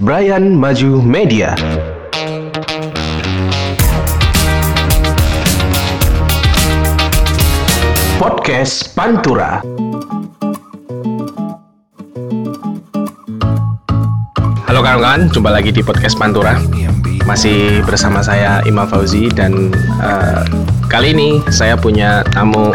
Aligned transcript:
Brian 0.00 0.56
Maju 0.56 1.04
Media. 1.04 1.52
Podcast 8.16 8.96
Pantura. 8.96 9.60
Halo 14.64 14.80
kawan-kawan, 14.80 15.28
jumpa 15.36 15.52
lagi 15.52 15.68
di 15.68 15.84
podcast 15.84 16.16
Pantura. 16.16 16.56
Masih 17.28 17.84
bersama 17.84 18.24
saya 18.24 18.64
Imam 18.64 18.88
Fauzi 18.88 19.28
dan 19.28 19.68
uh, 20.00 20.48
kali 20.88 21.12
ini 21.12 21.44
saya 21.52 21.76
punya 21.76 22.24
tamu 22.32 22.72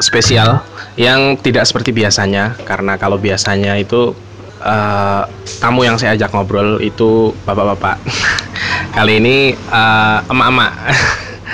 spesial 0.00 0.64
yang 0.96 1.36
tidak 1.36 1.68
seperti 1.68 1.92
biasanya 1.92 2.56
karena 2.64 2.96
kalau 2.96 3.20
biasanya 3.20 3.76
itu 3.76 4.16
uh, 4.62 5.22
tamu 5.58 5.82
yang 5.84 5.98
saya 5.98 6.14
ajak 6.14 6.30
ngobrol 6.32 6.78
itu 6.78 7.34
bapak-bapak. 7.44 7.98
Kali 8.96 9.18
ini 9.18 9.36
uh, 9.70 10.22
emak-emak. 10.30 10.72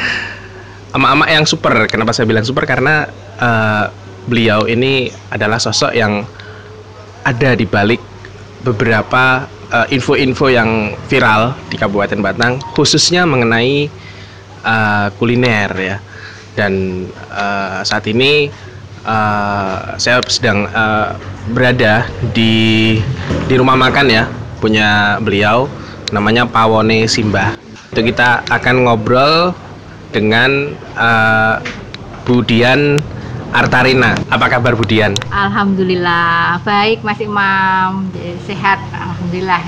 emak-emak 0.96 1.28
yang 1.32 1.44
super. 1.48 1.74
Kenapa 1.88 2.12
saya 2.12 2.28
bilang 2.28 2.44
super? 2.44 2.68
Karena 2.68 3.08
uh, 3.40 3.90
beliau 4.28 4.68
ini 4.68 5.08
adalah 5.32 5.56
sosok 5.56 5.96
yang 5.96 6.22
ada 7.24 7.50
di 7.56 7.64
balik 7.64 8.00
beberapa 8.64 9.44
info-info 9.92 10.48
uh, 10.48 10.52
yang 10.52 10.70
viral 11.12 11.52
di 11.68 11.76
Kabupaten 11.76 12.24
Batang, 12.24 12.56
khususnya 12.72 13.28
mengenai 13.28 13.88
uh, 14.64 15.12
kuliner 15.16 15.70
ya. 15.76 15.96
Dan 16.56 17.04
uh, 17.30 17.84
saat 17.84 18.08
ini 18.10 18.50
uh, 19.08 19.96
saya 19.96 20.20
sedang 20.28 20.68
uh, 20.68 21.16
berada 21.56 22.04
di 22.36 23.00
di 23.48 23.54
rumah 23.56 23.74
makan 23.74 24.06
ya 24.12 24.28
punya 24.60 25.16
beliau 25.24 25.64
namanya 26.12 26.44
Pawone 26.44 27.08
Simba. 27.08 27.56
Itu 27.88 28.04
kita 28.04 28.44
akan 28.52 28.84
ngobrol 28.84 29.56
dengan 30.12 30.76
uh, 30.96 31.56
Budian 32.28 33.00
Artarina. 33.48 34.12
Apa 34.28 34.52
kabar 34.52 34.76
Budian? 34.76 35.16
Alhamdulillah 35.32 36.60
baik 36.68 37.00
Mas 37.00 37.20
Imam 37.24 38.12
sehat 38.44 38.76
Alhamdulillah. 38.92 39.60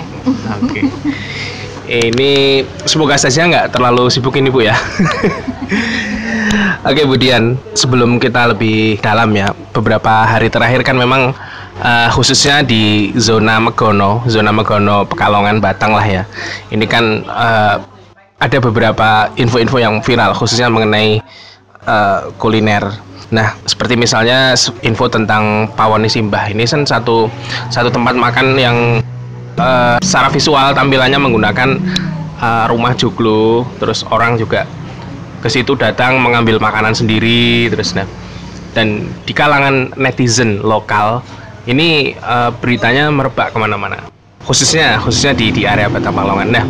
Oke. 0.61 0.69
Okay. 0.69 0.85
Ini 1.91 2.63
semoga 2.87 3.19
saja 3.19 3.51
nggak 3.51 3.75
terlalu 3.75 4.07
sibuk 4.15 4.39
ini 4.39 4.47
Bu 4.47 4.63
ya. 4.63 4.79
Oke 6.87 7.03
Budian, 7.03 7.59
sebelum 7.75 8.23
kita 8.23 8.55
lebih 8.55 9.03
dalam 9.03 9.35
ya, 9.35 9.51
beberapa 9.75 10.23
hari 10.23 10.55
terakhir 10.55 10.87
kan 10.87 10.95
memang 10.95 11.35
uh, 11.83 12.09
khususnya 12.15 12.63
di 12.63 13.11
zona 13.19 13.59
Megono, 13.59 14.23
zona 14.31 14.55
Megono 14.55 15.03
Pekalongan 15.03 15.59
Batang 15.59 15.99
lah 15.99 16.07
ya. 16.07 16.23
Ini 16.71 16.87
kan 16.87 17.27
uh, 17.27 17.83
ada 18.39 18.59
beberapa 18.63 19.27
info-info 19.35 19.83
yang 19.83 19.99
viral 19.99 20.31
khususnya 20.39 20.71
mengenai 20.71 21.19
uh, 21.91 22.31
kuliner. 22.39 22.87
Nah, 23.35 23.59
seperti 23.67 23.99
misalnya 23.99 24.55
info 24.87 25.11
tentang 25.11 25.67
Pawani 25.75 26.07
Simbah 26.07 26.55
ini 26.55 26.71
kan 26.71 26.87
satu 26.87 27.27
satu 27.67 27.91
tempat 27.91 28.15
makan 28.15 28.55
yang 28.55 29.03
uh, 29.61 29.97
secara 30.01 30.33
visual 30.33 30.73
tampilannya 30.73 31.21
menggunakan 31.21 31.77
uh, 32.41 32.65
rumah 32.73 32.97
joglo, 32.97 33.69
terus 33.77 34.03
orang 34.09 34.41
juga 34.41 34.65
ke 35.45 35.49
situ 35.53 35.77
datang 35.77 36.17
mengambil 36.21 36.57
makanan 36.57 36.97
sendiri 36.97 37.69
terus 37.69 37.93
nah. 37.93 38.09
Dan 38.71 39.11
di 39.27 39.35
kalangan 39.35 39.93
netizen 39.99 40.63
lokal 40.65 41.21
ini 41.69 42.17
uh, 42.25 42.55
beritanya 42.57 43.13
merebak 43.13 43.53
ke 43.53 43.59
mana-mana. 43.61 44.01
Khususnya 44.41 44.97
khususnya 45.05 45.37
di 45.37 45.53
di 45.53 45.63
area 45.69 45.93
Batam 45.93 46.17
Palongan 46.17 46.49
nah 46.49 46.65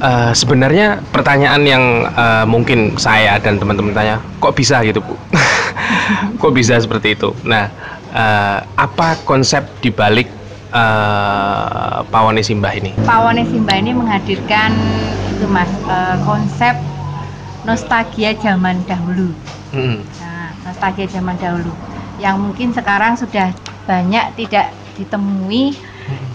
uh, 0.00 0.32
sebenarnya 0.36 1.00
pertanyaan 1.12 1.62
yang 1.64 1.84
uh, 2.12 2.44
mungkin 2.48 2.96
saya 3.00 3.40
dan 3.40 3.56
teman-teman 3.56 3.96
tanya 3.96 4.16
kok 4.40 4.56
bisa 4.56 4.80
gitu 4.84 5.00
bu? 5.00 5.14
Kok 6.40 6.52
bisa 6.52 6.76
seperti 6.76 7.16
itu? 7.16 7.32
Nah 7.48 7.72
uh, 8.12 8.58
apa 8.76 9.16
konsep 9.24 9.64
dibalik 9.80 10.28
uh, 10.74 12.02
Pawone 12.10 12.42
Simbah 12.42 12.74
ini 12.74 12.92
Pawone 13.06 13.46
Simbah 13.46 13.78
ini 13.78 13.94
menghadirkan 13.94 14.74
itu 15.32 15.46
mas 15.48 15.70
uh, 15.86 16.18
konsep 16.26 16.74
nostalgia 17.64 18.36
zaman 18.36 18.84
dahulu. 18.84 19.32
Hmm. 19.72 20.04
Nah, 20.20 20.52
nostalgia 20.68 21.08
zaman 21.08 21.38
dahulu 21.40 21.72
yang 22.20 22.38
mungkin 22.38 22.70
sekarang 22.70 23.18
sudah 23.18 23.50
banyak 23.88 24.36
tidak 24.38 24.70
ditemui 24.94 25.74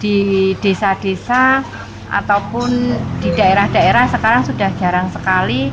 di 0.01 0.17
desa-desa 0.59 1.63
ataupun 2.09 2.97
di 3.21 3.29
daerah-daerah 3.31 4.09
sekarang 4.09 4.43
sudah 4.43 4.67
jarang 4.81 5.07
sekali 5.13 5.69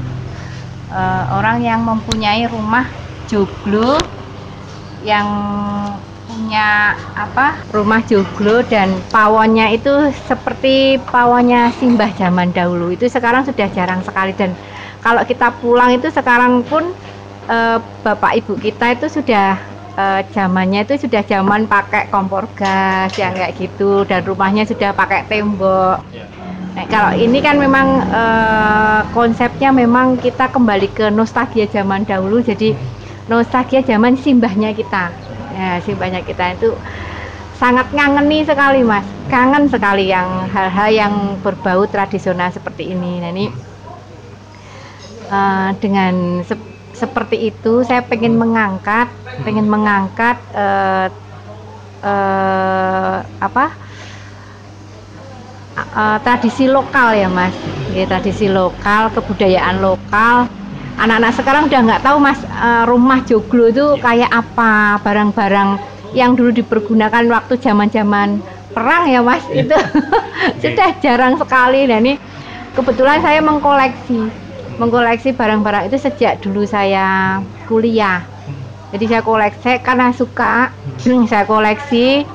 uh, 0.93 1.25
orang 1.35 1.65
yang 1.65 1.83
mempunyai 1.83 2.47
rumah 2.47 2.87
joglo 3.27 3.99
yang 5.03 5.27
punya 6.37 6.93
apa 7.17 7.57
rumah 7.73 8.05
joglo 8.05 8.61
dan 8.69 8.93
pawonnya 9.09 9.73
itu 9.73 10.13
seperti 10.29 11.01
pawonnya 11.09 11.73
simbah 11.81 12.13
zaman 12.13 12.53
dahulu 12.53 12.93
itu 12.93 13.09
sekarang 13.09 13.49
sudah 13.49 13.65
jarang 13.73 14.05
sekali 14.05 14.37
dan 14.37 14.53
kalau 15.01 15.25
kita 15.25 15.49
pulang 15.65 15.97
itu 15.97 16.13
sekarang 16.13 16.61
pun 16.69 16.93
uh, 17.49 17.81
bapak 18.05 18.45
ibu 18.45 18.53
kita 18.61 19.01
itu 19.01 19.09
sudah 19.09 19.57
uh, 19.97 20.21
zamannya 20.37 20.85
itu 20.85 21.09
sudah 21.09 21.25
zaman 21.25 21.65
pakai 21.65 22.13
kompor 22.13 22.45
gas 22.53 23.17
yang 23.17 23.33
kayak 23.33 23.57
gitu 23.57 24.05
dan 24.05 24.21
rumahnya 24.23 24.69
sudah 24.69 24.93
pakai 24.93 25.25
tembok. 25.27 26.05
Ya. 26.13 26.29
Nah, 26.77 26.85
kalau 26.93 27.17
ini 27.17 27.41
kan 27.41 27.57
memang 27.57 28.05
uh, 28.13 29.01
konsepnya 29.17 29.73
memang 29.73 30.21
kita 30.21 30.53
kembali 30.53 30.93
ke 30.93 31.09
nostalgia 31.09 31.65
zaman 31.65 32.05
dahulu 32.05 32.45
jadi 32.45 32.77
nostalgia 33.33 33.81
zaman 33.81 34.21
simbahnya 34.21 34.77
kita. 34.77 35.26
Ya, 35.57 35.81
simbahnya 35.81 36.21
kita 36.21 36.53
itu 36.53 36.77
sangat 37.57 37.89
ngangeni 37.97 38.45
sekali 38.45 38.85
mas. 38.85 39.09
Kangen 39.33 39.73
sekali 39.73 40.13
yang 40.13 40.45
hal-hal 40.53 40.89
yang 40.93 41.15
berbau 41.41 41.89
tradisional 41.89 42.53
seperti 42.53 42.93
ini. 42.93 43.25
Nah 43.25 43.31
ini 43.33 43.47
uh, 45.33 45.73
dengan 45.81 46.45
se 46.45 46.55
seperti 46.93 47.53
itu 47.53 47.85
saya 47.85 48.01
pengen 48.05 48.41
mengangkat 48.41 49.09
pengen 49.45 49.69
mengangkat 49.69 50.37
uh, 50.53 51.09
uh, 52.05 53.17
apa? 53.41 53.67
Uh, 55.77 56.17
tradisi 56.21 56.69
lokal 56.69 57.17
ya 57.17 57.29
mas. 57.33 57.57
Ya, 57.97 58.05
tradisi 58.05 58.45
lokal 58.53 59.09
kebudayaan 59.17 59.81
lokal 59.81 60.53
anak-anak 60.97 61.33
sekarang 61.37 61.63
udah 61.69 61.81
nggak 61.87 62.03
tahu 62.03 62.17
mas 62.21 62.41
uh, 62.57 62.85
rumah 62.89 63.21
joglo 63.25 63.69
itu 63.69 64.01
kayak 64.01 64.33
apa 64.33 65.01
barang-barang 65.05 65.77
yang 66.17 66.33
dulu 66.33 66.55
dipergunakan 66.55 67.29
waktu 67.29 67.61
zaman-zaman 67.61 68.41
perang 68.73 69.09
ya 69.09 69.21
mas 69.21 69.45
iya. 69.53 69.65
itu 69.65 69.77
sudah 70.65 70.89
jarang 71.01 71.37
sekali 71.37 71.85
dan 71.89 72.05
ini 72.05 72.15
kebetulan 72.73 73.21
saya 73.21 73.41
mengkoleksi 73.45 74.47
mengkoleksi 74.77 75.33
barang-barang 75.33 75.89
itu 75.89 75.97
sejak 75.97 76.41
dulu 76.45 76.69
saya 76.69 77.41
kuliah. 77.65 78.25
Jadi 78.93 79.05
saya 79.09 79.23
koleksi 79.25 79.83
karena 79.83 80.13
suka, 80.13 80.71
saya 81.31 81.45
koleksi. 81.49 82.29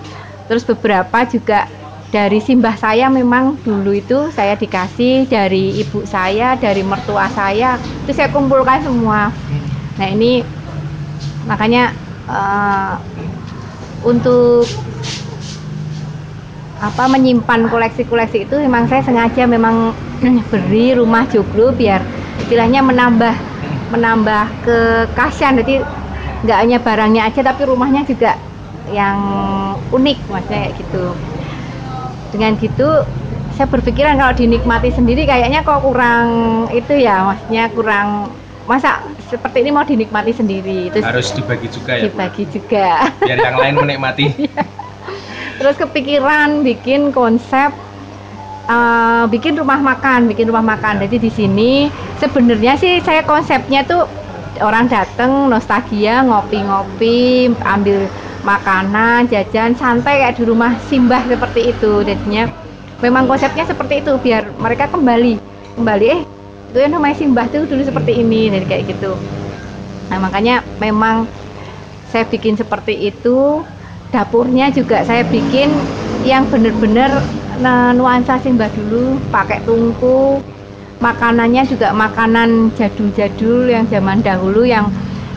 Terus 0.50 0.68
beberapa 0.68 1.24
juga 1.30 1.70
dari 2.12 2.44
simbah 2.44 2.76
saya 2.76 3.08
memang 3.08 3.56
dulu 3.64 3.96
itu 3.96 4.28
saya 4.36 4.60
dikasih 4.60 5.32
dari 5.32 5.80
ibu 5.80 6.04
saya, 6.04 6.60
dari 6.60 6.84
mertua 6.84 7.32
saya, 7.32 7.80
itu 8.04 8.12
saya 8.12 8.28
kumpulkan 8.28 8.84
semua. 8.84 9.32
Nah 9.96 10.08
ini 10.12 10.44
makanya 11.48 11.96
uh, 12.28 13.00
untuk 14.04 14.68
apa 16.82 17.06
menyimpan 17.08 17.70
koleksi-koleksi 17.70 18.50
itu 18.50 18.56
memang 18.60 18.90
saya 18.92 19.06
sengaja 19.06 19.48
memang 19.48 19.96
beri 20.52 20.98
rumah 20.98 21.24
joglo 21.30 21.72
biar 21.72 22.02
istilahnya 22.42 22.82
menambah 22.82 23.38
menambah 23.94 24.46
kekasian 24.66 25.62
jadi 25.62 25.86
nggak 26.42 26.58
hanya 26.58 26.78
barangnya 26.82 27.22
aja 27.30 27.42
tapi 27.46 27.70
rumahnya 27.70 28.02
juga 28.02 28.34
yang 28.90 29.18
unik 29.94 30.18
maksudnya 30.26 30.60
kayak 30.66 30.74
gitu 30.82 31.14
dengan 32.32 32.56
gitu 32.58 33.06
saya 33.54 33.68
berpikiran 33.68 34.16
kalau 34.18 34.34
dinikmati 34.34 34.90
sendiri 34.90 35.28
kayaknya 35.28 35.62
kok 35.62 35.84
kurang 35.84 36.28
itu 36.72 36.98
ya 36.98 37.28
maksudnya 37.28 37.68
kurang 37.76 38.32
masa 38.66 39.04
seperti 39.28 39.68
ini 39.68 39.70
mau 39.76 39.84
dinikmati 39.84 40.32
sendiri 40.32 40.90
terus 40.90 41.04
harus 41.04 41.28
dibagi 41.36 41.68
juga 41.68 41.92
ya 42.00 42.04
dibagi 42.08 42.44
Bu? 42.48 42.52
juga 42.56 42.88
biar 43.20 43.38
yang 43.38 43.58
lain 43.60 43.76
menikmati 43.84 44.26
iya. 44.48 44.64
terus 45.60 45.76
kepikiran 45.76 46.64
bikin 46.64 47.12
konsep 47.12 47.76
uh, 48.72 49.24
bikin 49.28 49.58
rumah 49.58 49.80
makan, 49.80 50.32
bikin 50.32 50.48
rumah 50.52 50.76
makan. 50.76 51.02
Jadi 51.04 51.18
di 51.18 51.32
sini 51.32 51.72
sebenarnya 52.20 52.78
sih 52.78 53.04
saya 53.04 53.24
konsepnya 53.26 53.84
tuh 53.88 54.06
orang 54.62 54.92
dateng 54.92 55.50
nostalgia, 55.50 56.22
ngopi-ngopi, 56.24 57.52
ambil 57.66 58.06
makanan, 58.42 59.30
jajan 59.30 59.78
santai 59.78 60.26
kayak 60.26 60.38
di 60.38 60.44
rumah 60.46 60.78
Simbah 60.90 61.22
seperti 61.26 61.74
itu. 61.74 62.02
Jadinya 62.06 62.50
memang 63.02 63.26
konsepnya 63.26 63.66
seperti 63.66 64.06
itu 64.06 64.14
biar 64.22 64.54
mereka 64.62 64.86
kembali 64.94 65.42
kembali 65.76 66.06
eh 66.06 66.22
itu 66.72 66.78
yang 66.80 66.96
namanya 66.96 67.16
simbah 67.18 67.46
tuh 67.52 67.68
dulu 67.68 67.82
seperti 67.84 68.22
ini 68.22 68.48
dan 68.54 68.64
kayak 68.70 68.96
gitu 68.96 69.18
nah 70.08 70.22
makanya 70.22 70.62
memang 70.78 71.26
saya 72.14 72.24
bikin 72.30 72.56
seperti 72.56 73.12
itu 73.12 73.66
dapurnya 74.14 74.70
juga 74.72 75.02
saya 75.04 75.26
bikin 75.28 75.74
yang 76.24 76.46
bener-bener 76.48 77.10
nuansa 77.98 78.38
simbah 78.40 78.70
dulu 78.72 79.18
pakai 79.34 79.60
tungku 79.66 80.40
makanannya 81.02 81.66
juga 81.66 81.90
makanan 81.92 82.70
jadul-jadul 82.78 83.68
yang 83.68 83.90
zaman 83.90 84.22
dahulu 84.22 84.62
yang 84.62 84.88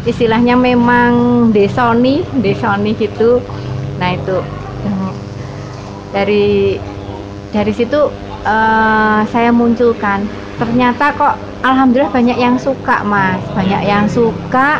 istilahnya 0.04 0.56
memang 0.56 1.12
desoni 1.52 2.20
desoni 2.40 2.92
gitu. 2.96 3.40
Nah 4.00 4.10
itu 4.12 4.36
dari 6.14 6.78
dari 7.50 7.72
situ 7.74 8.10
uh, 8.46 9.20
saya 9.26 9.50
munculkan. 9.50 10.22
Ternyata 10.54 11.10
kok 11.18 11.34
alhamdulillah 11.66 12.14
banyak 12.14 12.38
yang 12.38 12.54
suka 12.54 13.02
mas. 13.02 13.42
Banyak 13.58 13.82
yang 13.82 14.06
suka 14.06 14.78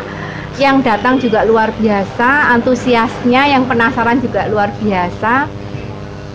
yang 0.55 0.79
datang 0.79 1.19
juga 1.19 1.43
luar 1.43 1.75
biasa 1.75 2.55
antusiasnya 2.55 3.51
yang 3.51 3.67
penasaran 3.67 4.23
juga 4.23 4.47
luar 4.47 4.71
biasa. 4.79 5.51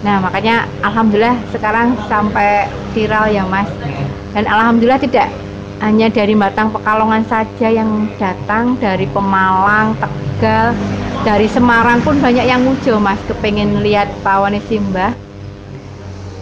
Nah 0.05 0.17
makanya 0.21 0.69
alhamdulillah 0.85 1.41
sekarang 1.57 1.97
sampai 2.05 2.69
viral 2.93 3.33
ya 3.33 3.49
mas. 3.49 3.69
Dan 4.37 4.45
alhamdulillah 4.45 5.01
tidak 5.01 5.33
hanya 5.81 6.13
dari 6.13 6.37
Batang 6.37 6.71
Pekalongan 6.77 7.25
saja 7.25 7.69
yang 7.73 8.09
datang 8.21 8.77
dari 8.77 9.09
Pemalang, 9.09 9.97
Tegal, 9.97 10.77
dari 11.25 11.49
Semarang 11.49 12.05
pun 12.05 12.21
banyak 12.21 12.45
yang 12.45 12.61
muncul 12.65 13.01
mas. 13.01 13.21
Kepengen 13.25 13.81
lihat 13.81 14.13
pawon 14.21 14.61
Simbah 14.69 15.17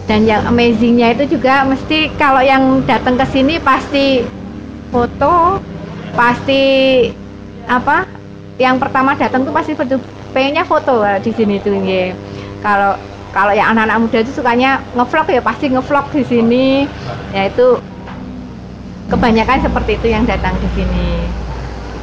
dan 0.09 0.25
yang 0.25 0.41
amazingnya 0.49 1.13
itu 1.13 1.37
juga 1.37 1.61
mesti 1.69 2.09
kalau 2.17 2.41
yang 2.41 2.81
datang 2.89 3.13
ke 3.13 3.29
sini 3.29 3.61
pasti 3.61 4.25
foto 4.89 5.61
pasti 6.17 6.61
apa? 7.69 8.09
Yang 8.57 8.75
pertama 8.81 9.13
datang 9.13 9.45
tuh 9.45 9.53
pasti 9.53 9.77
foto 9.77 10.01
pengennya 10.33 10.65
foto 10.65 11.05
di 11.21 11.31
sini 11.31 11.61
tuh 11.61 11.77
ya 11.85 12.11
kalau 12.65 12.97
kalau 13.29 13.53
yang 13.53 13.77
anak-anak 13.77 13.97
muda 14.01 14.17
itu 14.25 14.33
sukanya 14.33 14.81
ngevlog 14.97 15.29
ya 15.29 15.41
pasti 15.45 15.69
ngevlog 15.69 16.05
di 16.09 16.23
sini. 16.25 16.67
Ya 17.29 17.45
itu 17.45 17.77
kebanyakan 19.09 19.59
seperti 19.65 19.97
itu 19.97 20.07
yang 20.13 20.23
datang 20.23 20.53
di 20.61 20.69
sini. 20.77 21.25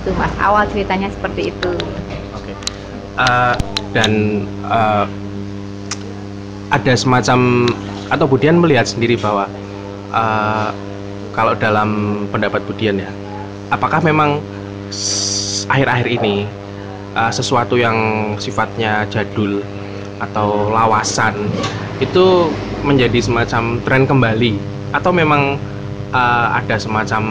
Itu 0.03 0.11
mas. 0.19 0.35
Awal 0.43 0.67
ceritanya 0.70 1.08
seperti 1.08 1.55
itu. 1.55 1.73
Oke. 2.35 2.53
Okay. 2.53 2.55
uh, 3.23 3.55
dan 3.94 4.44
uh, 4.67 5.06
ada 6.75 6.93
semacam 6.99 7.70
atau 8.11 8.26
Budian 8.26 8.58
melihat 8.58 8.87
sendiri 8.87 9.14
bahwa 9.19 9.47
uh, 10.11 10.70
kalau 11.32 11.55
dalam 11.55 12.23
pendapat 12.31 12.62
Budian 12.67 12.99
ya 12.99 13.11
apakah 13.70 14.02
memang 14.02 14.38
akhir-akhir 15.67 16.06
ini 16.06 16.47
uh, 17.19 17.31
sesuatu 17.31 17.75
yang 17.75 17.97
sifatnya 18.38 19.06
jadul 19.11 19.62
atau 20.23 20.73
lawasan 20.73 21.35
itu 21.99 22.49
menjadi 22.87 23.19
semacam 23.20 23.81
tren 23.82 24.02
kembali? 24.06 24.56
Atau 24.94 25.11
memang 25.11 25.59
uh, 26.16 26.46
ada 26.56 26.80
semacam 26.80 27.22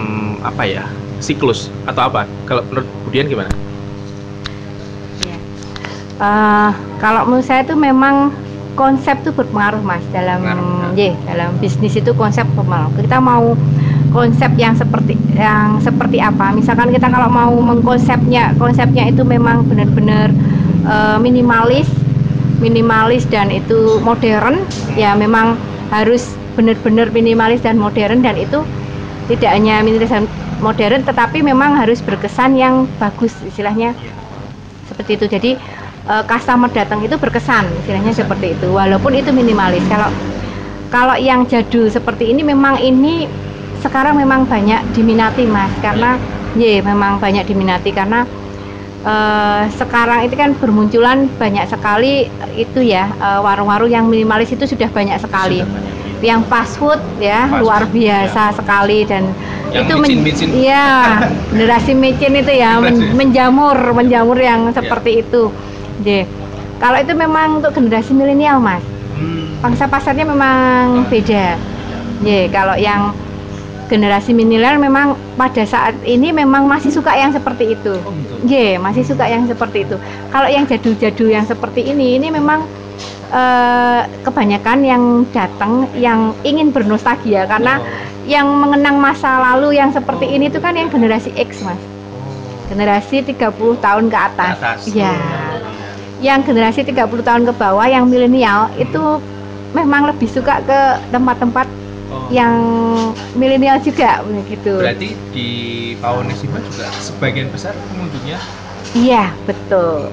apa 0.45 0.63
ya 0.63 0.83
siklus 1.17 1.73
atau 1.89 2.05
apa? 2.05 2.29
Kalau 2.45 2.61
menurut 2.69 2.87
Budian 3.09 3.25
gimana? 3.25 3.49
Uh, 6.15 6.71
kalau 7.03 7.27
menurut 7.27 7.43
saya 7.43 7.67
itu 7.67 7.75
memang 7.75 8.31
konsep 8.79 9.19
itu 9.23 9.35
berpengaruh 9.35 9.83
mas 9.83 10.03
dalam 10.15 10.39
ya. 10.95 11.11
dalam 11.27 11.51
bisnis 11.59 11.95
itu 11.95 12.11
konsep 12.15 12.47
berpengaruh 12.55 12.91
kita 12.95 13.19
mau 13.19 13.55
konsep 14.15 14.47
yang 14.55 14.79
seperti 14.79 15.19
yang 15.35 15.83
seperti 15.83 16.23
apa? 16.23 16.55
Misalkan 16.55 16.95
kita 16.95 17.11
kalau 17.11 17.27
mau 17.27 17.51
mengkonsepnya 17.51 18.55
konsepnya 18.55 19.11
itu 19.11 19.27
memang 19.27 19.67
benar-benar 19.67 20.31
uh, 20.87 21.19
minimalis 21.19 21.89
minimalis 22.63 23.27
dan 23.27 23.51
itu 23.51 23.99
modern 23.99 24.63
ya 24.95 25.11
memang 25.19 25.59
harus 25.91 26.31
benar-benar 26.55 27.11
minimalis 27.11 27.61
dan 27.61 27.75
modern 27.75 28.23
dan 28.23 28.39
itu 28.39 28.63
tidak 29.27 29.51
hanya 29.51 29.83
minimalis 29.83 30.09
dan 30.09 30.25
modern 30.63 31.03
tetapi 31.03 31.43
memang 31.43 31.75
harus 31.75 31.99
berkesan 31.99 32.55
yang 32.55 32.87
bagus 32.97 33.35
istilahnya. 33.43 33.91
Seperti 34.87 35.17
itu. 35.17 35.25
Jadi 35.27 35.51
uh, 36.07 36.23
customer 36.23 36.69
datang 36.71 37.01
itu 37.03 37.17
berkesan 37.17 37.65
istilahnya 37.83 38.13
seperti 38.15 38.55
itu. 38.55 38.69
Walaupun 38.71 39.17
itu 39.17 39.33
minimalis. 39.33 39.83
Kalau 39.89 40.09
kalau 40.93 41.15
yang 41.19 41.43
jadul 41.49 41.91
seperti 41.91 42.31
ini 42.31 42.45
memang 42.45 42.79
ini 42.79 43.27
sekarang 43.81 44.15
memang 44.15 44.45
banyak 44.47 44.81
diminati 44.93 45.43
mas. 45.49 45.73
Karena 45.81 46.15
ya 46.55 46.79
memang 46.85 47.17
banyak 47.17 47.43
diminati. 47.49 47.89
Karena 47.91 48.23
uh, 49.03 49.65
sekarang 49.73 50.29
itu 50.29 50.35
kan 50.37 50.53
bermunculan 50.55 51.27
banyak 51.35 51.65
sekali 51.67 52.29
itu 52.55 52.85
ya 52.85 53.09
warung 53.41 53.67
warung-warung 53.67 53.91
yang 53.91 54.05
minimalis 54.07 54.53
itu 54.53 54.69
sudah 54.69 54.87
banyak 54.93 55.17
sekali. 55.17 55.65
Sudah 55.65 55.94
yang 56.23 56.41
fast 56.47 56.79
food 56.79 56.99
ya 57.19 57.47
fast 57.49 57.61
luar 57.63 57.81
biasa 57.89 58.41
ya. 58.51 58.55
sekali 58.55 58.99
dan 59.03 59.23
yang 59.75 59.87
itu 59.87 59.95
micin, 59.99 60.19
micin. 60.23 60.47
ya 60.55 60.85
generasi 61.51 61.91
micin 61.91 62.33
itu 62.39 62.53
ya 62.55 62.79
men, 62.79 63.15
menjamur 63.17 63.75
menjamur 63.91 64.37
yang 64.39 64.71
ya. 64.71 64.79
seperti 64.79 65.25
itu 65.25 65.51
deh 66.03 66.23
kalau 66.79 66.99
itu 66.99 67.13
memang 67.15 67.63
untuk 67.63 67.71
generasi 67.75 68.11
milenial 68.15 68.59
mas 68.59 68.83
hmm. 69.19 69.59
pangsa 69.59 69.87
pasarnya 69.87 70.23
memang 70.27 71.03
oh. 71.03 71.07
beda 71.07 71.59
ya 72.23 72.39
kalau 72.51 72.75
yang 72.79 73.11
generasi 73.85 74.33
milenial 74.33 74.81
memang 74.81 75.13
pada 75.37 75.61
saat 75.65 75.93
ini 76.05 76.33
memang 76.33 76.65
masih 76.65 76.89
suka 76.89 77.13
yang 77.13 77.29
seperti 77.29 77.77
itu. 77.77 77.93
Oh, 78.01 78.13
yeah, 78.49 78.81
masih 78.81 79.05
suka 79.05 79.29
yang 79.29 79.45
seperti 79.45 79.85
itu. 79.85 79.95
Kalau 80.33 80.49
yang 80.49 80.65
jadul-jadul 80.65 81.29
yang 81.29 81.45
seperti 81.45 81.85
ini 81.85 82.17
ini 82.17 82.33
memang 82.33 82.65
uh, 83.31 84.01
kebanyakan 84.25 84.79
yang 84.85 85.03
datang 85.31 85.87
yang 85.97 86.33
ingin 86.45 86.69
bernostalgia 86.69 87.45
karena 87.45 87.81
oh. 87.81 87.85
yang 88.25 88.49
mengenang 88.49 88.97
masa 88.97 89.41
lalu 89.53 89.77
yang 89.77 89.93
seperti 89.93 90.29
ini 90.29 90.49
itu 90.49 90.59
kan 90.61 90.73
yang 90.77 90.89
generasi 90.89 91.31
X 91.37 91.61
mas 91.63 91.77
oh. 91.77 91.81
generasi 92.69 93.21
30 93.25 93.53
tahun 93.81 94.05
ke 94.09 94.17
atas, 94.17 94.55
ke 94.57 94.61
atas. 94.61 94.79
ya 94.91 95.13
oh. 95.13 95.61
yang 96.21 96.41
generasi 96.43 96.85
30 96.85 97.01
tahun 97.21 97.43
ke 97.49 97.53
bawah 97.55 97.85
yang 97.85 98.09
milenial 98.09 98.69
itu 98.75 99.21
memang 99.75 100.07
lebih 100.09 100.27
suka 100.31 100.63
ke 100.63 100.79
tempat-tempat 101.11 101.67
oh. 102.09 102.27
yang 102.31 102.55
milenial 103.35 103.75
juga 103.83 104.23
begitu. 104.23 104.79
Berarti 104.79 105.13
di 105.35 105.49
Pawonesima 105.99 106.63
juga 106.63 106.87
sebagian 107.03 107.51
besar 107.51 107.75
pengunjungnya 107.91 108.39
Iya, 108.95 109.35
betul. 109.43 110.07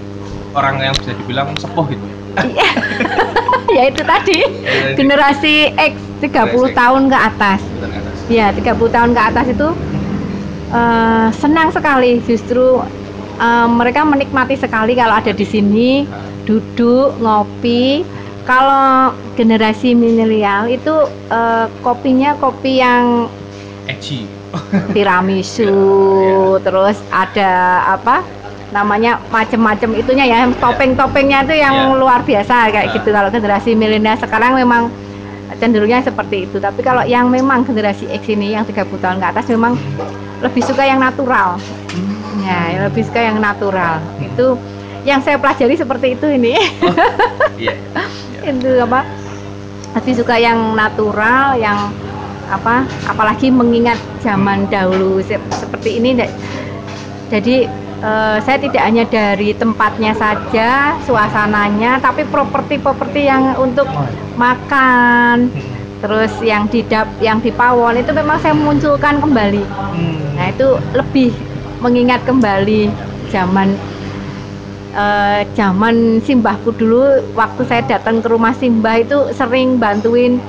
Orang 0.59 0.83
yang 0.83 0.91
bisa 0.99 1.15
dibilang 1.15 1.55
sepuh 1.55 1.87
gitu 1.87 2.12
ya. 2.37 2.43
Iya. 2.49 2.71
ya 3.77 3.83
itu 3.89 4.03
tadi 4.05 4.39
generasi 4.97 5.73
X 5.77 5.95
30 6.23 6.73
tahun 6.73 7.03
ke 7.11 7.19
atas. 7.19 7.61
Ya, 8.31 8.55
30 8.55 8.79
tahun 8.79 9.11
ke 9.13 9.21
atas 9.21 9.47
itu 9.51 9.69
uh, 10.73 11.29
senang 11.35 11.75
sekali 11.75 12.23
justru 12.25 12.81
uh, 13.39 13.69
mereka 13.69 14.07
menikmati 14.07 14.55
sekali 14.55 14.95
kalau 14.95 15.19
ada 15.19 15.35
di 15.35 15.47
sini 15.47 16.07
duduk 16.47 17.19
ngopi. 17.19 18.07
Kalau 18.43 19.15
generasi 19.39 19.95
milenial 19.95 20.67
itu 20.67 20.91
uh, 21.31 21.71
kopinya 21.79 22.35
kopi 22.43 22.83
yang 22.83 23.31
Eci. 23.87 24.27
tiramisu, 24.91 25.71
terus 26.67 26.99
ada 27.15 27.87
apa? 27.87 28.42
Namanya 28.73 29.21
macem-macem 29.29 29.93
itunya 30.01 30.25
ya 30.25 30.49
topeng-topengnya 30.57 31.45
itu 31.45 31.61
yang 31.61 31.93
yeah. 31.93 32.01
luar 32.01 32.21
biasa 32.25 32.73
kayak 32.73 32.89
yeah. 32.89 32.95
gitu. 32.97 33.09
Kalau 33.13 33.29
generasi 33.29 33.77
milenial 33.77 34.17
sekarang 34.17 34.57
memang 34.57 34.89
cenderungnya 35.61 36.01
seperti 36.01 36.49
itu. 36.49 36.57
Tapi 36.57 36.81
kalau 36.81 37.05
yang 37.05 37.29
memang 37.29 37.69
generasi 37.69 38.09
X 38.09 38.33
ini 38.33 38.57
yang 38.57 38.65
30 38.65 38.89
tahun 38.99 39.21
ke 39.21 39.27
atas 39.37 39.45
memang 39.53 39.77
lebih 40.41 40.63
suka 40.65 40.83
yang 40.89 40.99
natural. 40.99 41.61
Hmm. 41.93 42.41
ya 42.43 42.89
lebih 42.89 43.05
suka 43.05 43.21
yang 43.21 43.39
natural. 43.39 44.01
Itu 44.19 44.57
yang 45.05 45.21
saya 45.21 45.37
pelajari 45.37 45.77
seperti 45.77 46.17
itu 46.17 46.27
ini. 46.33 46.57
Oh, 46.83 46.97
iya, 47.63 47.77
iya. 48.41 48.51
itu 48.51 48.71
apa? 48.81 49.05
Lebih 50.01 50.15
suka 50.25 50.41
yang 50.41 50.73
natural 50.73 51.61
yang 51.61 51.93
apa? 52.49 52.89
Apalagi 53.05 53.53
mengingat 53.53 54.01
zaman 54.25 54.65
dahulu 54.73 55.21
seperti 55.29 56.01
ini 56.01 56.17
jadi 57.33 57.65
uh, 58.03 58.37
saya 58.43 58.59
tidak 58.59 58.83
hanya 58.83 59.05
dari 59.07 59.55
tempatnya 59.55 60.13
saja, 60.13 60.99
suasananya, 61.07 62.03
tapi 62.03 62.27
properti-properti 62.29 63.31
yang 63.31 63.57
untuk 63.57 63.87
makan, 64.37 65.49
terus 66.03 66.35
yang 66.43 66.67
di 66.67 66.83
dap, 66.85 67.09
yang 67.23 67.39
di 67.39 67.55
pawon 67.55 67.97
itu 68.03 68.11
memang 68.11 68.43
saya 68.43 68.53
munculkan 68.53 69.23
kembali. 69.23 69.63
Hmm. 69.63 70.21
Nah 70.35 70.47
itu 70.51 70.69
lebih 70.93 71.31
mengingat 71.79 72.27
kembali 72.27 72.91
zaman 73.31 73.75
uh, 74.99 75.47
zaman 75.55 76.19
simbahku 76.27 76.75
dulu. 76.75 77.23
Waktu 77.39 77.63
saya 77.71 77.83
datang 77.87 78.19
ke 78.21 78.29
rumah 78.29 78.53
simbah 78.59 78.99
itu 78.99 79.31
sering 79.33 79.79
bantuin 79.79 80.43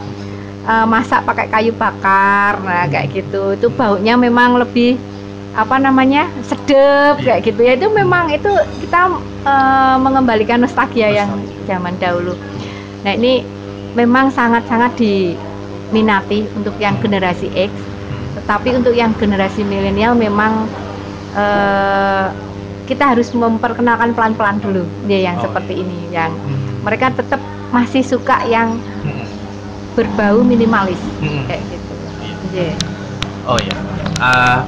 uh, 0.66 0.86
masak 0.90 1.24
pakai 1.24 1.48
kayu 1.54 1.72
bakar 1.78 2.58
nah 2.66 2.90
kayak 2.90 3.14
gitu. 3.14 3.54
Itu 3.54 3.70
baunya 3.74 4.18
memang 4.18 4.58
lebih 4.58 5.13
apa 5.54 5.78
namanya 5.78 6.30
sedep 6.42 7.22
kayak 7.22 7.46
gitu 7.46 7.62
ya 7.62 7.78
itu 7.78 7.86
memang 7.94 8.34
itu 8.34 8.50
kita 8.82 9.22
uh, 9.46 9.98
mengembalikan 10.02 10.58
nostalgia 10.58 11.14
yang 11.14 11.30
zaman 11.70 11.94
dahulu 12.02 12.34
nah 13.06 13.14
ini 13.14 13.46
memang 13.94 14.34
sangat-sangat 14.34 14.98
diminati 14.98 16.50
untuk 16.58 16.74
yang 16.82 16.98
generasi 16.98 17.54
X 17.54 17.70
tetapi 18.42 18.74
untuk 18.82 18.98
yang 18.98 19.14
generasi 19.14 19.62
milenial 19.62 20.18
memang 20.18 20.66
uh, 21.38 22.34
kita 22.90 23.16
harus 23.16 23.30
memperkenalkan 23.32 24.12
pelan-pelan 24.18 24.58
dulu 24.60 24.84
ya 25.06 25.32
yang 25.32 25.38
oh. 25.38 25.46
seperti 25.46 25.86
ini 25.86 26.10
yang 26.10 26.34
hmm. 26.34 26.82
mereka 26.82 27.14
tetap 27.14 27.40
masih 27.70 28.02
suka 28.02 28.42
yang 28.50 28.82
berbau 29.94 30.42
minimalis 30.42 31.00
hmm. 31.22 31.46
kayak 31.46 31.62
gitu 31.70 31.94
yeah. 32.58 32.76
oh 33.46 33.62
ya 33.62 33.78
uh, 34.18 34.60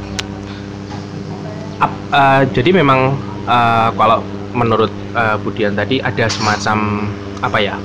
uh, 1.84 2.42
jadi 2.56 2.72
memang 2.72 3.16
uh, 3.48 3.90
kalau 3.96 4.24
menurut 4.56 4.92
uh, 5.14 5.36
Budian 5.42 5.76
tadi 5.76 6.00
ada 6.00 6.32
semacam 6.32 7.08
apa 7.44 7.58
ya 7.60 7.76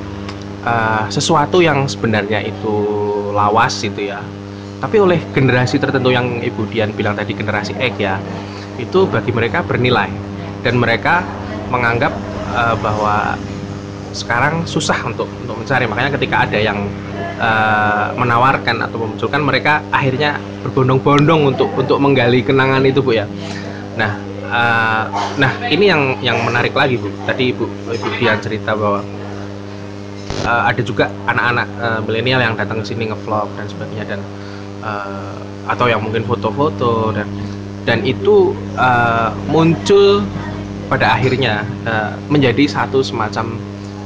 uh, 0.62 1.04
sesuatu 1.11 1.59
yang 1.59 1.90
sebenarnya 1.90 2.47
itu 2.47 2.75
lawas 3.35 3.82
gitu 3.82 4.11
ya. 4.11 4.23
Tapi 4.80 4.97
oleh 4.97 5.20
generasi 5.37 5.76
tertentu 5.76 6.09
yang 6.09 6.40
Ibu 6.40 6.73
Dian 6.73 6.97
bilang 6.97 7.12
tadi 7.12 7.37
generasi 7.37 7.76
X 7.76 7.94
ya 8.00 8.16
itu 8.80 9.04
bagi 9.11 9.35
mereka 9.35 9.61
bernilai. 9.61 10.09
Dan 10.61 10.76
mereka 10.80 11.25
menganggap 11.73 12.12
uh, 12.52 12.76
bahwa 12.80 13.37
sekarang 14.12 14.64
susah 14.64 14.97
untuk 15.04 15.28
untuk 15.42 15.56
mencari. 15.61 15.85
Makanya 15.85 16.11
ketika 16.16 16.49
ada 16.49 16.59
yang 16.59 16.88
uh, 17.40 18.12
menawarkan 18.16 18.85
atau 18.85 18.97
memunculkan 19.00 19.40
mereka 19.40 19.85
akhirnya 19.92 20.37
berbondong-bondong 20.64 21.56
untuk 21.56 21.68
untuk 21.76 21.97
menggali 22.00 22.44
kenangan 22.44 22.85
itu 22.85 23.00
bu 23.00 23.16
ya 23.16 23.26
Nah, 24.00 24.12
uh, 24.49 25.04
nah 25.37 25.52
ini 25.69 25.92
yang 25.92 26.16
yang 26.25 26.40
menarik 26.40 26.73
lagi 26.73 26.97
bu. 26.97 27.12
Tadi 27.28 27.52
ibu 27.52 27.69
ibu 27.69 28.09
Dian 28.16 28.40
cerita 28.40 28.73
bahwa 28.73 29.04
uh, 30.49 30.62
ada 30.64 30.80
juga 30.80 31.12
anak-anak 31.28 31.69
uh, 31.76 32.00
milenial 32.09 32.40
yang 32.40 32.54
datang 32.57 32.80
ke 32.80 32.88
sini 32.88 33.12
ngevlog 33.12 33.52
dan 33.61 33.66
sebagainya 33.69 34.04
dan 34.16 34.21
uh, 34.80 35.37
atau 35.69 35.87
yang 35.92 36.00
mungkin 36.00 36.25
foto-foto 36.25 37.12
dan 37.12 37.28
dan 37.85 38.00
itu 38.09 38.57
uh, 38.80 39.37
muncul 39.52 40.25
pada 40.88 41.14
akhirnya 41.14 41.62
uh, 41.85 42.16
menjadi 42.33 42.66
satu 42.66 43.04
semacam 43.04 43.61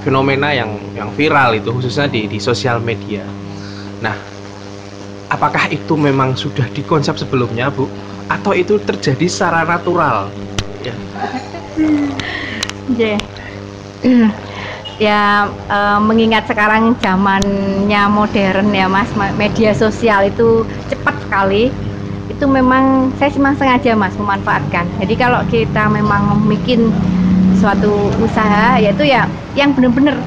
fenomena 0.05 0.53
yang 0.53 0.77
yang 0.93 1.09
viral 1.17 1.57
itu 1.57 1.71
khususnya 1.73 2.11
di 2.11 2.27
di 2.29 2.37
sosial 2.43 2.83
media. 2.83 3.25
Nah, 4.05 4.13
apakah 5.33 5.69
itu 5.73 5.95
memang 5.97 6.37
sudah 6.37 6.66
dikonsep 6.73 7.16
sebelumnya, 7.16 7.73
Bu? 7.73 7.88
atau 8.33 8.57
itu 8.57 8.81
terjadi 8.81 9.26
secara 9.28 9.69
natural 9.69 10.33
ya 10.81 10.95
yeah. 12.97 13.19
ya 15.00 15.23
uh, 15.69 15.99
mengingat 16.00 16.49
sekarang 16.49 16.97
zamannya 17.00 18.02
modern 18.09 18.69
ya 18.73 18.87
mas 18.88 19.09
media 19.37 19.76
sosial 19.76 20.28
itu 20.28 20.64
cepat 20.88 21.16
sekali 21.25 21.69
itu 22.33 22.45
memang 22.49 23.12
saya 23.21 23.28
memang 23.37 23.57
sengaja 23.61 23.93
mas 23.93 24.16
memanfaatkan 24.16 24.88
jadi 25.04 25.14
kalau 25.21 25.40
kita 25.52 25.88
memang 25.93 26.33
membuat 26.33 26.93
suatu 27.64 28.12
usaha 28.21 28.76
yaitu 28.76 29.09
ya 29.09 29.25
yang 29.57 29.73
benar-benar. 29.73 30.21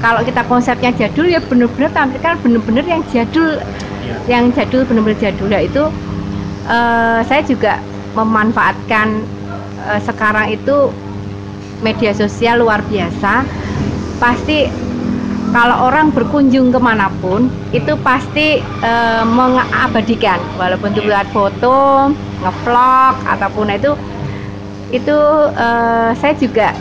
Kalau 0.00 0.20
kita 0.24 0.42
konsepnya 0.48 0.90
jadul 0.96 1.28
ya 1.28 1.40
benar-benar 1.44 1.92
tampilkan 1.92 2.40
benar-benar 2.40 2.84
yang 2.88 3.02
jadul 3.12 3.60
yeah. 4.04 4.18
yang 4.26 4.44
jadul 4.56 4.82
benar-benar 4.88 5.20
jadul. 5.20 5.48
Ya 5.52 5.60
itu 5.64 5.84
uh, 6.66 7.20
saya 7.28 7.44
juga 7.44 7.78
memanfaatkan 8.16 9.22
uh, 9.86 10.00
sekarang 10.02 10.56
itu 10.56 10.88
media 11.84 12.16
sosial 12.16 12.64
luar 12.64 12.80
biasa. 12.88 13.44
Pasti 14.20 14.68
kalau 15.50 15.90
orang 15.90 16.14
berkunjung 16.14 16.70
ke 16.70 16.78
mana 16.78 17.10
pun 17.20 17.52
itu 17.76 17.92
pasti 18.00 18.64
uh, 18.80 19.24
mengabadikan. 19.28 20.40
Walaupun 20.56 20.96
itu 20.96 21.04
buat 21.04 21.28
foto 21.32 22.08
ngevlog 22.40 23.14
ataupun 23.28 23.68
itu 23.76 23.92
itu 24.90 25.16
uh, 25.54 26.10
saya 26.18 26.34
juga 26.34 26.74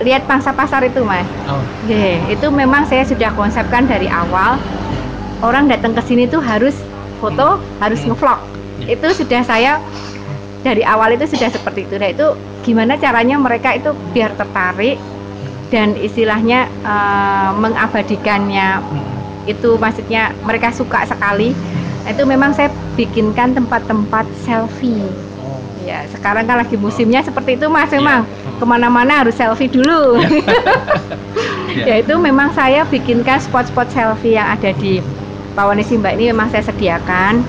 lihat 0.00 0.24
pangsa 0.24 0.50
pasar 0.56 0.80
itu 0.84 1.04
mas. 1.04 1.28
Oh. 1.48 1.60
yeah, 1.84 2.16
itu 2.32 2.48
memang 2.48 2.88
saya 2.88 3.04
sudah 3.04 3.30
konsepkan 3.36 3.84
dari 3.84 4.08
awal. 4.08 4.56
Orang 5.40 5.72
datang 5.72 5.96
ke 5.96 6.02
sini 6.04 6.28
tuh 6.28 6.40
harus 6.40 6.76
foto 7.20 7.60
harus 7.80 8.00
ngevlog. 8.04 8.40
Itu 8.84 9.12
sudah 9.12 9.44
saya 9.44 9.80
dari 10.60 10.84
awal 10.84 11.16
itu 11.16 11.28
sudah 11.28 11.48
seperti 11.52 11.88
itu. 11.88 11.96
Nah 11.96 12.12
itu 12.12 12.26
gimana 12.64 12.96
caranya 13.00 13.40
mereka 13.40 13.76
itu 13.76 13.92
biar 14.12 14.36
tertarik 14.36 15.00
dan 15.72 15.96
istilahnya 15.96 16.68
uh, 16.84 17.56
mengabadikannya. 17.56 18.80
Itu 19.48 19.80
maksudnya 19.80 20.36
mereka 20.44 20.72
suka 20.72 21.08
sekali. 21.08 21.56
Nah, 22.04 22.16
itu 22.16 22.24
memang 22.24 22.56
saya 22.56 22.72
bikinkan 22.96 23.52
tempat-tempat 23.52 24.24
selfie. 24.44 25.29
Oh. 25.80 25.88
Ya 25.88 26.04
sekarang 26.12 26.44
kan 26.44 26.60
lagi 26.60 26.76
musimnya 26.76 27.24
seperti 27.24 27.56
itu 27.56 27.66
mas 27.72 27.88
memang 27.90 28.28
yeah. 28.28 28.56
ke 28.60 28.64
mana-mana 28.68 29.24
harus 29.24 29.34
selfie 29.36 29.72
dulu. 29.72 30.20
yeah. 31.76 31.86
ya 31.88 31.94
itu 32.04 32.14
memang 32.20 32.52
saya 32.52 32.84
bikinkan 32.84 33.40
spot-spot 33.40 33.88
selfie 33.90 34.36
yang 34.36 34.52
ada 34.52 34.76
di 34.76 35.00
Pawani 35.56 35.82
Simba 35.82 36.14
ini 36.14 36.30
memang 36.30 36.52
saya 36.52 36.68
sediakan 36.68 37.42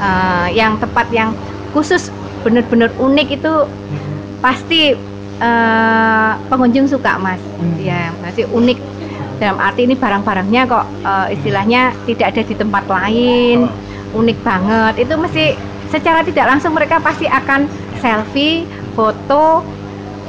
uh, 0.00 0.48
yang 0.52 0.76
tempat 0.76 1.08
yang 1.14 1.32
khusus 1.72 2.12
benar-benar 2.44 2.92
unik 3.00 3.40
itu 3.40 3.52
pasti 4.38 4.94
uh, 5.40 6.32
pengunjung 6.46 6.86
suka 6.86 7.18
mas 7.18 7.40
hmm. 7.40 7.76
ya 7.80 8.12
masih 8.22 8.46
unik 8.52 8.78
dalam 9.36 9.60
arti 9.60 9.84
ini 9.84 9.94
barang-barangnya 9.96 10.62
kok 10.64 10.86
uh, 11.04 11.26
istilahnya 11.28 11.92
tidak 12.08 12.32
ada 12.32 12.42
di 12.46 12.54
tempat 12.56 12.84
lain 12.88 13.68
oh. 13.68 14.18
unik 14.22 14.38
banget 14.40 14.94
itu 15.04 15.14
mesti 15.16 15.46
secara 15.90 16.20
tidak 16.26 16.46
langsung 16.50 16.72
mereka 16.74 16.98
pasti 16.98 17.26
akan 17.28 17.70
selfie 18.02 18.66
foto 18.96 19.62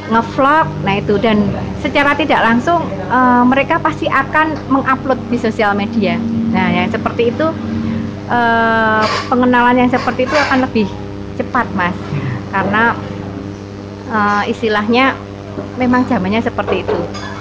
ngevlog 0.08 0.66
nah 0.84 0.96
itu. 0.98 1.16
Dan 1.20 1.52
secara 1.84 2.16
tidak 2.16 2.40
langsung 2.44 2.84
uh, 3.12 3.44
mereka 3.44 3.80
pasti 3.82 4.08
akan 4.08 4.56
mengupload 4.72 5.20
di 5.30 5.38
sosial 5.40 5.76
media. 5.76 6.16
Nah 6.52 6.72
yang 6.72 6.88
seperti 6.90 7.34
itu 7.36 7.48
uh, 8.32 9.04
pengenalan 9.28 9.76
yang 9.86 9.90
seperti 9.92 10.26
itu 10.26 10.36
akan 10.50 10.68
lebih 10.68 10.88
cepat 11.36 11.68
mas. 11.76 11.96
Karena 12.54 12.96
uh, 14.10 14.44
istilahnya 14.48 15.14
memang 15.76 16.06
zamannya 16.08 16.40
seperti 16.40 16.86
itu. 16.86 16.98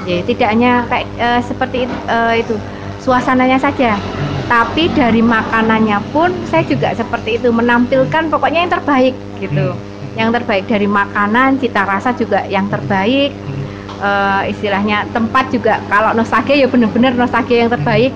Jadi 0.07 0.23
tidak 0.35 0.49
hanya 0.55 0.73
kayak 0.87 1.09
uh, 1.19 1.41
seperti 1.43 1.91
uh, 2.07 2.35
itu 2.35 2.55
suasananya 3.03 3.59
saja 3.63 3.95
tapi 4.47 4.87
dari 4.95 5.23
makanannya 5.23 5.99
pun 6.15 6.31
saya 6.47 6.63
juga 6.63 6.95
seperti 6.95 7.43
itu 7.43 7.51
menampilkan 7.51 8.31
pokoknya 8.31 8.67
yang 8.67 8.73
terbaik 8.73 9.15
gitu. 9.43 9.75
Hmm. 9.75 9.95
yang 10.17 10.33
terbaik 10.33 10.65
dari 10.65 10.89
makanan 10.89 11.61
cita 11.61 11.85
rasa 11.85 12.17
juga 12.17 12.49
yang 12.49 12.73
terbaik. 12.73 13.37
Uh, 13.97 14.45
istilahnya 14.49 15.09
tempat 15.17 15.49
juga 15.49 15.81
kalau 15.89 16.13
nostalgia 16.13 16.53
ya 16.53 16.69
benar-benar 16.69 17.13
nostalgia 17.17 17.65
yang 17.65 17.73
terbaik. 17.73 18.13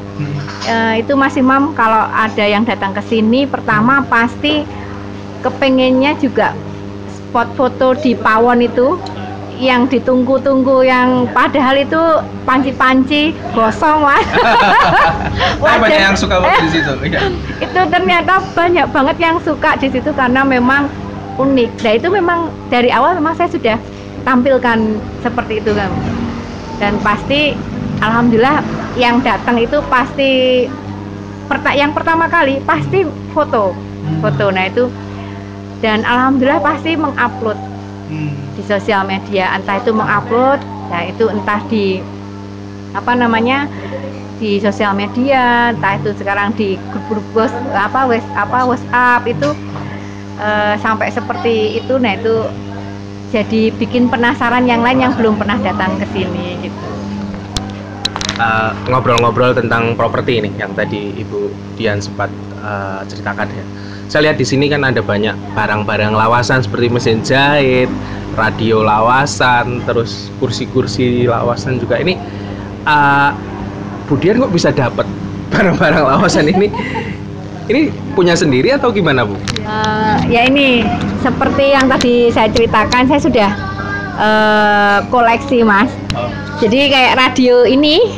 Uh, 0.64 0.96
itu 0.96 1.12
Mas 1.16 1.36
Imam 1.36 1.76
kalau 1.76 2.08
ada 2.08 2.44
yang 2.44 2.64
datang 2.64 2.96
ke 2.96 3.04
sini 3.04 3.44
pertama 3.44 4.04
pasti 4.08 4.64
kepengennya 5.44 6.16
juga 6.20 6.56
spot 7.08 7.48
foto 7.56 7.96
di 8.00 8.12
Pawon 8.16 8.64
itu 8.64 8.96
yang 9.60 9.84
ditunggu-tunggu 9.86 10.88
yang 10.88 11.28
padahal 11.36 11.76
itu 11.76 12.00
panci-panci 12.48 13.36
gosong 13.52 14.08
mas. 14.08 14.24
banyak 15.60 16.00
yang 16.00 16.16
suka 16.16 16.40
eh, 16.40 16.58
di 16.64 16.68
situ. 16.72 16.92
Iya. 17.04 17.20
itu 17.68 17.80
ternyata 17.92 18.40
banyak 18.56 18.88
banget 18.88 19.16
yang 19.20 19.36
suka 19.44 19.76
di 19.76 19.92
situ 19.92 20.10
karena 20.16 20.40
memang 20.42 20.88
unik. 21.36 21.70
Nah 21.84 21.92
itu 21.92 22.08
memang 22.08 22.40
dari 22.72 22.88
awal 22.88 23.20
memang 23.20 23.36
saya 23.36 23.52
sudah 23.52 23.76
tampilkan 24.24 24.96
seperti 25.20 25.60
itu 25.60 25.76
kan. 25.76 25.92
Dan 26.80 26.96
pasti 27.04 27.52
alhamdulillah 28.00 28.64
yang 28.96 29.20
datang 29.20 29.60
itu 29.60 29.78
pasti 29.92 30.64
perta 31.46 31.74
yang 31.76 31.92
pertama 31.92 32.30
kali 32.30 32.62
pasti 32.62 33.02
foto 33.34 33.74
hmm. 33.74 34.22
foto 34.22 34.54
nah 34.54 34.70
itu 34.70 34.86
dan 35.82 36.04
alhamdulillah 36.04 36.62
pasti 36.62 36.94
mengupload 36.96 37.58
hmm. 38.10 38.58
di 38.58 38.62
sosial 38.66 39.06
media 39.06 39.54
entah 39.54 39.78
itu 39.78 39.94
mengupload 39.94 40.58
ya 40.90 41.00
itu 41.06 41.24
entah 41.30 41.62
di 41.70 42.02
apa 42.90 43.14
namanya 43.14 43.70
di 44.42 44.58
sosial 44.58 44.98
media 44.98 45.70
entah 45.70 45.94
itu 45.94 46.10
sekarang 46.18 46.50
di 46.58 46.74
grup-grup 46.90 47.54
apa 47.70 48.10
wes 48.10 48.26
apa 48.34 48.66
WhatsApp 48.66 49.22
itu 49.30 49.54
uh, 50.42 50.74
sampai 50.82 51.14
seperti 51.14 51.78
itu 51.78 51.94
nah 52.02 52.18
itu 52.18 52.50
jadi 53.30 53.70
bikin 53.78 54.10
penasaran 54.10 54.66
yang 54.66 54.82
lain 54.82 55.06
yang 55.06 55.14
belum 55.14 55.38
pernah 55.38 55.54
datang 55.62 55.94
ke 56.02 56.06
sini 56.10 56.58
gitu. 56.66 56.88
Uh, 58.40 58.72
ngobrol-ngobrol 58.90 59.54
tentang 59.54 59.94
properti 59.94 60.42
ini 60.42 60.50
yang 60.58 60.72
tadi 60.74 61.14
Ibu 61.14 61.52
Dian 61.78 62.02
sempat 62.02 62.32
uh, 62.58 63.06
ceritakan 63.06 63.46
ya. 63.52 63.64
Saya 64.10 64.26
lihat 64.26 64.42
di 64.42 64.46
sini 64.46 64.66
kan 64.66 64.82
ada 64.82 64.98
banyak 64.98 65.38
barang-barang 65.54 66.18
lawasan 66.18 66.66
seperti 66.66 66.90
mesin 66.90 67.22
jahit, 67.22 67.86
radio 68.34 68.82
lawasan, 68.82 69.86
terus 69.86 70.34
kursi-kursi 70.42 71.30
lawasan 71.30 71.78
juga. 71.78 71.94
Ini 72.02 72.18
uh, 72.90 73.30
Bu 74.10 74.18
Dian 74.18 74.42
kok 74.42 74.50
bisa 74.50 74.74
dapat 74.74 75.06
barang-barang 75.54 76.02
lawasan 76.10 76.50
ini? 76.50 76.66
Ini 77.70 77.86
punya 78.18 78.34
sendiri 78.34 78.74
atau 78.74 78.90
gimana 78.90 79.22
Bu? 79.22 79.38
Uh, 79.62 80.18
ya 80.26 80.42
ini 80.42 80.82
seperti 81.22 81.70
yang 81.70 81.86
tadi 81.86 82.26
saya 82.34 82.50
ceritakan, 82.50 83.06
saya 83.06 83.22
sudah 83.22 83.50
uh, 84.18 84.98
koleksi 85.06 85.62
mas. 85.62 85.86
Oh. 86.18 86.26
Jadi 86.58 86.90
kayak 86.90 87.14
radio 87.14 87.62
ini 87.62 88.10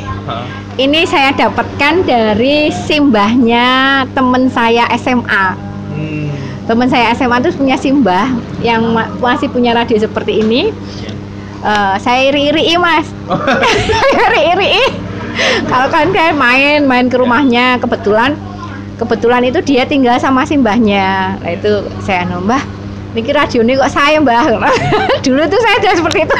ini 0.81 1.05
saya 1.05 1.29
dapatkan 1.37 2.01
dari 2.01 2.73
simbahnya 2.73 4.01
teman 4.17 4.49
saya 4.49 4.89
SMA. 4.97 5.72
Hmm. 5.93 6.29
Teman 6.65 6.87
saya 6.89 7.13
SMA 7.13 7.37
itu 7.43 7.53
punya 7.55 7.77
simbah 7.77 8.27
yang 8.65 8.81
ma 8.93 9.09
masih 9.21 9.47
punya 9.47 9.77
radio 9.77 9.97
seperti 10.01 10.41
ini. 10.41 10.73
Uh, 11.63 11.95
saya 12.01 12.27
iri-iri 12.27 12.75
mas. 12.75 13.07
Oh. 13.31 13.39
saya 14.13 14.25
iri-iri. 14.57 14.83
Kalau 15.65 15.87
kan 15.89 16.11
kayak 16.13 16.35
main 16.37 16.85
main 16.85 17.07
ke 17.09 17.17
rumahnya 17.17 17.81
kebetulan 17.81 18.37
kebetulan 19.01 19.41
itu 19.47 19.59
dia 19.65 19.83
tinggal 19.87 20.17
sama 20.21 20.45
simbahnya. 20.45 21.37
Nah 21.41 21.51
itu 21.51 21.87
saya 22.03 22.27
nambah. 22.29 22.61
Mikir 23.13 23.37
radio 23.37 23.61
ini 23.61 23.77
kok 23.77 23.93
saya 23.93 24.17
mbah. 24.17 24.57
Dulu 25.25 25.41
tuh 25.45 25.59
saya 25.61 25.75
sudah 25.77 25.93
seperti 26.01 26.19
itu. 26.25 26.37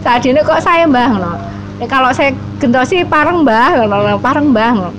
Saat 0.00 0.24
ini 0.24 0.40
kok 0.40 0.60
saya 0.64 0.88
mbah. 0.88 1.36
Ya, 1.76 1.86
kalau 1.90 2.08
saya 2.14 2.32
gentosi 2.62 3.02
pareng 3.02 3.42
mbah 3.42 3.84
pareng 4.22 4.54
mbah 4.54 4.94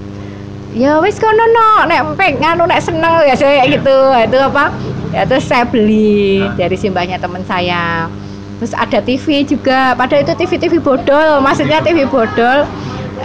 ya 0.74 0.98
wis 1.00 1.22
kono 1.22 1.46
no 1.54 1.86
nek 1.86 2.02
empek 2.02 2.42
nganu 2.42 2.66
nek 2.66 2.82
seneng 2.82 3.24
ya 3.26 3.38
saya 3.38 3.64
gitu. 3.70 3.98
Itu 4.26 4.38
apa? 4.42 4.74
Ya 5.14 5.24
terus 5.30 5.46
saya 5.46 5.64
beli 5.70 6.42
dari 6.58 6.74
simbahnya 6.74 7.22
teman 7.22 7.46
saya. 7.46 8.10
Terus 8.58 8.74
ada 8.74 9.00
TV 9.02 9.46
juga. 9.46 9.94
Padahal 9.94 10.26
itu 10.26 10.34
TV 10.34 10.52
TV 10.58 10.74
bodol 10.82 11.42
maksudnya 11.42 11.80
TV 11.86 12.10
bodol. 12.10 12.66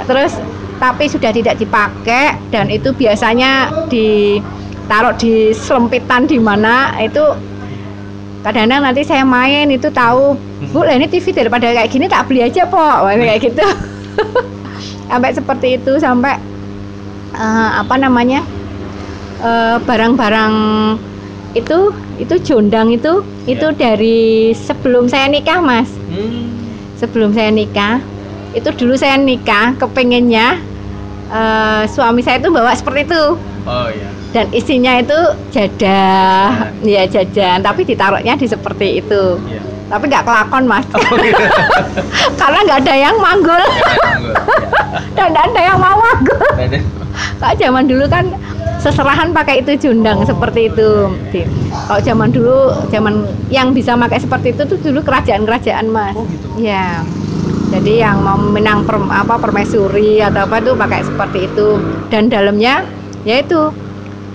Terus 0.04 0.36
tapi 0.78 1.10
sudah 1.10 1.34
tidak 1.34 1.58
dipakai 1.58 2.38
dan 2.54 2.70
itu 2.70 2.94
biasanya 2.94 3.72
ditaruh 3.90 5.16
di 5.18 5.50
selempitan 5.50 6.30
di 6.30 6.38
mana 6.38 6.94
itu 7.02 7.34
kadang-kadang 8.46 8.86
nanti 8.86 9.02
saya 9.02 9.26
main 9.26 9.66
itu 9.74 9.90
tahu 9.90 10.38
bu 10.70 10.86
lah 10.86 10.94
ini 10.94 11.10
TV 11.10 11.34
daripada 11.34 11.74
kayak 11.74 11.90
gini 11.90 12.06
tak 12.06 12.30
beli 12.30 12.46
aja 12.46 12.62
po 12.68 12.78
kayak 12.78 13.42
gitu. 13.42 13.66
Sampai 15.08 15.32
seperti 15.32 15.80
itu 15.80 15.96
sampai 15.96 16.36
uh, 17.34 17.70
apa 17.82 17.94
namanya 18.00 18.44
eh, 19.38 19.76
barang-barang 19.82 20.54
uh, 20.96 21.56
itu 21.56 21.92
itu 22.18 22.34
jondang 22.42 22.92
itu 22.92 23.24
yeah. 23.46 23.52
itu 23.56 23.66
dari 23.78 24.52
sebelum 24.52 25.08
saya 25.08 25.30
nikah 25.32 25.58
mas 25.62 25.88
hmm. 26.12 26.50
sebelum 27.00 27.32
saya 27.32 27.48
nikah 27.48 28.02
itu 28.52 28.68
dulu 28.74 28.94
saya 28.98 29.16
nikah 29.16 29.72
kepengennya 29.80 30.60
uh, 31.32 31.82
suami 31.88 32.20
saya 32.20 32.42
itu 32.42 32.52
bawa 32.52 32.74
seperti 32.76 33.08
itu 33.08 33.22
oh 33.64 33.88
iya 33.88 34.18
dan 34.28 34.44
isinya 34.52 35.00
itu 35.00 35.18
jadah 35.48 36.68
ya 36.84 37.08
jajan 37.08 37.64
tapi 37.64 37.88
ditaruhnya 37.88 38.36
di 38.36 38.44
seperti 38.44 39.00
itu 39.00 39.40
ya. 39.48 39.62
tapi 39.88 40.04
nggak 40.04 40.24
kelakon 40.28 40.68
mas 40.68 40.84
oh, 40.92 41.16
iya. 41.16 41.48
karena 42.40 42.58
nggak 42.68 42.78
ada 42.84 42.94
yang 43.08 43.16
manggul, 43.16 43.56
manggul 43.56 44.36
ya. 44.36 45.16
dan 45.16 45.26
nggak 45.32 45.44
ada 45.48 45.60
yang 45.64 45.78
mau 45.80 45.96
manggul 45.96 46.44
kalau 47.38 47.54
zaman 47.58 47.84
dulu 47.86 48.04
kan 48.06 48.34
seserahan 48.78 49.34
pakai 49.34 49.66
itu 49.66 49.90
jundang 49.90 50.22
seperti 50.22 50.70
itu 50.70 51.10
kalau 51.90 52.00
zaman 52.02 52.30
dulu 52.30 52.70
zaman 52.94 53.26
yang 53.50 53.74
bisa 53.74 53.98
pakai 53.98 54.22
seperti 54.22 54.54
itu 54.54 54.62
tuh 54.70 54.78
dulu 54.78 55.02
kerajaan-kerajaan 55.02 55.86
mas 55.90 56.14
oh, 56.14 56.24
gitu. 56.26 56.46
ya 56.62 57.02
jadi 57.68 58.08
yang 58.08 58.24
mau 58.24 58.38
menang 58.40 58.88
per, 58.88 58.96
apa 58.96 59.36
permaisuri 59.36 60.24
atau 60.24 60.48
apa 60.48 60.62
tuh 60.62 60.78
pakai 60.78 61.04
seperti 61.04 61.50
itu 61.50 61.76
dan 62.08 62.30
dalamnya 62.30 62.86
yaitu 63.26 63.74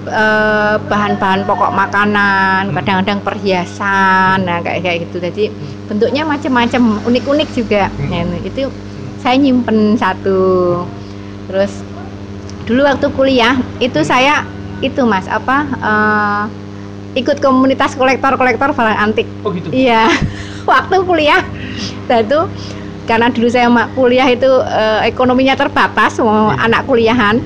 Eh, 0.04 0.76
bahan-bahan 0.92 1.48
pokok 1.48 1.72
makanan, 1.72 2.76
kadang-kadang 2.76 3.24
perhiasan, 3.24 4.44
nah 4.44 4.60
kayak 4.60 4.84
kayak 4.84 4.98
gitu. 5.08 5.16
Jadi 5.24 5.44
bentuknya 5.88 6.28
macam-macam, 6.28 7.00
unik-unik 7.08 7.50
juga. 7.56 7.88
Nah, 8.12 8.28
itu 8.44 8.68
saya 9.24 9.40
nyimpen 9.40 9.96
satu. 9.96 10.84
Terus 11.48 11.88
dulu 12.64 12.88
waktu 12.88 13.08
kuliah 13.12 13.60
itu 13.84 14.00
saya 14.04 14.48
itu 14.84 15.04
mas 15.08 15.28
apa 15.32 15.68
uh, 15.80 16.44
ikut 17.14 17.40
komunitas 17.40 17.94
kolektor-kolektor 17.94 18.74
barang 18.74 18.98
antik. 18.98 19.30
Oh 19.46 19.54
gitu. 19.54 19.70
Iya, 19.70 20.10
waktu 20.72 21.06
kuliah. 21.06 21.46
Dan 22.10 22.26
itu 22.26 22.40
karena 23.06 23.30
dulu 23.30 23.48
saya 23.52 23.70
kuliah 23.94 24.28
itu 24.32 24.50
uh, 24.50 25.04
ekonominya 25.06 25.54
terbatas, 25.54 26.18
mau 26.24 26.50
iya. 26.50 26.66
anak 26.66 26.82
kuliahan 26.90 27.38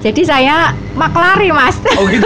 jadi 0.00 0.22
saya 0.24 0.56
maklari 0.96 1.52
mas. 1.52 1.76
Oh 2.00 2.08
gitu. 2.08 2.24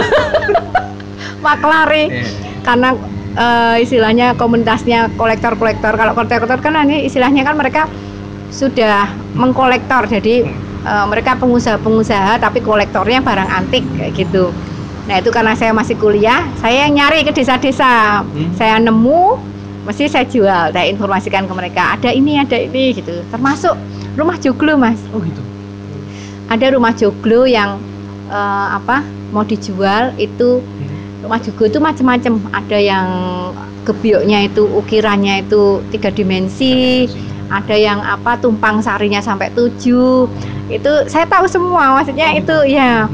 maklari 1.45 2.09
yeah. 2.09 2.27
karena 2.63 2.89
uh, 3.35 3.75
istilahnya 3.77 4.33
komunitasnya 4.39 5.11
kolektor-kolektor. 5.19 5.93
Kalau 5.99 6.15
kolektor-kolektor 6.15 6.63
kan 6.63 6.87
ini 6.87 7.05
istilahnya 7.05 7.43
kan 7.43 7.59
mereka 7.59 7.91
sudah 8.49 9.11
mengkolektor. 9.35 10.07
Jadi 10.07 10.47
uh, 10.85 11.05
mereka 11.09 11.35
pengusaha-pengusaha 11.35 12.39
tapi 12.39 12.61
kolektornya 12.61 13.19
barang 13.19 13.49
antik 13.49 13.83
kayak 13.97 14.13
gitu. 14.15 14.53
Nah 15.05 15.21
itu 15.21 15.29
karena 15.29 15.53
saya 15.53 15.73
masih 15.73 15.97
kuliah, 15.97 16.45
saya 16.61 16.87
yang 16.87 16.97
nyari 16.97 17.21
ke 17.25 17.33
desa-desa. 17.33 18.25
Hmm. 18.25 18.53
Saya 18.57 18.81
nemu, 18.81 19.37
mesti 19.85 20.09
saya 20.09 20.25
jual. 20.25 20.73
Saya 20.73 20.85
informasikan 20.89 21.45
ke 21.45 21.53
mereka 21.53 21.97
ada 21.99 22.09
ini, 22.09 22.41
ada 22.41 22.57
ini 22.57 22.93
gitu. 22.93 23.21
Termasuk 23.29 23.77
rumah 24.17 24.37
joglo 24.41 24.77
mas. 24.77 24.97
Oh 25.13 25.21
gitu 25.21 25.45
ada 26.49 26.65
rumah 26.73 26.93
joglo 26.93 27.49
yang 27.49 27.81
uh, 28.29 28.77
apa 28.77 29.01
mau 29.33 29.41
dijual 29.41 30.13
itu 30.21 30.61
hmm. 30.61 31.25
rumah 31.25 31.39
joglo 31.41 31.65
itu 31.67 31.79
macam-macam 31.81 32.33
ada 32.53 32.77
yang 32.77 33.07
gebyoknya 33.85 34.49
itu 34.49 34.65
ukirannya 34.65 35.45
itu 35.45 35.81
tiga 35.93 36.09
dimensi 36.09 37.05
ada 37.49 37.75
yang 37.77 38.01
apa 38.01 38.37
tumpang 38.41 38.81
sarinya 38.81 39.21
sampai 39.21 39.53
tujuh 39.53 40.25
itu 40.69 40.91
saya 41.05 41.29
tahu 41.29 41.45
semua 41.45 42.01
maksudnya 42.01 42.33
oh. 42.33 42.41
itu 42.41 42.57
ya 42.73 43.05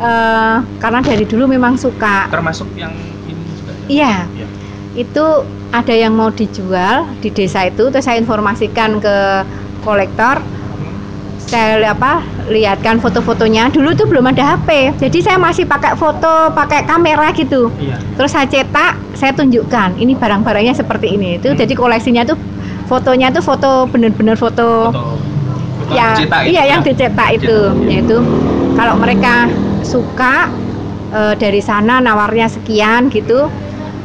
uh, 0.00 0.58
karena 0.82 1.00
dari 1.02 1.22
dulu 1.22 1.46
memang 1.46 1.78
suka 1.78 2.26
termasuk 2.32 2.66
yang 2.74 2.90
ini 3.30 3.42
juga 3.54 3.72
ya? 3.72 3.86
iya 3.86 4.14
ya. 4.34 4.46
itu 4.98 5.24
ada 5.70 5.94
yang 5.94 6.18
mau 6.18 6.34
dijual 6.34 7.06
di 7.22 7.30
desa 7.30 7.70
itu 7.70 7.94
terus 7.94 8.02
saya 8.02 8.18
informasikan 8.18 8.98
ke 8.98 9.46
kolektor 9.86 10.42
saya 11.50 11.82
apa 11.90 12.22
lihatkan 12.46 13.02
foto-fotonya 13.02 13.74
dulu 13.74 13.90
tuh 13.98 14.06
belum 14.06 14.30
ada 14.30 14.54
HP 14.54 14.94
jadi 15.02 15.18
saya 15.18 15.38
masih 15.38 15.66
pakai 15.66 15.98
foto 15.98 16.54
pakai 16.54 16.86
kamera 16.86 17.34
gitu 17.34 17.74
iya. 17.82 17.98
terus 18.14 18.30
saya 18.30 18.46
cetak 18.46 18.94
saya 19.18 19.34
tunjukkan 19.34 19.98
ini 19.98 20.14
barang-barangnya 20.14 20.78
seperti 20.78 21.18
ini 21.18 21.42
itu 21.42 21.50
hmm. 21.50 21.58
jadi 21.58 21.74
koleksinya 21.74 22.22
tuh 22.22 22.38
fotonya 22.90 23.30
tuh 23.30 23.38
foto 23.46 23.86
bener-bener 23.86 24.34
foto, 24.34 24.90
foto, 24.90 25.14
foto 25.14 25.94
ya 25.94 26.18
dicetak 26.18 26.40
iya 26.50 26.62
ya? 26.66 26.70
yang 26.74 26.80
dicetak 26.82 27.28
itu 27.38 27.58
ya. 27.86 28.02
yaitu 28.02 28.18
kalau 28.74 28.98
mereka 28.98 29.46
suka 29.86 30.50
e, 31.14 31.38
dari 31.38 31.62
sana 31.62 32.02
nawarnya 32.02 32.50
sekian 32.50 33.06
gitu 33.14 33.46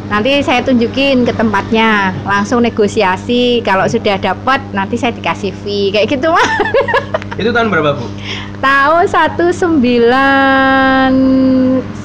nanti 0.06 0.38
saya 0.46 0.62
tunjukin 0.62 1.26
ke 1.26 1.34
tempatnya 1.34 2.14
langsung 2.30 2.62
negosiasi 2.62 3.66
kalau 3.66 3.90
sudah 3.90 4.22
dapat 4.22 4.62
nanti 4.70 5.02
saya 5.02 5.18
dikasih 5.18 5.50
fee 5.66 5.90
kayak 5.90 6.14
gitu 6.14 6.30
mah 6.30 6.50
itu 7.42 7.50
tahun 7.52 7.68
berapa 7.68 8.00
bu? 8.00 8.06
Tahun 8.64 9.06
satu 9.12 9.52
sembilan 9.52 11.12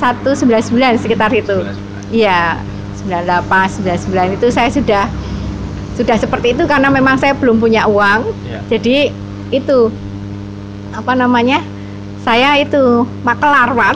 satu 0.02 0.34
sembilan 0.34 0.58
sembilan 0.58 0.90
sekitar 0.98 1.30
itu. 1.30 1.62
Iya 2.10 2.58
sembilan 2.98 3.22
delapan 3.24 3.64
sembilan 3.70 3.98
sembilan 4.02 4.26
itu 4.36 4.46
saya 4.50 4.68
sudah 4.68 5.04
sudah 6.00 6.16
seperti 6.16 6.56
itu 6.56 6.64
karena 6.64 6.88
memang 6.88 7.20
saya 7.20 7.36
belum 7.36 7.60
punya 7.60 7.84
uang. 7.84 8.32
Ya. 8.48 8.60
jadi 8.72 9.12
itu 9.52 9.92
apa 10.96 11.12
namanya 11.12 11.60
saya 12.24 12.56
itu 12.56 13.04
makelar 13.22 13.72
pak 13.76 13.94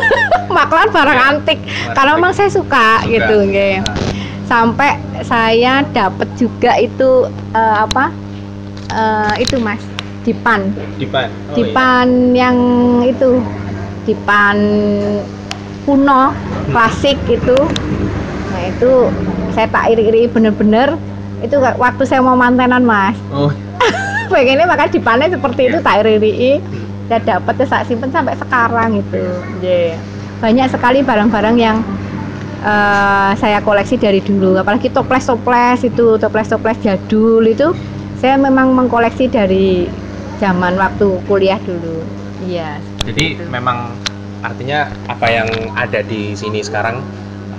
makelar 0.56 0.88
barang 0.90 1.20
antik. 1.22 1.58
karena 1.94 2.18
memang 2.18 2.34
saya 2.34 2.50
suka, 2.50 3.02
suka. 3.02 3.10
gitu 3.10 3.36
okay. 3.46 3.78
sampai 4.50 4.98
saya 5.22 5.86
dapat 5.94 6.28
juga 6.34 6.78
itu 6.78 7.30
uh, 7.54 7.76
apa 7.86 8.10
uh, 8.94 9.34
itu 9.38 9.58
mas 9.62 9.82
dipan. 10.26 10.74
Dipan. 10.98 11.30
Oh, 11.30 11.54
dipan 11.54 12.08
iya. 12.34 12.50
yang 12.50 12.58
itu 13.06 13.38
dipan 14.10 14.58
kuno 15.86 16.34
klasik 16.74 17.14
itu. 17.30 17.54
Nah 18.50 18.62
itu 18.66 18.92
saya 19.54 19.70
tak 19.70 19.94
iri-iri 19.94 20.26
bener-bener 20.26 20.98
itu 21.46 21.56
waktu 21.58 22.02
saya 22.04 22.20
mau 22.20 22.34
mantenan 22.34 22.82
mas. 22.82 23.16
Oh. 23.30 23.50
pengennya 24.32 24.66
makan 24.66 24.90
dipanen 24.90 25.30
seperti 25.30 25.70
itu 25.70 25.78
tak 25.86 26.02
iri-iri 26.02 26.58
saya 27.06 27.22
dapat 27.22 27.62
saya 27.62 27.86
simpen 27.86 28.10
sampai 28.10 28.34
sekarang 28.34 28.98
itu 28.98 29.22
yeah. 29.62 29.94
banyak 30.42 30.66
sekali 30.66 31.06
barang-barang 31.06 31.54
yang 31.54 31.78
uh, 32.66 33.30
saya 33.38 33.62
koleksi 33.62 33.94
dari 33.94 34.18
dulu. 34.18 34.58
Apalagi 34.58 34.90
toples-toples 34.90 35.86
itu 35.86 36.18
toples-toples 36.18 36.82
jadul 36.82 37.46
itu 37.46 37.70
saya 38.18 38.34
memang 38.34 38.74
mengkoleksi 38.74 39.30
dari 39.30 39.86
zaman 40.42 40.74
waktu 40.74 41.22
kuliah 41.30 41.62
dulu. 41.62 42.02
Iya 42.42 42.96
jadi 43.06 43.38
gitu. 43.38 43.46
memang 43.48 43.94
artinya 44.42 44.90
apa 45.06 45.26
yang 45.30 45.48
ada 45.78 46.02
di 46.02 46.34
sini 46.34 46.60
sekarang 46.60 47.00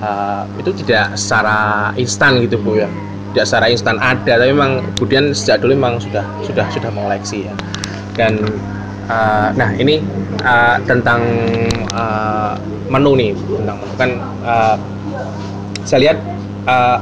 uh, 0.04 0.44
itu 0.60 0.76
tidak 0.84 1.16
secara 1.16 1.90
instan 1.96 2.44
gitu 2.44 2.60
bu 2.60 2.84
ya 2.84 2.90
tidak 3.38 3.46
secara 3.54 3.68
instan 3.70 4.02
ada 4.02 4.42
tapi 4.42 4.50
memang 4.50 4.82
kemudian 4.98 5.30
sejak 5.30 5.62
dulu 5.62 5.78
memang 5.78 6.02
sudah 6.02 6.26
sudah 6.42 6.66
sudah 6.74 6.90
mengoleksi 6.90 7.46
ya. 7.46 7.54
Dan 8.18 8.42
uh, 9.14 9.54
nah 9.54 9.70
ini 9.78 10.02
uh, 10.42 10.82
tentang 10.90 11.22
uh, 11.94 12.58
menu 12.90 13.14
nih 13.14 13.32
tentang 13.38 13.78
menu. 13.78 13.94
Kan 13.94 14.10
uh, 14.42 14.74
saya 15.86 16.10
lihat 16.10 16.18
uh, 16.66 16.98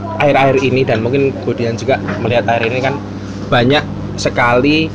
ini 0.60 0.84
dan 0.84 1.00
mungkin 1.00 1.32
kemudian 1.48 1.80
juga 1.80 1.96
melihat 2.20 2.44
air 2.52 2.68
ini 2.68 2.84
kan 2.84 3.00
banyak 3.48 3.82
sekali 4.20 4.92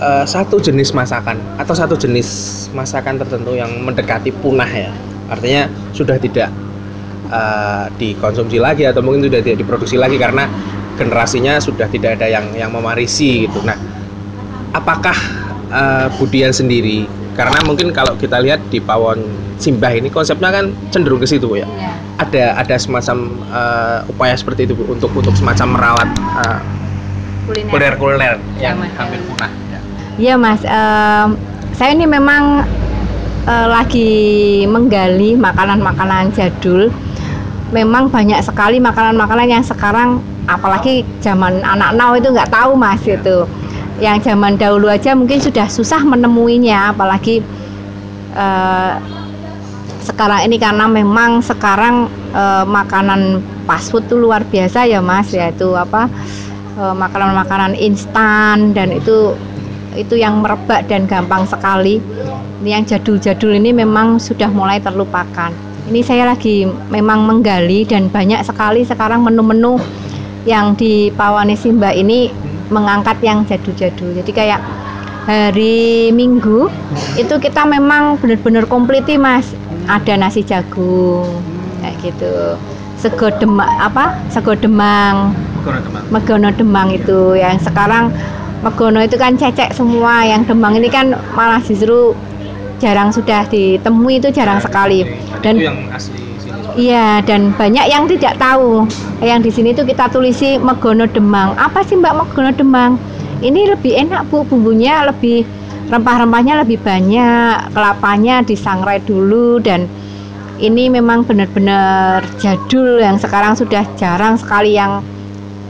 uh, 0.00 0.24
satu 0.24 0.56
jenis 0.56 0.96
masakan 0.96 1.36
atau 1.60 1.76
satu 1.76 1.92
jenis 1.92 2.56
masakan 2.72 3.20
tertentu 3.20 3.52
yang 3.52 3.68
mendekati 3.84 4.32
punah 4.40 4.68
ya. 4.68 4.88
Artinya 5.28 5.68
sudah 5.92 6.16
tidak 6.16 6.48
uh, 7.28 7.86
dikonsumsi 7.96 8.58
lagi 8.60 8.84
atau 8.84 9.00
mungkin 9.04 9.28
sudah 9.28 9.40
tidak 9.40 9.58
diproduksi 9.64 9.96
lagi 9.96 10.16
karena 10.16 10.48
generasinya 10.98 11.62
sudah 11.62 11.86
tidak 11.86 12.18
ada 12.18 12.26
yang 12.26 12.50
yang 12.56 12.70
memarisi 12.74 13.46
gitu 13.46 13.62
nah 13.62 13.78
apakah 14.74 15.16
uh, 15.70 16.06
Budian 16.18 16.50
sendiri 16.50 17.06
karena 17.38 17.62
mungkin 17.62 17.94
kalau 17.94 18.18
kita 18.18 18.42
lihat 18.42 18.58
di 18.66 18.82
Pawon 18.82 19.22
Simbah 19.58 19.90
ini 19.90 20.06
konsepnya 20.06 20.54
kan 20.54 20.70
cenderung 20.94 21.18
ke 21.18 21.26
situ 21.26 21.58
ya. 21.58 21.66
ya. 21.66 21.90
Ada 22.22 22.62
ada 22.62 22.76
semacam 22.78 23.26
uh, 23.50 23.98
upaya 24.06 24.34
seperti 24.38 24.70
itu 24.70 24.74
Bu, 24.78 24.86
untuk 24.94 25.10
untuk 25.18 25.34
semacam 25.34 25.74
merawat 25.74 26.08
uh, 26.38 26.62
kuliner 27.46 27.94
kuliner 27.98 28.34
yang 28.62 28.78
ya, 28.78 28.90
hampir 28.98 29.18
punah. 29.26 29.50
Iya 30.18 30.34
mas, 30.34 30.62
um, 30.66 31.38
saya 31.78 31.94
ini 31.94 32.02
memang 32.10 32.66
uh, 33.46 33.66
lagi 33.70 34.66
menggali 34.66 35.38
makanan-makanan 35.38 36.34
jadul. 36.34 36.90
Memang 37.68 38.08
banyak 38.08 38.40
sekali 38.40 38.80
makanan-makanan 38.80 39.48
yang 39.52 39.60
sekarang, 39.60 40.24
apalagi 40.48 41.04
zaman 41.20 41.60
anak 41.60 41.92
now 42.00 42.16
itu 42.16 42.32
nggak 42.32 42.48
tahu 42.48 42.72
mas 42.72 43.04
itu. 43.04 43.44
Yang 44.00 44.30
zaman 44.30 44.56
dahulu 44.56 44.88
aja 44.88 45.12
mungkin 45.12 45.36
sudah 45.36 45.68
susah 45.68 46.00
menemuinya, 46.00 46.96
apalagi 46.96 47.44
uh, 48.32 48.96
sekarang 50.00 50.48
ini 50.48 50.56
karena 50.56 50.88
memang 50.88 51.44
sekarang 51.44 52.08
uh, 52.32 52.64
makanan 52.64 53.44
fast 53.68 53.92
food 53.92 54.08
itu 54.08 54.16
luar 54.16 54.40
biasa 54.48 54.88
ya 54.88 55.04
mas, 55.04 55.28
yaitu 55.36 55.76
apa 55.76 56.08
makanan-makanan 56.78 57.74
instan 57.74 58.70
dan 58.70 58.94
itu 58.94 59.34
itu 59.98 60.14
yang 60.14 60.40
merebak 60.40 60.86
dan 60.86 61.10
gampang 61.10 61.42
sekali. 61.42 61.98
Ini 62.62 62.80
yang 62.80 62.84
jadul-jadul 62.86 63.58
ini 63.58 63.74
memang 63.74 64.22
sudah 64.22 64.46
mulai 64.46 64.78
terlupakan 64.78 65.50
ini 65.88 66.04
saya 66.04 66.28
lagi 66.28 66.68
memang 66.92 67.24
menggali 67.24 67.88
dan 67.88 68.12
banyak 68.12 68.44
sekali 68.44 68.84
sekarang 68.84 69.24
menu-menu 69.24 69.80
yang 70.44 70.76
di 70.76 71.08
Pawani 71.16 71.56
Simba 71.56 71.96
ini 71.96 72.28
mengangkat 72.68 73.16
yang 73.24 73.48
jadul-jadul. 73.48 74.12
Jadi 74.20 74.30
kayak 74.36 74.60
hari 75.24 76.12
Minggu 76.12 76.68
itu 77.16 77.34
kita 77.40 77.64
memang 77.64 78.20
benar-benar 78.20 78.68
kompliti 78.68 79.16
mas. 79.16 79.48
Ada 79.88 80.20
nasi 80.20 80.44
jagung 80.44 81.24
kayak 81.80 81.96
gitu. 82.04 82.60
Sego 83.00 83.32
demang 83.40 83.72
apa 83.80 84.20
sego 84.28 84.52
demang. 84.52 85.32
Megono 86.12 86.52
demang 86.52 86.92
itu. 86.92 87.32
Yang 87.32 87.72
sekarang 87.72 88.12
Megono 88.58 88.98
itu 88.98 89.14
kan 89.14 89.38
cecek 89.38 89.70
semua. 89.70 90.26
Yang 90.26 90.50
Demang 90.50 90.74
ini 90.74 90.90
kan 90.90 91.14
malah 91.38 91.62
justru 91.62 92.10
jarang 92.78 93.10
sudah 93.10 93.46
ditemui 93.50 94.22
itu 94.22 94.30
jarang 94.30 94.62
sekali. 94.62 95.04
dan 95.42 95.54
yang 95.58 95.78
asli 95.94 96.28
Iya 96.78 97.26
dan 97.26 97.50
banyak 97.58 97.90
yang 97.90 98.06
tidak 98.06 98.38
tahu. 98.38 98.86
Yang 99.18 99.40
di 99.42 99.50
sini 99.50 99.68
tuh 99.74 99.82
kita 99.82 100.06
tulisi 100.14 100.62
Megono 100.62 101.10
Demang. 101.10 101.58
Apa 101.58 101.82
sih 101.82 101.98
Mbak 101.98 102.14
Megono 102.14 102.54
Demang? 102.54 102.94
Ini 103.42 103.74
lebih 103.74 103.98
enak 103.98 104.30
Bu. 104.30 104.46
Bumbunya 104.46 105.02
lebih 105.02 105.42
rempah-rempahnya 105.90 106.62
lebih 106.62 106.78
banyak 106.78 107.74
kelapanya 107.74 108.46
disangrai 108.46 109.02
dulu 109.02 109.58
dan 109.58 109.90
ini 110.62 110.86
memang 110.86 111.26
benar-benar 111.26 112.22
jadul 112.38 113.02
yang 113.02 113.18
sekarang 113.18 113.58
sudah 113.58 113.82
jarang 113.98 114.38
sekali 114.38 114.78
yang 114.78 115.02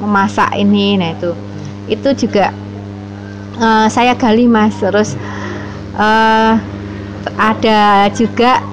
memasak 0.04 0.52
ini. 0.60 1.00
Nah 1.00 1.16
itu. 1.16 1.32
Itu 1.88 2.12
juga 2.12 2.52
uh, 3.56 3.88
saya 3.88 4.12
gali 4.12 4.44
mas. 4.44 4.76
Terus 4.76 5.16
uh, 5.96 6.60
ada 7.36 8.08
juga 8.14 8.64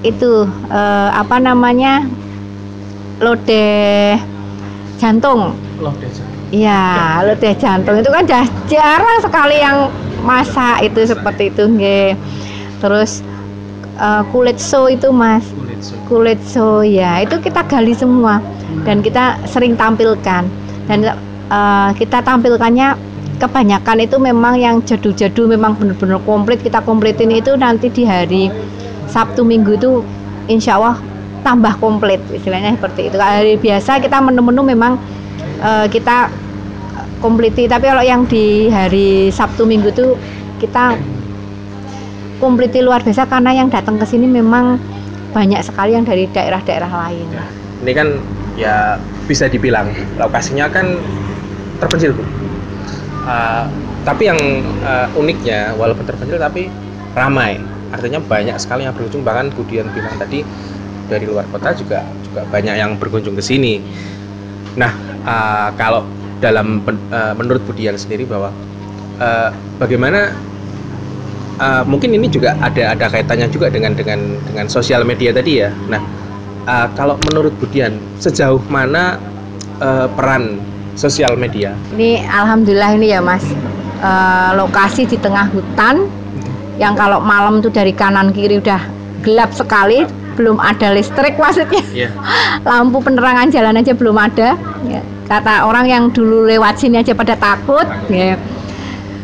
itu 0.00 0.48
uh, 0.72 1.08
apa 1.12 1.36
namanya 1.36 2.08
lodeh 3.20 4.16
jantung. 4.96 5.52
Lodeh 5.76 6.08
jantung. 6.08 6.48
Iya 6.50 7.20
lodeh 7.24 7.54
jantung. 7.60 7.96
Itu 8.00 8.08
kan 8.08 8.24
dah 8.24 8.46
jarang 8.66 9.18
sekali 9.20 9.60
yang 9.60 9.92
masak 10.24 10.88
itu 10.88 11.04
seperti 11.04 11.52
itu 11.52 11.64
nge. 11.68 12.16
terus 12.80 13.20
uh, 14.00 14.24
kulit 14.32 14.56
so 14.56 14.88
itu 14.88 15.12
mas. 15.12 15.44
Kulit 15.52 15.80
so. 15.84 15.92
kulit 16.08 16.40
so 16.40 16.68
ya 16.80 17.20
itu 17.20 17.36
kita 17.44 17.60
gali 17.68 17.92
semua. 17.92 18.40
Dan 18.88 19.04
kita 19.04 19.36
sering 19.44 19.76
tampilkan. 19.76 20.48
Dan 20.88 20.98
uh, 21.52 21.90
kita 21.92 22.24
tampilkannya 22.24 23.09
kebanyakan 23.40 24.04
itu 24.04 24.20
memang 24.20 24.60
yang 24.60 24.84
jadul-jadul 24.84 25.48
memang 25.48 25.72
benar-benar 25.80 26.20
komplit. 26.28 26.60
Kita 26.60 26.84
komplitin 26.84 27.32
itu 27.32 27.56
nanti 27.56 27.88
di 27.88 28.04
hari 28.04 28.52
Sabtu 29.08 29.42
Minggu 29.42 29.80
itu 29.80 30.04
insya 30.46 30.76
Allah 30.76 31.00
tambah 31.40 31.80
komplit 31.80 32.20
istilahnya 32.30 32.76
seperti 32.76 33.08
itu. 33.08 33.16
Hari 33.16 33.56
biasa 33.56 33.98
kita 34.04 34.20
menu-menu 34.20 34.60
memang 34.60 35.00
uh, 35.64 35.88
kita 35.88 36.28
kompliti. 37.24 37.64
Tapi 37.64 37.88
kalau 37.88 38.04
yang 38.04 38.28
di 38.28 38.68
hari 38.68 39.32
Sabtu 39.32 39.64
Minggu 39.64 39.88
itu 39.88 40.14
kita 40.60 41.00
kompliti 42.36 42.84
luar 42.84 43.00
biasa 43.00 43.24
karena 43.24 43.56
yang 43.56 43.72
datang 43.72 43.96
ke 43.96 44.04
sini 44.04 44.28
memang 44.28 44.76
banyak 45.32 45.64
sekali 45.64 45.96
yang 45.96 46.04
dari 46.04 46.28
daerah-daerah 46.28 46.90
lain. 47.08 47.28
Ini 47.80 47.92
kan 47.96 48.08
ya 48.60 49.00
bisa 49.24 49.48
dibilang 49.48 49.88
lokasinya 50.20 50.68
kan 50.68 51.00
terpencil 51.80 52.12
bu 52.12 52.39
uh, 53.24 53.64
tapi 54.04 54.32
yang 54.32 54.40
uh, 54.84 55.08
uniknya 55.16 55.76
walaupun 55.76 56.04
terpencil 56.08 56.40
tapi 56.40 56.72
ramai. 57.12 57.60
Artinya 57.90 58.22
banyak 58.22 58.54
sekali 58.62 58.86
yang 58.86 58.94
berkunjung 58.94 59.26
bahkan 59.26 59.50
Budian 59.50 59.90
bilang 59.90 60.14
tadi 60.14 60.46
dari 61.10 61.26
luar 61.26 61.42
kota 61.50 61.74
juga 61.74 62.06
juga 62.22 62.46
banyak 62.46 62.74
yang 62.78 62.94
berkunjung 62.96 63.34
ke 63.34 63.42
sini. 63.42 63.82
Nah 64.78 64.94
uh, 65.26 65.68
kalau 65.74 66.06
dalam 66.38 66.80
uh, 67.10 67.34
menurut 67.34 67.60
Budian 67.66 67.98
sendiri 67.98 68.24
bahwa 68.24 68.54
uh, 69.18 69.50
bagaimana 69.82 70.30
uh, 71.58 71.82
mungkin 71.82 72.14
ini 72.14 72.30
juga 72.30 72.54
ada 72.62 72.94
ada 72.94 73.06
kaitannya 73.10 73.50
juga 73.50 73.68
dengan 73.68 73.98
dengan 73.98 74.38
dengan 74.46 74.70
sosial 74.70 75.02
media 75.02 75.34
tadi 75.34 75.66
ya. 75.66 75.74
Nah 75.90 76.00
uh, 76.70 76.86
kalau 76.94 77.18
menurut 77.26 77.52
Budian 77.58 77.98
sejauh 78.22 78.62
mana 78.70 79.18
uh, 79.82 80.06
peran 80.14 80.62
sosial 81.00 81.32
media? 81.40 81.72
Ini 81.96 82.28
alhamdulillah 82.28 83.00
ini 83.00 83.16
ya 83.16 83.24
Mas. 83.24 83.40
Uh, 84.00 84.56
lokasi 84.56 85.04
di 85.08 85.16
tengah 85.16 85.48
hutan 85.52 86.08
yang 86.80 86.96
kalau 86.96 87.20
malam 87.20 87.60
tuh 87.60 87.72
dari 87.72 87.92
kanan 87.92 88.32
kiri 88.32 88.60
udah 88.60 88.80
gelap 89.20 89.52
sekali, 89.52 90.04
belum 90.36 90.60
ada 90.60 90.92
listrik 90.92 91.36
maksudnya. 91.40 91.84
Yeah. 91.92 92.12
Lampu 92.68 93.00
penerangan 93.00 93.48
jalan 93.52 93.80
aja 93.80 93.92
belum 93.92 94.16
ada. 94.16 94.56
Ya. 94.88 95.00
Kata 95.28 95.68
orang 95.68 95.86
yang 95.88 96.04
dulu 96.12 96.48
lewat 96.48 96.80
sini 96.80 97.00
aja 97.00 97.12
pada 97.12 97.36
takut. 97.36 97.84
Ya. 98.08 98.40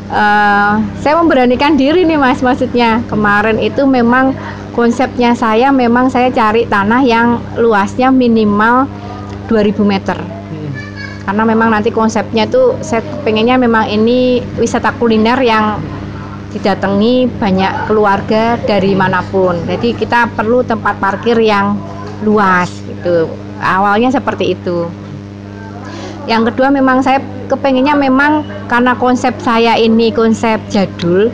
Uh, 0.06 0.78
saya 1.02 1.18
memberanikan 1.18 1.74
diri 1.74 2.06
nih 2.06 2.14
mas 2.14 2.38
maksudnya 2.38 3.02
kemarin 3.10 3.58
itu 3.58 3.82
memang 3.82 4.38
konsepnya 4.70 5.34
saya 5.34 5.74
memang 5.74 6.06
saya 6.06 6.30
cari 6.30 6.62
tanah 6.62 7.02
yang 7.02 7.42
luasnya 7.58 8.14
minimal 8.14 8.86
2000 9.50 9.82
meter 9.82 10.14
karena 11.26 11.42
memang 11.42 11.74
nanti 11.74 11.90
konsepnya 11.90 12.46
tuh 12.46 12.78
saya 12.86 13.02
pengennya 13.26 13.58
memang 13.58 13.90
ini 13.90 14.38
wisata 14.62 14.94
kuliner 14.94 15.42
yang 15.42 15.82
didatangi 16.54 17.26
banyak 17.36 17.90
keluarga 17.90 18.56
dari 18.62 18.94
mana 18.94 19.20
pun. 19.26 19.58
Jadi 19.66 19.92
kita 19.92 20.30
perlu 20.32 20.62
tempat 20.62 20.96
parkir 21.02 21.36
yang 21.42 21.76
luas 22.22 22.70
gitu. 22.86 23.26
Awalnya 23.58 24.14
seperti 24.14 24.54
itu. 24.54 24.86
Yang 26.30 26.54
kedua 26.54 26.70
memang 26.70 27.02
saya 27.02 27.20
kepengennya 27.50 27.98
memang 27.98 28.46
karena 28.70 28.94
konsep 28.94 29.34
saya 29.42 29.74
ini 29.78 30.10
konsep 30.14 30.58
jadul 30.70 31.28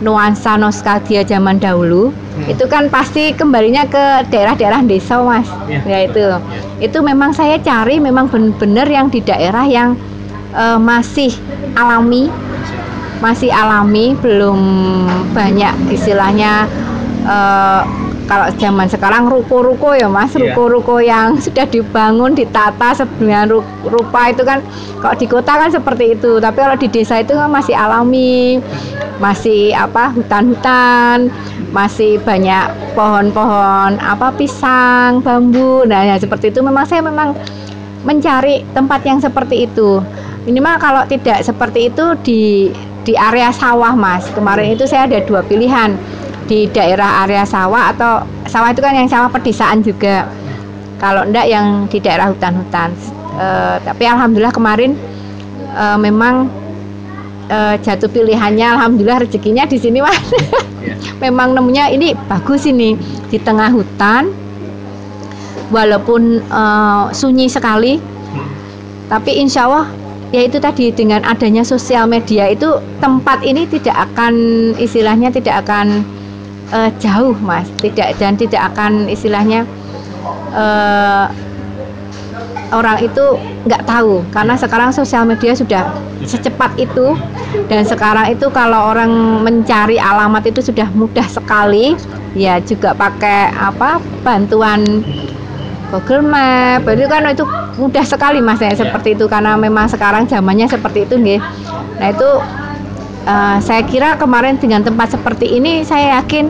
nuansa 0.00 0.56
nostalgia 0.56 1.20
zaman 1.24 1.60
dahulu 1.60 2.12
hmm. 2.40 2.52
itu 2.52 2.64
kan 2.66 2.88
pasti 2.88 3.36
kembalinya 3.36 3.84
ke 3.84 4.28
daerah-daerah 4.32 4.80
desa 4.84 5.20
mas 5.20 5.48
yeah. 5.68 5.84
ya 5.84 5.98
itu 6.08 6.24
itu 6.80 6.98
memang 7.04 7.36
saya 7.36 7.60
cari 7.60 8.00
memang 8.00 8.32
benar-benar 8.32 8.88
yang 8.88 9.06
di 9.12 9.20
daerah 9.20 9.68
yang 9.68 9.94
uh, 10.56 10.80
masih 10.80 11.30
alami 11.76 12.32
masih 13.20 13.52
alami 13.52 14.16
belum 14.16 14.58
banyak 15.36 15.92
istilahnya 15.92 16.64
uh, 17.28 17.84
kalau 18.30 18.46
zaman 18.62 18.86
sekarang 18.86 19.26
ruko-ruko 19.26 19.90
ya 19.90 20.06
mas 20.06 20.30
iya. 20.38 20.54
ruko-ruko 20.54 21.02
yang 21.02 21.36
sudah 21.44 21.66
dibangun 21.66 22.32
ditata 22.32 22.94
sebenarnya 22.94 23.60
rupa 23.84 24.30
itu 24.30 24.46
kan 24.46 24.62
kalau 25.02 25.14
di 25.18 25.26
kota 25.26 25.52
kan 25.58 25.70
seperti 25.74 26.14
itu 26.14 26.38
tapi 26.38 26.58
kalau 26.62 26.78
di 26.78 26.88
desa 26.88 27.18
itu 27.18 27.34
kan 27.34 27.50
masih 27.50 27.74
alami 27.74 28.62
masih 29.20 29.76
apa 29.76 30.16
hutan-hutan 30.16 31.28
masih 31.70 32.18
banyak 32.22 32.94
pohon-pohon 32.98 33.98
apa 34.02 34.34
pisang 34.34 35.22
bambu. 35.22 35.86
Nah 35.86 36.14
ya 36.14 36.16
seperti 36.18 36.50
itu. 36.50 36.60
Memang 36.62 36.84
saya 36.86 37.02
memang 37.02 37.34
mencari 38.02 38.66
tempat 38.74 39.00
yang 39.06 39.18
seperti 39.22 39.70
itu. 39.70 40.02
Minimal 40.46 40.76
kalau 40.82 41.02
tidak 41.06 41.44
seperti 41.46 41.92
itu 41.92 42.04
di 42.26 42.42
di 43.06 43.14
area 43.14 43.54
sawah 43.54 43.94
mas. 43.94 44.26
Kemarin 44.34 44.74
itu 44.76 44.84
saya 44.84 45.06
ada 45.06 45.22
dua 45.24 45.40
pilihan. 45.46 45.94
Di 46.50 46.66
daerah 46.74 47.22
area 47.22 47.46
sawah 47.46 47.94
atau 47.94 48.26
sawah 48.50 48.74
itu 48.74 48.82
kan 48.82 48.94
yang 48.98 49.06
sawah 49.06 49.30
pedesaan 49.30 49.86
juga. 49.86 50.26
Kalau 50.98 51.24
enggak 51.24 51.46
yang 51.46 51.86
di 51.86 52.02
daerah 52.02 52.28
hutan-hutan. 52.28 52.92
E, 53.38 53.46
tapi 53.86 54.04
alhamdulillah 54.04 54.52
kemarin 54.52 54.98
e, 55.72 55.84
memang 55.96 56.50
e, 57.50 57.58
jatuh 57.82 58.06
pilihannya 58.06 58.78
alhamdulillah 58.78 59.26
rezekinya 59.26 59.66
di 59.66 59.76
sini 59.82 59.98
mas. 59.98 60.14
Iya. 60.80 60.94
memang 61.24 61.58
nemunya 61.58 61.90
ini 61.90 62.14
bagus 62.30 62.64
ini 62.70 62.94
di 63.26 63.38
tengah 63.42 63.74
hutan. 63.74 64.30
Walaupun 65.74 66.46
e, 66.46 66.62
sunyi 67.10 67.50
sekali. 67.50 67.98
Tapi 69.10 69.42
insya 69.42 69.66
Allah 69.66 69.90
ya 70.30 70.46
itu 70.46 70.62
tadi 70.62 70.94
dengan 70.94 71.26
adanya 71.26 71.66
sosial 71.66 72.06
media 72.06 72.46
itu 72.46 72.78
tempat 73.02 73.42
ini 73.42 73.66
tidak 73.66 74.06
akan 74.10 74.34
istilahnya 74.78 75.34
tidak 75.34 75.66
akan 75.66 76.06
uh, 76.70 76.90
jauh 77.02 77.34
mas. 77.42 77.66
Tidak 77.82 78.18
dan 78.18 78.38
tidak 78.38 78.70
akan 78.74 79.10
istilahnya 79.10 79.66
uh, 80.54 81.26
orang 82.70 83.02
itu 83.02 83.36
nggak 83.66 83.86
tahu. 83.86 84.22
Karena 84.34 84.54
sekarang 84.58 84.90
sosial 84.90 85.26
media 85.26 85.52
sudah 85.54 85.90
secepat 86.24 86.74
itu. 86.78 87.14
Dan 87.66 87.82
sekarang 87.82 88.30
itu 88.30 88.46
kalau 88.54 88.94
orang 88.94 89.10
mencari 89.42 89.98
alamat 89.98 90.46
itu 90.50 90.62
sudah 90.62 90.86
mudah 90.94 91.26
sekali. 91.26 91.98
Ya 92.38 92.62
juga 92.62 92.94
pakai 92.94 93.50
apa 93.54 93.98
bantuan 94.22 95.02
Google 95.90 96.22
Map. 96.26 96.86
Itu 96.86 97.06
kan 97.10 97.26
itu 97.26 97.44
mudah 97.78 98.04
sekali 98.06 98.38
mas 98.38 98.62
ya 98.62 98.74
seperti 98.74 99.18
itu. 99.18 99.26
Karena 99.26 99.58
memang 99.58 99.90
sekarang 99.90 100.30
zamannya 100.30 100.70
seperti 100.70 101.06
itu 101.06 101.18
nih 101.18 101.42
nah 102.00 102.08
itu 102.08 102.30
uh, 103.28 103.58
saya 103.60 103.84
kira 103.84 104.16
kemarin 104.16 104.56
dengan 104.56 104.80
tempat 104.80 105.12
seperti 105.12 105.60
ini 105.60 105.84
saya 105.84 106.24
yakin 106.24 106.48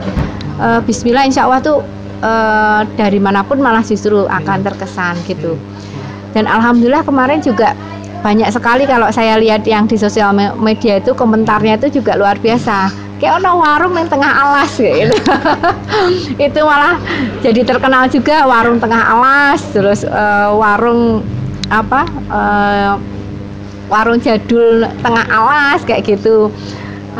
uh, 0.62 0.78
Bismillah 0.86 1.26
Insya 1.26 1.50
Allah 1.50 1.58
tuh 1.58 1.82
uh, 2.22 2.86
dari 2.94 3.18
mana 3.18 3.42
pun 3.42 3.58
malah 3.58 3.82
justru 3.82 4.30
akan 4.30 4.62
terkesan 4.62 5.18
gitu 5.26 5.58
dan 6.36 6.46
Alhamdulillah 6.46 7.02
kemarin 7.02 7.42
juga 7.42 7.74
banyak 8.20 8.52
sekali 8.52 8.84
kalau 8.84 9.08
saya 9.08 9.40
lihat 9.40 9.64
yang 9.64 9.88
di 9.88 9.96
sosial 9.96 10.36
media 10.36 11.00
itu 11.00 11.16
komentarnya 11.16 11.80
itu 11.80 12.00
juga 12.00 12.20
luar 12.20 12.36
biasa. 12.36 12.92
Kayak 13.20 13.44
ono 13.44 13.60
warung 13.60 13.96
yang 13.96 14.08
tengah 14.08 14.32
alas 14.32 14.72
gitu. 14.80 15.12
Itu 16.48 16.60
malah 16.64 16.96
jadi 17.44 17.68
terkenal 17.68 18.08
juga 18.08 18.48
warung 18.48 18.80
tengah 18.80 18.96
alas 18.96 19.60
terus 19.76 20.08
uh, 20.08 20.56
warung 20.56 21.20
apa 21.68 22.08
uh, 22.32 22.96
warung 23.92 24.24
jadul 24.24 24.88
tengah 25.04 25.26
alas 25.28 25.84
kayak 25.84 26.08
gitu. 26.08 26.48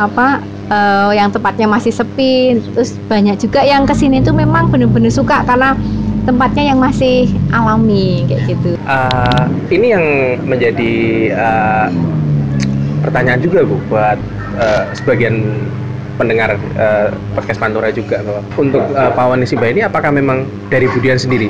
Apa 0.01 0.41
uh, 0.73 1.13
yang 1.13 1.29
tempatnya 1.29 1.69
masih 1.69 1.93
sepi 1.93 2.57
terus 2.73 2.97
banyak 3.05 3.37
juga 3.37 3.61
yang 3.61 3.85
ke 3.85 3.93
sini 3.93 4.25
tuh 4.25 4.33
memang 4.33 4.73
benar-benar 4.73 5.13
suka 5.13 5.45
karena 5.45 5.77
tempatnya 6.25 6.73
yang 6.73 6.79
masih 6.79 7.29
alami 7.49 8.25
kayak 8.29 8.41
gitu. 8.55 8.71
Uh, 8.85 9.45
ini 9.73 9.93
yang 9.93 10.05
menjadi 10.45 10.93
uh, 11.33 11.87
pertanyaan 13.01 13.41
juga 13.41 13.65
bu 13.65 13.81
buat 13.89 14.19
uh, 14.61 14.83
sebagian 14.93 15.65
pendengar 16.21 16.53
uh, 16.77 17.09
podcast 17.33 17.57
Pantura 17.57 17.89
juga 17.89 18.21
bahwa 18.21 18.41
untuk 18.61 18.83
uh, 18.93 19.11
Pawani 19.17 19.49
Simba 19.49 19.73
ini 19.73 19.81
apakah 19.81 20.13
memang 20.13 20.45
dari 20.69 20.85
Budian 20.85 21.17
sendiri 21.17 21.49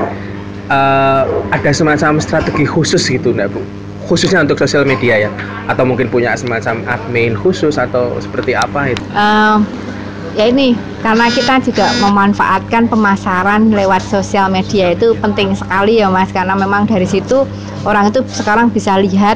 uh, 0.71 1.23
ada 1.51 1.71
semacam 1.75 2.23
strategi 2.23 2.63
khusus 2.63 3.03
gitu 3.11 3.35
enggak 3.35 3.51
Bu? 3.51 3.61
Khususnya 4.07 4.43
untuk 4.43 4.59
sosial 4.59 4.83
media 4.83 5.27
ya? 5.27 5.31
Atau 5.71 5.87
mungkin 5.87 6.11
punya 6.11 6.35
semacam 6.35 6.83
admin 6.87 7.31
khusus 7.35 7.79
atau 7.79 8.19
seperti 8.19 8.55
apa 8.55 8.91
itu? 8.91 9.03
Uh, 9.15 9.63
ya 10.37 10.47
ini 10.47 10.77
karena 11.01 11.27
kita 11.27 11.59
juga 11.65 11.91
memanfaatkan 11.99 12.87
pemasaran 12.87 13.73
lewat 13.73 13.99
sosial 14.05 14.47
media 14.47 14.93
itu 14.95 15.17
penting 15.19 15.57
sekali 15.57 15.99
ya 15.99 16.07
mas. 16.07 16.29
Karena 16.31 16.55
memang 16.55 16.87
dari 16.87 17.07
situ 17.07 17.43
orang 17.83 18.13
itu 18.13 18.23
sekarang 18.31 18.71
bisa 18.71 18.99
lihat. 19.01 19.35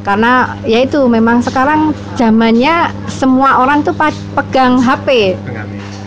Karena 0.00 0.56
ya 0.64 0.80
itu 0.80 1.04
memang 1.04 1.44
sekarang 1.44 1.92
zamannya 2.16 2.88
semua 3.12 3.60
orang 3.60 3.84
tuh 3.84 3.92
pegang 4.32 4.80
HP 4.80 5.36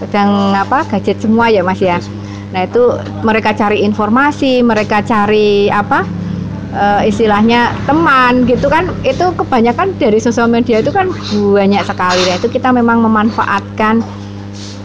pegang 0.01 0.51
apa 0.51 0.83
gadget 0.89 1.21
semua 1.21 1.53
ya 1.53 1.61
mas 1.61 1.79
ya. 1.79 2.01
Nah 2.51 2.65
itu 2.65 2.97
mereka 3.21 3.53
cari 3.53 3.85
informasi 3.85 4.65
mereka 4.65 5.05
cari 5.05 5.69
apa 5.69 6.05
uh, 6.73 7.01
istilahnya 7.05 7.71
teman 7.85 8.43
gitu 8.49 8.67
kan 8.67 8.89
itu 9.05 9.31
kebanyakan 9.37 9.93
dari 10.01 10.17
sosial 10.17 10.49
media 10.49 10.81
itu 10.81 10.89
kan 10.89 11.09
banyak 11.31 11.83
sekali 11.85 12.21
ya. 12.27 12.35
Itu 12.41 12.49
kita 12.49 12.73
memang 12.73 13.01
memanfaatkan 13.05 14.01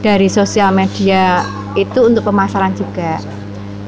dari 0.04 0.28
sosial 0.30 0.70
media 0.70 1.42
itu 1.74 2.06
untuk 2.06 2.28
pemasaran 2.28 2.76
juga. 2.76 3.18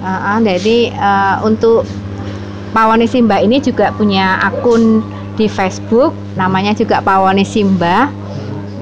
Uh, 0.01 0.09
uh, 0.09 0.39
jadi 0.41 0.97
uh, 0.97 1.37
untuk 1.45 1.85
Pawani 2.73 3.05
Simba 3.05 3.43
ini 3.43 3.61
juga 3.61 3.93
punya 3.93 4.41
akun 4.41 5.05
di 5.35 5.51
Facebook 5.51 6.15
namanya 6.39 6.73
juga 6.73 7.05
Pawani 7.05 7.45
Simba. 7.45 8.09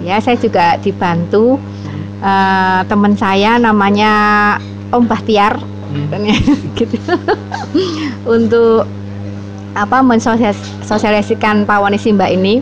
Ya 0.06 0.22
saya 0.22 0.38
juga 0.38 0.78
dibantu. 0.78 1.58
Uh, 2.18 2.82
teman 2.90 3.14
saya 3.14 3.62
namanya 3.62 4.12
Om 4.90 5.06
Bahtiar. 5.06 5.58
Hmm. 5.88 6.12
gitu. 6.78 6.98
Untuk 8.28 8.84
apa 9.78 10.02
mensosialisasikan 10.02 11.62
Pawani 11.62 11.98
Simba 12.00 12.26
ini. 12.26 12.58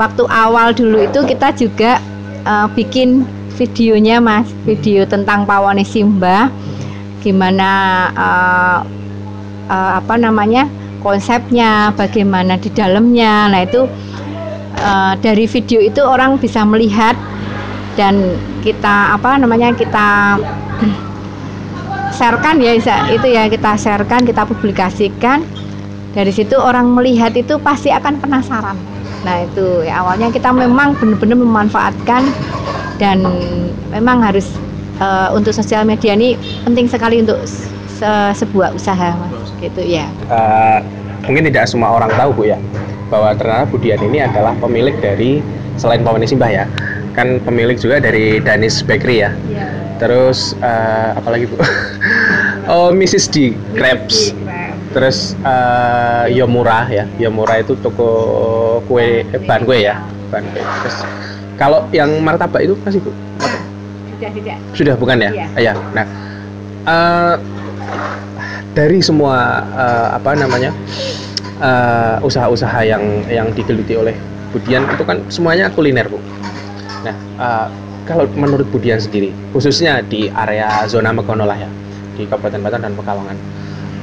Waktu 0.00 0.24
awal 0.32 0.72
dulu 0.72 1.04
itu 1.04 1.20
kita 1.28 1.52
juga 1.52 2.00
uh, 2.48 2.64
bikin 2.72 3.28
videonya 3.60 4.16
mas. 4.22 4.48
Video 4.64 5.04
tentang 5.04 5.44
Pawani 5.44 5.84
Simba. 5.84 6.48
Gimana 7.20 7.70
uh, 8.16 8.78
uh, 9.68 9.92
apa 10.00 10.16
namanya 10.16 10.64
konsepnya 11.04 11.92
bagaimana 11.92 12.56
di 12.56 12.72
dalamnya. 12.72 13.52
Nah 13.52 13.60
itu 13.60 13.84
uh, 14.80 15.12
dari 15.20 15.44
video 15.44 15.84
itu 15.84 16.00
orang 16.00 16.40
bisa 16.40 16.64
melihat 16.64 17.12
dan 18.00 18.40
kita 18.64 19.12
apa 19.12 19.36
namanya 19.36 19.76
kita 19.76 20.40
sharekan 22.16 22.56
ya 22.60 22.76
itu 23.12 23.28
ya 23.28 23.48
kita 23.52 23.76
sharekan 23.76 24.24
kita 24.24 24.48
publikasikan 24.48 25.44
dari 26.10 26.32
situ 26.34 26.58
orang 26.58 26.90
melihat 26.90 27.34
itu 27.38 27.58
pasti 27.62 27.94
akan 27.94 28.18
penasaran. 28.18 28.74
Nah 29.22 29.36
itu 29.46 29.86
ya 29.86 30.02
awalnya 30.02 30.32
kita 30.32 30.50
memang 30.50 30.98
benar-benar 30.98 31.38
memanfaatkan 31.38 32.26
dan 32.98 33.22
memang 33.94 34.24
harus 34.24 34.50
uh, 34.98 35.30
untuk 35.32 35.54
sosial 35.54 35.86
media 35.86 36.18
ini 36.18 36.34
penting 36.66 36.90
sekali 36.90 37.22
untuk 37.22 37.38
se 37.46 38.10
sebuah 38.34 38.74
usaha 38.74 39.14
mas. 39.14 39.50
Gitu 39.62 39.82
ya. 39.86 40.08
Uh, 40.26 40.80
mungkin 41.28 41.46
tidak 41.46 41.68
semua 41.68 41.94
orang 41.94 42.10
tahu 42.16 42.42
bu 42.42 42.42
ya 42.48 42.58
bahwa 43.10 43.34
ternyata 43.34 43.66
Budian 43.68 44.00
ini 44.06 44.22
adalah 44.22 44.54
pemilik 44.62 44.94
dari 45.02 45.42
selain 45.76 46.00
Pawani 46.06 46.26
Simbah 46.26 46.50
ya 46.50 46.64
kan 47.18 47.42
pemilik 47.42 47.74
juga 47.74 47.98
dari 47.98 48.38
Danis 48.38 48.86
Bakery 48.86 49.26
ya, 49.26 49.34
ya. 49.50 49.66
terus 49.98 50.54
uh, 50.62 51.18
apa 51.18 51.28
lagi 51.34 51.50
bu? 51.50 51.58
Oh 52.70 52.94
Mrs 52.94 53.26
D 53.26 53.58
Crabs 53.74 54.30
terus 54.90 55.38
uh, 55.46 56.26
Yomura 56.30 56.86
ya. 56.90 57.04
Yomura 57.16 57.62
itu 57.62 57.78
toko 57.78 58.10
kue 58.90 59.22
eh, 59.22 59.40
bahan 59.42 59.62
kue 59.62 59.78
ya. 59.86 60.02
Bahan 60.34 60.44
kue. 60.50 60.62
Terus 60.84 60.96
kalau 61.60 61.84
yang 61.92 62.10
martabak 62.24 62.64
itu 62.64 62.74
masih 62.82 63.00
bu? 63.04 63.12
Sudah 64.20 64.30
tidak 64.36 64.56
sudah 64.76 64.94
bukan 64.98 65.16
ya? 65.20 65.30
Iya. 65.32 65.46
Ya 65.56 65.72
nah 65.96 66.06
uh, 66.84 67.34
dari 68.76 69.02
semua 69.02 69.66
uh, 69.74 70.08
apa 70.14 70.36
namanya 70.38 70.70
usaha-usaha 72.24 72.80
yang 72.88 73.04
yang 73.28 73.52
digeluti 73.52 73.92
oleh 73.92 74.16
Budian 74.50 74.82
itu 74.88 75.04
kan 75.04 75.20
semuanya 75.28 75.68
kuliner 75.68 76.08
bu. 76.08 76.16
Nah 77.04 77.14
uh, 77.36 77.66
kalau 78.08 78.26
menurut 78.34 78.66
Budian 78.72 78.98
sendiri 78.98 79.30
khususnya 79.54 80.02
di 80.02 80.26
area 80.32 80.82
zona 80.88 81.14
Megono 81.14 81.46
lah 81.46 81.54
ya 81.54 81.70
di 82.16 82.26
Kabupaten 82.26 82.60
Batang 82.64 82.82
dan 82.82 82.94
Pekalongan 82.98 83.36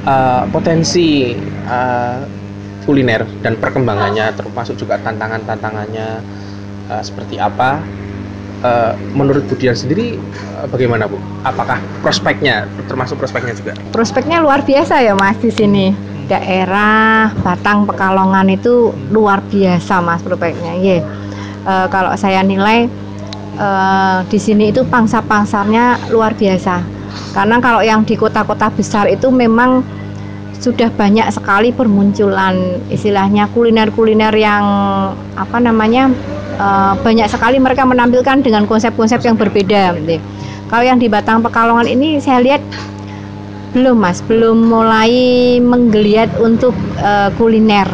uh, 0.08 0.42
potensi 0.48 1.36
uh, 1.68 2.24
kuliner 2.88 3.28
dan 3.44 3.60
perkembangannya 3.60 4.32
termasuk 4.32 4.80
juga 4.80 4.96
tantangan-tantangannya 5.04 6.08
uh, 6.88 7.02
seperti 7.04 7.36
apa 7.36 7.84
uh, 8.64 8.96
menurut 9.12 9.44
Budian 9.44 9.76
sendiri 9.76 10.16
uh, 10.56 10.66
bagaimana 10.72 11.04
Bu? 11.04 11.20
Apakah 11.44 11.76
prospeknya 12.00 12.64
termasuk 12.88 13.20
prospeknya 13.20 13.52
juga? 13.52 13.76
Prospeknya 13.92 14.40
luar 14.40 14.64
biasa 14.64 15.04
ya 15.04 15.12
Mas 15.12 15.36
di 15.38 15.52
sini. 15.52 15.92
Daerah 16.28 17.32
Batang 17.40 17.88
Pekalongan 17.88 18.52
itu 18.52 18.92
luar 19.12 19.40
biasa 19.48 20.04
Mas 20.04 20.20
prospeknya. 20.20 20.76
Yeah. 20.76 21.04
Uh, 21.68 21.88
kalau 21.92 22.12
saya 22.16 22.40
nilai 22.44 22.88
uh, 23.60 24.24
di 24.28 24.36
sini 24.40 24.72
itu 24.72 24.84
pangsa-pangsarnya 24.88 26.12
luar 26.12 26.32
biasa. 26.36 26.80
Karena 27.32 27.60
kalau 27.60 27.80
yang 27.80 28.04
di 28.04 28.16
kota-kota 28.16 28.68
besar 28.72 29.08
itu 29.08 29.32
memang 29.32 29.80
sudah 30.58 30.90
banyak 30.90 31.26
sekali 31.30 31.70
bermunculan 31.70 32.82
istilahnya 32.90 33.46
kuliner-kuliner 33.54 34.34
yang 34.34 34.64
apa 35.38 35.58
namanya 35.62 36.10
uh, 36.58 36.98
banyak 36.98 37.30
sekali 37.30 37.62
mereka 37.62 37.86
menampilkan 37.86 38.42
dengan 38.42 38.66
konsep-konsep 38.66 39.22
yang 39.22 39.38
berbeda. 39.38 39.94
Gitu. 40.02 40.18
Kalau 40.68 40.84
yang 40.84 40.98
di 40.98 41.06
Batang 41.08 41.40
Pekalongan 41.40 41.88
ini 41.88 42.18
saya 42.18 42.42
lihat 42.42 42.60
belum 43.72 44.02
mas, 44.02 44.18
belum 44.26 44.66
mulai 44.66 45.12
menggeliat 45.62 46.28
untuk 46.42 46.74
uh, 46.98 47.30
kuliner. 47.38 47.86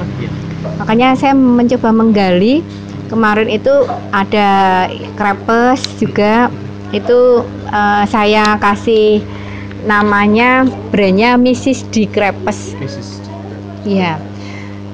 Makanya 0.81 1.15
saya 1.15 1.37
mencoba 1.37 1.93
menggali 1.93 2.65
kemarin 3.13 3.53
itu 3.53 3.85
ada 4.11 4.89
krepes 5.15 5.85
juga 6.01 6.49
itu 6.95 7.43
uh, 7.69 8.05
saya 8.07 8.57
kasih 8.59 9.21
namanya 9.85 10.65
brandnya 10.91 11.37
Mrs. 11.37 11.85
D 11.93 12.09
Crepes. 12.09 12.77
Mrs. 12.81 13.21
Iya. 13.85 14.17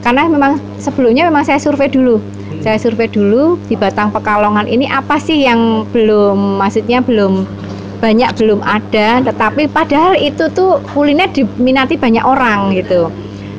Karena 0.03 0.27
memang 0.27 0.59
sebelumnya 0.83 1.29
memang 1.31 1.47
saya 1.47 1.63
survei 1.63 1.87
dulu. 1.87 2.19
Hmm. 2.19 2.61
Saya 2.65 2.77
survei 2.83 3.07
dulu 3.07 3.57
di 3.71 3.79
Batang 3.79 4.11
Pekalongan 4.11 4.67
ini 4.67 4.91
apa 4.91 5.17
sih 5.23 5.47
yang 5.47 5.87
belum 5.95 6.59
maksudnya 6.59 7.01
belum 7.05 7.47
banyak 8.01 8.33
belum 8.41 8.65
ada 8.65 9.21
tetapi 9.21 9.69
padahal 9.69 10.17
itu 10.17 10.49
tuh 10.57 10.81
kuliner 10.97 11.29
diminati 11.37 12.01
banyak 12.01 12.25
orang 12.25 12.73
gitu 12.73 13.13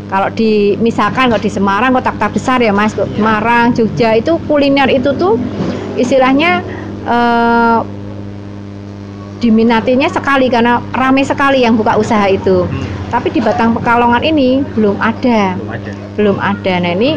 kalau 0.10 0.28
di 0.34 0.76
misalkan 0.82 1.30
kalau 1.30 1.40
di 1.40 1.48
Semarang 1.48 1.94
kota-kota 1.94 2.28
besar 2.34 2.58
ya 2.58 2.74
Mas 2.74 2.98
iya. 2.98 3.06
Semarang 3.06 3.72
Jogja 3.78 4.18
itu 4.18 4.42
kuliner 4.50 4.90
itu 4.90 5.14
tuh 5.14 5.38
istilahnya 5.96 6.66
eh, 7.06 7.80
diminatinya 9.42 10.06
sekali 10.08 10.48
karena 10.48 10.78
ramai 10.94 11.26
sekali 11.26 11.66
yang 11.66 11.74
buka 11.74 11.98
usaha 11.98 12.30
itu. 12.30 12.70
Hmm. 12.70 12.86
Tapi 13.10 13.34
di 13.34 13.42
Batang 13.42 13.74
Pekalongan 13.76 14.22
ini 14.22 14.62
belum 14.78 15.02
ada. 15.02 15.58
Belum 15.58 15.70
ada. 15.74 15.92
Belum 16.16 16.38
ada. 16.40 16.74
Nah, 16.80 16.94
ini 16.94 17.12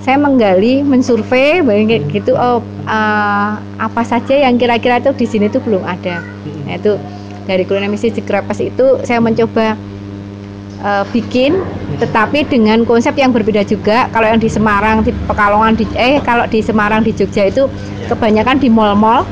saya 0.00 0.16
menggali, 0.16 0.80
mensurvei 0.80 1.60
hmm. 1.60 2.08
gitu 2.10 2.32
oh 2.34 2.64
uh, 2.88 3.50
apa 3.60 4.02
saja 4.02 4.32
yang 4.32 4.56
kira-kira 4.56 4.98
itu 4.98 5.12
di 5.14 5.26
sini 5.28 5.46
tuh 5.52 5.60
belum 5.60 5.84
ada. 5.84 6.24
Hmm. 6.24 6.64
Nah, 6.66 6.74
itu 6.80 6.96
dari 7.44 7.62
kuliner 7.68 7.92
misi 7.92 8.08
Jegrapes 8.08 8.58
itu 8.64 9.04
saya 9.04 9.20
mencoba 9.20 9.76
uh, 10.80 11.04
bikin 11.12 11.60
hmm. 11.60 12.00
tetapi 12.00 12.48
dengan 12.48 12.82
konsep 12.88 13.12
yang 13.20 13.30
berbeda 13.30 13.62
juga. 13.68 14.08
Kalau 14.10 14.26
yang 14.26 14.40
di 14.40 14.48
Semarang, 14.48 15.04
di 15.04 15.12
Pekalongan 15.28 15.76
di 15.76 15.84
eh 15.94 16.18
kalau 16.24 16.48
di 16.48 16.64
Semarang 16.64 17.04
di 17.04 17.12
Jogja 17.12 17.46
itu 17.52 17.68
ya. 17.68 18.16
kebanyakan 18.16 18.56
di 18.56 18.72
mall-mall 18.72 19.28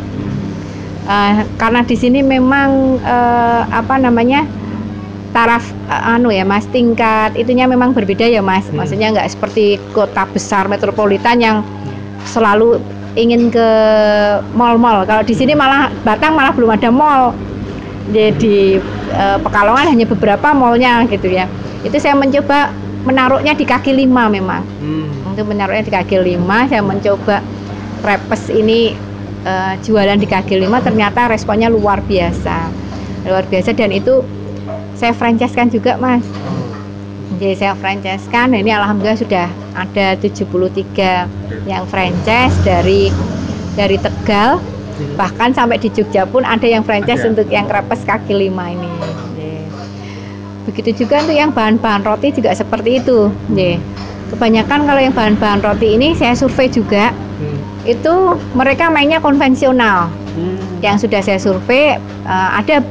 uh, 1.08 1.42
karena 1.56 1.80
di 1.82 1.96
sini 1.96 2.20
memang 2.20 3.00
uh, 3.00 3.62
apa 3.72 3.96
namanya 3.96 4.44
taraf 5.32 5.64
uh, 5.88 6.14
anu 6.14 6.28
ya 6.28 6.44
mas 6.44 6.68
tingkat 6.68 7.34
itunya 7.34 7.64
memang 7.64 7.96
berbeda 7.96 8.28
ya 8.28 8.44
mas. 8.44 8.68
Hmm. 8.68 8.84
maksudnya 8.84 9.10
nggak 9.16 9.28
seperti 9.32 9.80
kota 9.96 10.28
besar 10.28 10.68
metropolitan 10.68 11.40
yang 11.40 11.56
selalu 12.28 12.78
ingin 13.16 13.50
ke 13.50 13.68
mall-mall. 14.54 15.02
Kalau 15.08 15.26
di 15.26 15.34
sini 15.34 15.56
malah 15.56 15.90
Batang 16.06 16.38
malah 16.38 16.54
belum 16.54 16.70
ada 16.70 16.92
mall. 16.92 17.34
Jadi 18.14 18.78
uh, 19.10 19.36
Pekalongan 19.42 19.90
hanya 19.90 20.06
beberapa 20.06 20.54
mallnya 20.54 21.02
gitu 21.10 21.26
ya. 21.26 21.50
Itu 21.82 21.98
saya 21.98 22.14
mencoba 22.14 22.70
menaruhnya 23.02 23.56
di 23.56 23.64
kaki 23.64 23.96
lima 23.96 24.28
memang. 24.28 24.62
Hmm. 24.78 25.08
untuk 25.38 25.54
menaruhnya 25.54 25.86
di 25.86 25.94
kaki 25.94 26.18
lima 26.18 26.66
saya 26.66 26.82
mencoba 26.82 27.38
repes 28.02 28.50
ini 28.50 28.98
uh, 29.44 29.74
jualan 29.84 30.18
di 30.18 30.26
kaki 30.26 30.58
lima 30.58 30.82
ternyata 30.82 31.28
responnya 31.30 31.70
luar 31.70 32.02
biasa. 32.02 32.70
Luar 33.26 33.44
biasa 33.46 33.74
dan 33.76 33.92
itu 33.92 34.24
saya 34.98 35.14
franchise 35.14 35.54
kan 35.54 35.70
juga 35.70 36.00
mas. 36.00 36.24
Jadi 37.38 37.54
saya 37.54 37.74
franchise 37.78 38.26
kan 38.32 38.50
ini 38.50 38.74
alhamdulillah 38.74 39.20
sudah 39.20 39.46
ada 39.78 40.18
73 40.18 41.70
yang 41.70 41.84
franchise 41.86 42.54
dari 42.66 43.12
dari 43.78 43.94
Tegal. 44.00 44.58
Bahkan 45.14 45.54
sampai 45.54 45.78
di 45.78 45.94
Jogja 45.94 46.26
pun 46.26 46.42
ada 46.42 46.66
yang 46.66 46.82
franchise 46.82 47.22
ada. 47.22 47.30
untuk 47.30 47.46
yang 47.46 47.70
krepes 47.70 48.02
kaki 48.02 48.34
lima 48.34 48.74
ini. 48.74 48.90
Begitu 50.68 51.06
juga 51.06 51.24
untuk 51.24 51.32
yang 51.32 51.54
bahan-bahan 51.54 52.04
roti 52.04 52.28
juga 52.28 52.52
seperti 52.52 53.00
itu. 53.00 53.32
Kebanyakan 54.28 54.84
kalau 54.84 55.00
yang 55.00 55.14
bahan-bahan 55.16 55.64
roti 55.64 55.96
ini 55.96 56.12
saya 56.12 56.36
survei 56.36 56.68
juga 56.68 57.14
itu 57.86 58.14
mereka 58.54 58.90
mainnya 58.90 59.22
konvensional. 59.22 60.10
Hmm. 60.34 60.58
Yang 60.82 61.08
sudah 61.08 61.20
saya 61.22 61.38
survei 61.38 61.98
uh, 62.26 62.50
ada 62.58 62.82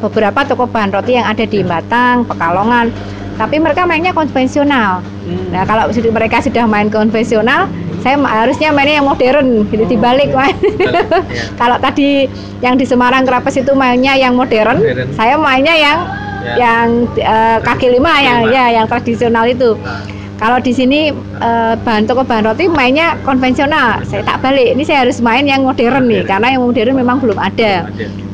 beberapa 0.00 0.40
toko 0.48 0.64
bahan 0.64 0.92
roti 0.92 1.16
yang 1.20 1.28
ada 1.28 1.44
di 1.44 1.60
Batang, 1.60 2.24
Pekalongan, 2.24 2.88
tapi 3.36 3.60
mereka 3.60 3.84
mainnya 3.84 4.12
konvensional. 4.16 5.04
Hmm. 5.24 5.52
Nah 5.52 5.64
kalau 5.68 5.88
sudah 5.92 6.12
mereka 6.12 6.40
sudah 6.40 6.64
main 6.64 6.88
konvensional, 6.88 7.68
saya 8.00 8.16
harusnya 8.16 8.72
mainnya 8.72 9.00
yang 9.00 9.08
modern, 9.08 9.68
gitu 9.68 9.84
oh, 9.84 9.88
dibalik 9.88 10.32
mas. 10.32 10.56
Ya. 10.80 11.04
kalau 11.60 11.76
tadi 11.76 12.28
yang 12.64 12.80
di 12.80 12.88
Semarang 12.88 13.28
Kerapes 13.28 13.60
itu 13.60 13.72
mainnya 13.76 14.16
yang 14.16 14.36
modern, 14.36 14.80
modern. 14.80 15.08
saya 15.12 15.36
mainnya 15.36 15.76
yang 15.76 15.98
ya. 16.40 16.54
yang 16.56 16.86
uh, 17.20 17.58
kaki 17.60 17.92
lima, 17.92 18.12
kaki 18.16 18.24
yang 18.24 18.40
lima. 18.48 18.56
ya 18.56 18.64
yang 18.80 18.86
tradisional 18.88 19.44
itu. 19.44 19.76
Nah 19.76 20.19
kalau 20.40 20.56
di 20.56 20.72
sini 20.72 21.12
eh, 21.12 21.74
bahan 21.76 22.08
toko 22.08 22.24
bahan 22.24 22.48
roti 22.48 22.64
mainnya 22.64 23.20
konvensional. 23.28 24.00
Saya 24.08 24.24
tak 24.24 24.40
balik. 24.40 24.72
Ini 24.72 24.82
saya 24.88 25.04
harus 25.04 25.20
main 25.20 25.44
yang 25.44 25.68
modern 25.68 26.08
nih 26.08 26.24
karena 26.24 26.56
yang 26.56 26.64
modern 26.64 26.96
memang 26.96 27.20
belum 27.20 27.36
ada. 27.36 27.84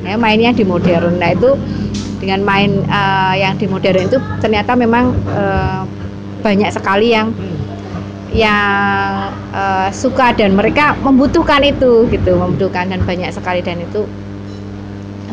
Ya, 0.07 0.15
mainnya 0.15 0.55
di 0.55 0.63
modern. 0.63 1.19
Nah, 1.19 1.35
itu 1.35 1.59
dengan 2.23 2.47
main 2.47 2.87
uh, 2.87 3.35
yang 3.35 3.59
di 3.59 3.67
modern 3.67 4.07
itu 4.07 4.23
ternyata 4.39 4.79
memang 4.79 5.19
uh, 5.35 5.83
banyak 6.47 6.71
sekali 6.71 7.11
yang 7.11 7.35
yang 8.31 9.35
uh, 9.51 9.91
suka 9.91 10.31
dan 10.31 10.55
mereka 10.55 10.95
membutuhkan 11.03 11.59
itu 11.67 12.07
gitu, 12.07 12.39
membutuhkan 12.39 12.87
dan 12.87 13.03
banyak 13.03 13.35
sekali 13.35 13.67
dan 13.67 13.83
itu 13.83 14.07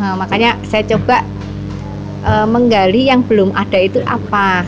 uh, 0.02 0.16
makanya 0.18 0.58
saya 0.66 0.82
coba 0.90 1.22
uh, 2.26 2.50
menggali 2.50 3.14
yang 3.14 3.22
belum 3.22 3.54
ada 3.54 3.78
itu 3.78 4.02
apa 4.10 4.66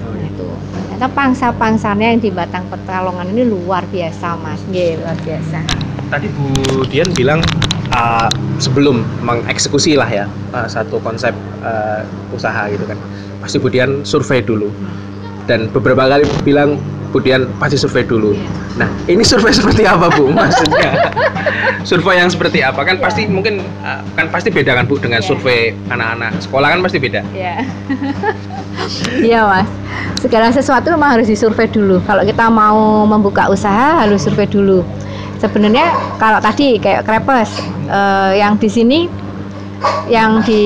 ternyata 0.95 1.11
pangsa-pangsanya 1.11 2.15
yang 2.15 2.23
di 2.23 2.31
Batang 2.31 2.71
Pekalongan 2.71 3.27
ini 3.35 3.43
luar 3.43 3.83
biasa 3.91 4.39
mas. 4.39 4.63
Yeah, 4.71 4.95
luar 4.95 5.19
biasa. 5.27 5.59
Tadi 6.07 6.31
Bu 6.31 6.87
Dian 6.87 7.11
bilang 7.11 7.43
uh, 7.91 8.31
sebelum 8.63 9.03
mengeksekusi 9.19 9.99
lah 9.99 10.07
ya 10.07 10.23
uh, 10.55 10.63
satu 10.71 11.03
konsep 11.03 11.35
uh, 11.67 11.99
usaha 12.31 12.71
gitu 12.71 12.87
kan. 12.87 12.95
Pasti 13.43 13.59
Bu 13.59 13.67
Dian 13.67 14.07
survei 14.07 14.39
dulu. 14.39 14.71
Dan 15.51 15.67
beberapa 15.67 16.07
kali 16.07 16.23
bilang 16.47 16.79
kemudian 17.15 17.47
pasti 17.63 17.79
survei 17.79 18.03
dulu. 18.03 18.35
Nah, 18.75 18.91
ini 19.07 19.23
survei 19.23 19.55
seperti 19.63 19.87
apa, 19.87 20.11
Bu? 20.11 20.35
Maksudnya 20.35 21.15
survei 21.89 22.19
yang 22.19 22.27
seperti 22.27 22.59
apa? 22.59 22.83
Kan 22.83 22.99
pasti 22.99 23.23
mungkin 23.23 23.63
uh, 23.87 24.03
kan 24.19 24.27
pasti 24.27 24.51
beda 24.51 24.75
kan, 24.75 24.83
Bu, 24.83 24.99
dengan 24.99 25.23
yeah. 25.23 25.29
survei 25.31 25.71
anak-anak 25.87 26.35
sekolah 26.43 26.75
kan 26.75 26.79
pasti 26.83 26.99
beda. 26.99 27.23
Iya. 27.31 27.63
Iya, 29.23 29.47
Mas. 29.47 29.65
Segala 30.19 30.51
sesuatu 30.51 30.91
memang 30.91 31.15
harus 31.17 31.31
disurvei 31.31 31.65
dulu. 31.71 32.03
Kalau 32.03 32.27
kita 32.27 32.51
mau 32.51 33.07
membuka 33.07 33.47
usaha 33.47 34.03
harus 34.03 34.21
survei 34.21 34.45
dulu. 34.45 34.83
Sebenarnya 35.39 35.95
kalau 36.19 36.43
tadi 36.43 36.75
kayak 36.77 37.07
krepes 37.07 37.55
uh, 37.87 38.35
yang 38.35 38.59
di 38.59 38.67
sini 38.67 39.07
yang 40.11 40.43
di 40.43 40.63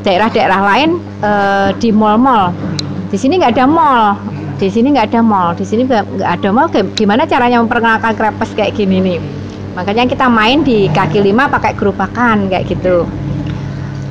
daerah-daerah 0.00 0.60
lain 0.64 0.96
uh, 1.20 1.70
di 1.76 1.92
mall-mall. 1.92 2.56
Di 3.12 3.20
sini 3.20 3.36
nggak 3.36 3.60
ada 3.60 3.66
mall 3.68 4.16
di 4.60 4.68
sini 4.68 4.92
nggak 4.92 5.16
ada 5.16 5.20
mall 5.24 5.56
di 5.56 5.64
sini 5.64 5.88
nggak 5.88 6.20
ada 6.20 6.48
mall 6.52 6.68
gimana 6.92 7.24
caranya 7.24 7.64
memperkenalkan 7.64 8.12
krepes 8.12 8.52
kayak 8.52 8.76
gini 8.76 9.00
nih 9.00 9.18
makanya 9.72 10.04
kita 10.04 10.28
main 10.28 10.60
di 10.60 10.92
kaki 10.92 11.24
lima 11.24 11.48
pakai 11.48 11.72
gerobakan 11.72 12.52
kayak 12.52 12.68
gitu 12.68 13.08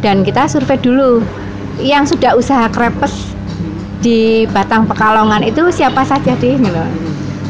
dan 0.01 0.25
kita 0.25 0.49
survei 0.49 0.81
dulu 0.81 1.21
yang 1.79 2.03
sudah 2.03 2.35
usaha 2.35 2.67
krepes 2.71 3.35
di 3.99 4.47
Batang 4.51 4.87
Pekalongan 4.87 5.43
itu 5.43 5.67
siapa 5.71 6.07
saja 6.07 6.35
sih 6.39 6.55
gitu. 6.55 6.83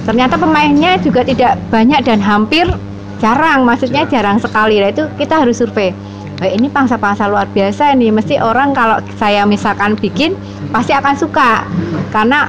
Ternyata 0.05 0.41
pemainnya 0.41 0.97
juga 0.97 1.21
tidak 1.21 1.61
banyak 1.69 2.01
dan 2.01 2.17
hampir 2.17 2.65
jarang, 3.21 3.61
maksudnya 3.65 4.09
jarang 4.09 4.41
sekali. 4.41 4.81
Nah 4.81 4.89
itu 4.89 5.05
kita 5.21 5.45
harus 5.45 5.61
survei. 5.61 5.93
Ini 6.39 6.71
pangsa-pangsa 6.71 7.27
luar 7.27 7.45
biasa 7.51 7.93
ini. 7.93 8.09
Mesti 8.09 8.39
orang 8.39 8.71
kalau 8.73 9.03
saya 9.19 9.43
misalkan 9.43 9.93
bikin 9.99 10.33
pasti 10.71 10.95
akan 10.95 11.13
suka 11.13 11.67
karena 12.09 12.47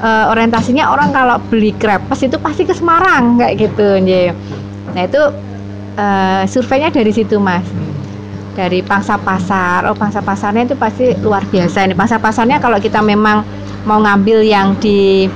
uh, 0.00 0.32
orientasinya 0.32 0.92
orang 0.92 1.12
kalau 1.12 1.36
beli 1.48 1.72
krepes 1.76 2.24
itu 2.24 2.36
pasti 2.40 2.68
ke 2.68 2.74
Semarang 2.76 3.40
kayak 3.40 3.54
gitu. 3.68 4.00
Nah 4.92 5.02
itu 5.04 5.22
uh, 5.96 6.42
surveinya 6.48 6.92
dari 6.92 7.12
situ 7.12 7.36
mas. 7.40 7.64
Dari 8.56 8.80
pangsa 8.80 9.20
pasar. 9.20 9.84
Oh 9.84 9.96
pangsa 9.96 10.24
pasarnya 10.24 10.64
itu 10.72 10.76
pasti 10.80 11.12
luar 11.20 11.44
biasa. 11.48 11.88
Ini 11.88 11.94
pangsa 11.96 12.16
pasarnya 12.16 12.56
kalau 12.56 12.80
kita 12.80 13.04
memang 13.04 13.44
mau 13.84 14.00
ngambil 14.00 14.40
yang 14.42 14.72
di 14.80 15.28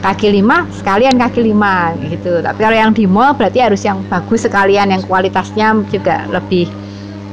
kaki 0.00 0.36
lima 0.36 0.68
sekalian 0.72 1.16
kaki 1.20 1.44
lima 1.44 1.92
gitu. 2.08 2.40
Tapi 2.40 2.58
kalau 2.60 2.76
yang 2.76 2.92
di 2.96 3.04
mall 3.04 3.36
berarti 3.36 3.60
harus 3.60 3.84
yang 3.84 4.00
bagus 4.08 4.48
sekalian 4.48 4.92
yang 4.92 5.04
kualitasnya 5.04 5.76
juga 5.92 6.24
lebih 6.32 6.68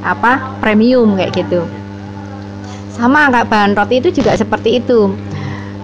apa 0.04 0.60
premium 0.60 1.16
kayak 1.16 1.32
gitu. 1.48 1.64
Sama 2.92 3.32
kayak 3.32 3.48
bahan 3.48 3.72
roti 3.72 4.04
itu 4.04 4.12
juga 4.12 4.36
seperti 4.36 4.84
itu 4.84 5.16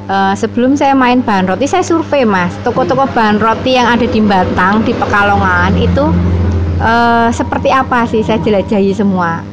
uh, 0.08 0.34
sebelum 0.34 0.74
saya 0.74 0.96
main 0.96 1.22
bahan 1.22 1.48
roti 1.48 1.68
saya 1.70 1.84
survei 1.84 2.24
mas. 2.24 2.52
Toko-toko 2.64 3.06
bahan 3.12 3.38
roti 3.40 3.76
yang 3.78 3.88
ada 3.88 4.08
di 4.08 4.20
Batang 4.24 4.84
di 4.84 4.96
Pekalongan 4.96 5.76
itu 5.78 6.10
uh, 6.82 7.30
seperti 7.30 7.70
apa 7.70 8.08
sih? 8.10 8.24
Saya 8.24 8.42
jelajahi 8.42 8.92
semua. 8.96 9.44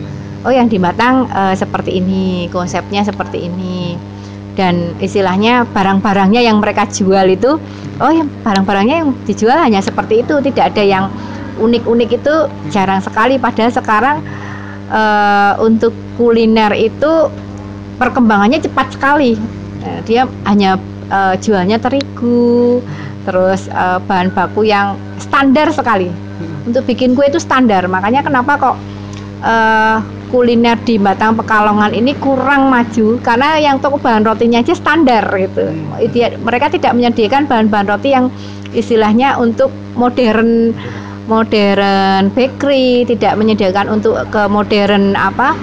Oh 0.47 0.53
yang 0.53 0.71
di 0.71 0.79
Batang 0.81 1.29
uh, 1.31 1.55
seperti 1.55 2.01
ini 2.01 2.49
konsepnya 2.51 3.05
seperti 3.05 3.51
ini. 3.51 3.99
Dan 4.55 4.95
istilahnya 5.03 5.67
barang-barangnya 5.67 6.39
yang 6.39 6.63
mereka 6.63 6.87
jual 6.87 7.27
itu 7.27 7.59
oh 7.99 8.13
yang 8.15 8.31
barang-barangnya 8.47 8.97
yang 9.03 9.11
dijual 9.27 9.59
hanya 9.59 9.83
seperti 9.83 10.23
itu. 10.23 10.39
Tidak 10.39 10.65
ada 10.75 10.83
yang 10.83 11.11
unik-unik 11.59 12.11
itu 12.23 12.35
jarang 12.71 13.03
sekali. 13.03 13.35
Padahal 13.43 13.75
sekarang 13.75 14.17
uh, 14.95 15.59
untuk 15.59 15.91
kuliner 16.15 16.71
itu 16.79 17.27
perkembangannya 17.99 18.63
cepat 18.63 18.95
sekali 18.95 19.35
uh, 19.85 20.01
dia 20.09 20.27
hanya 20.49 20.81
uh, 21.13 21.37
jualnya 21.39 21.79
terigu 21.79 22.81
terus 23.25 23.69
uh, 23.73 24.01
bahan 24.05 24.29
baku 24.33 24.69
yang 24.69 24.97
standar 25.17 25.73
sekali. 25.73 26.13
Untuk 26.65 26.85
bikin 26.89 27.13
kue 27.13 27.29
itu 27.29 27.41
standar. 27.41 27.85
Makanya 27.89 28.25
kenapa 28.25 28.57
kok 28.57 28.77
uh, 29.45 30.01
kuliner 30.33 30.77
di 30.83 30.97
Batang 30.97 31.37
Pekalongan 31.37 31.93
ini 31.93 32.17
kurang 32.21 32.69
maju? 32.73 33.21
Karena 33.21 33.61
yang 33.61 33.81
toko 33.81 34.01
bahan 34.01 34.25
rotinya 34.25 34.61
aja 34.61 34.77
standar 34.77 35.25
gitu. 35.37 35.73
Hmm. 35.73 36.41
mereka 36.45 36.73
tidak 36.73 36.93
menyediakan 36.97 37.49
bahan-bahan 37.49 37.87
roti 37.89 38.13
yang 38.13 38.29
istilahnya 38.75 39.39
untuk 39.39 39.71
modern 39.95 40.75
modern 41.25 42.29
bakery 42.37 43.09
tidak 43.09 43.39
menyediakan 43.41 43.89
untuk 43.89 44.21
ke 44.29 44.43
modern 44.51 45.17
apa 45.17 45.57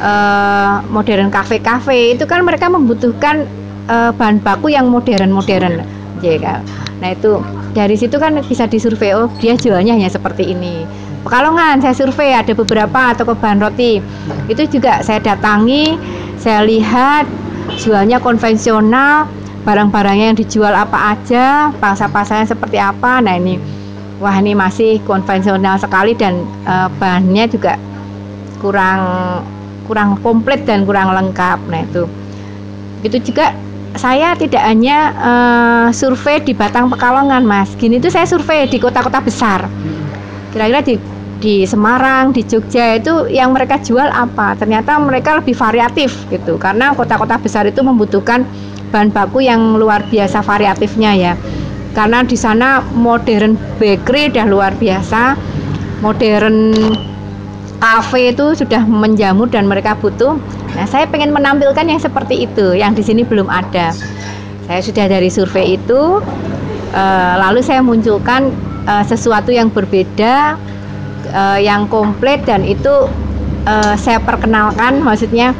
uh, 0.00 0.82
modern 0.88 1.28
kafe-kafe 1.28 2.16
itu 2.16 2.24
kan 2.26 2.42
mereka 2.42 2.66
membutuhkan 2.66 3.46
uh, 3.86 4.10
bahan 4.16 4.40
baku 4.42 4.72
yang 4.72 4.88
modern-modern. 4.88 5.84
Ya 6.20 6.36
kan 6.36 6.60
nah 7.00 7.16
itu 7.16 7.40
dari 7.72 7.96
situ 7.96 8.20
kan 8.20 8.36
bisa 8.44 8.68
disurvei 8.68 9.16
oh 9.16 9.32
dia 9.40 9.56
jualnya 9.56 9.96
hanya 9.96 10.12
seperti 10.12 10.52
ini. 10.52 10.84
Pekalongan 11.20 11.80
saya 11.80 11.92
survei 11.96 12.32
ada 12.32 12.52
beberapa 12.52 13.12
toko 13.16 13.36
bahan 13.36 13.60
roti. 13.60 14.00
Itu 14.48 14.64
juga 14.68 15.00
saya 15.04 15.20
datangi 15.20 15.96
saya 16.40 16.64
lihat 16.64 17.28
jualnya 17.80 18.20
konvensional 18.20 19.28
barang-barangnya 19.64 20.32
yang 20.32 20.38
dijual 20.40 20.72
apa 20.72 21.16
aja 21.16 21.72
pangsa-pasarnya 21.76 22.52
seperti 22.52 22.80
apa. 22.80 23.20
Nah 23.20 23.36
ini 23.36 23.60
wah 24.20 24.36
ini 24.36 24.52
masih 24.52 25.00
konvensional 25.04 25.80
sekali 25.80 26.12
dan 26.16 26.44
uh, 26.68 26.88
bahannya 27.00 27.48
juga 27.48 27.80
kurang 28.60 29.00
kurang 29.90 30.14
komplit 30.22 30.62
dan 30.62 30.86
kurang 30.86 31.10
lengkap 31.10 31.58
nah 31.66 31.82
itu 31.82 32.06
itu 33.02 33.18
juga 33.32 33.50
saya 33.98 34.38
tidak 34.38 34.62
hanya 34.62 35.10
uh, 35.18 35.88
survei 35.90 36.38
di 36.38 36.54
Batang 36.54 36.86
Pekalongan, 36.94 37.42
Mas. 37.42 37.74
Gini 37.74 37.98
tuh 37.98 38.12
saya 38.12 38.22
survei 38.22 38.70
di 38.70 38.78
kota-kota 38.78 39.18
besar. 39.18 39.66
Kira-kira 40.54 40.78
di 40.84 40.94
di 41.40 41.64
Semarang, 41.64 42.36
di 42.36 42.44
Jogja 42.44 43.00
itu 43.00 43.26
yang 43.32 43.56
mereka 43.56 43.80
jual 43.80 44.06
apa? 44.06 44.54
Ternyata 44.54 45.00
mereka 45.00 45.40
lebih 45.40 45.56
variatif 45.56 46.28
gitu. 46.30 46.60
Karena 46.60 46.94
kota-kota 46.94 47.40
besar 47.40 47.66
itu 47.66 47.80
membutuhkan 47.82 48.44
bahan 48.94 49.10
baku 49.10 49.42
yang 49.42 49.74
luar 49.80 50.04
biasa 50.06 50.44
variatifnya 50.44 51.10
ya. 51.16 51.32
Karena 51.96 52.22
di 52.22 52.38
sana 52.38 52.84
modern 52.94 53.58
bakery 53.80 54.30
dah 54.30 54.46
luar 54.46 54.76
biasa. 54.78 55.34
Modern 56.00 56.72
kafe 57.80 58.36
itu 58.36 58.52
sudah 58.54 58.84
menjamur 58.84 59.48
dan 59.48 59.64
mereka 59.64 59.96
butuh. 59.96 60.36
Nah, 60.76 60.86
saya 60.86 61.08
pengen 61.08 61.32
menampilkan 61.32 61.82
yang 61.82 61.98
seperti 61.98 62.44
itu, 62.46 62.76
yang 62.76 62.92
di 62.92 63.02
sini 63.02 63.24
belum 63.24 63.48
ada. 63.48 63.90
Saya 64.68 64.80
sudah 64.84 65.10
dari 65.10 65.32
survei 65.32 65.80
itu, 65.80 66.22
uh, 66.94 67.34
lalu 67.40 67.64
saya 67.64 67.82
munculkan 67.82 68.54
uh, 68.86 69.02
sesuatu 69.02 69.50
yang 69.50 69.72
berbeda, 69.72 70.54
uh, 71.34 71.58
yang 71.58 71.90
komplit 71.90 72.46
dan 72.46 72.62
itu 72.62 73.10
uh, 73.66 73.94
saya 73.98 74.22
perkenalkan, 74.22 75.02
maksudnya 75.02 75.56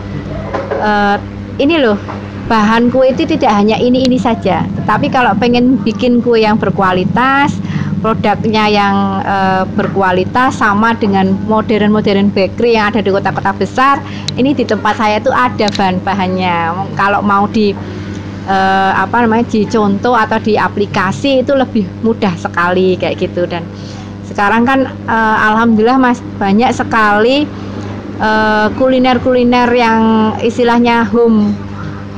uh, 0.79 1.18
ini 1.59 1.81
loh 1.81 1.99
bahan 2.47 2.91
kue 2.91 3.14
itu 3.14 3.27
tidak 3.31 3.55
hanya 3.55 3.79
ini 3.79 4.03
ini 4.07 4.18
saja, 4.18 4.66
tetapi 4.83 5.07
kalau 5.07 5.35
pengen 5.39 5.79
bikin 5.87 6.18
kue 6.18 6.43
yang 6.43 6.59
berkualitas, 6.59 7.55
produknya 8.01 8.64
yang 8.66 9.20
e, 9.20 9.36
berkualitas 9.76 10.57
sama 10.59 10.96
dengan 10.96 11.36
modern-modern 11.46 12.32
bakery 12.32 12.74
yang 12.80 12.90
ada 12.90 13.05
di 13.05 13.12
kota-kota 13.12 13.53
besar. 13.55 14.01
Ini 14.34 14.57
di 14.57 14.64
tempat 14.64 14.96
saya 14.96 15.20
itu 15.20 15.28
ada 15.28 15.68
bahan-bahannya. 15.76 16.57
Kalau 16.96 17.20
mau 17.20 17.44
di 17.46 17.76
e, 18.48 18.57
apa 18.96 19.22
namanya 19.22 19.46
dicontoh 19.53 20.16
atau 20.16 20.40
di 20.40 20.57
aplikasi 20.57 21.44
itu 21.44 21.53
lebih 21.53 21.84
mudah 22.01 22.34
sekali 22.40 22.96
kayak 22.96 23.20
gitu. 23.20 23.44
Dan 23.44 23.62
sekarang 24.26 24.64
kan 24.64 24.88
e, 24.88 25.16
alhamdulillah 25.46 26.01
mas 26.01 26.18
banyak 26.40 26.72
sekali 26.72 27.46
kuliner-kuliner 28.76 29.72
yang 29.72 30.01
istilahnya 30.44 31.09
home 31.09 31.57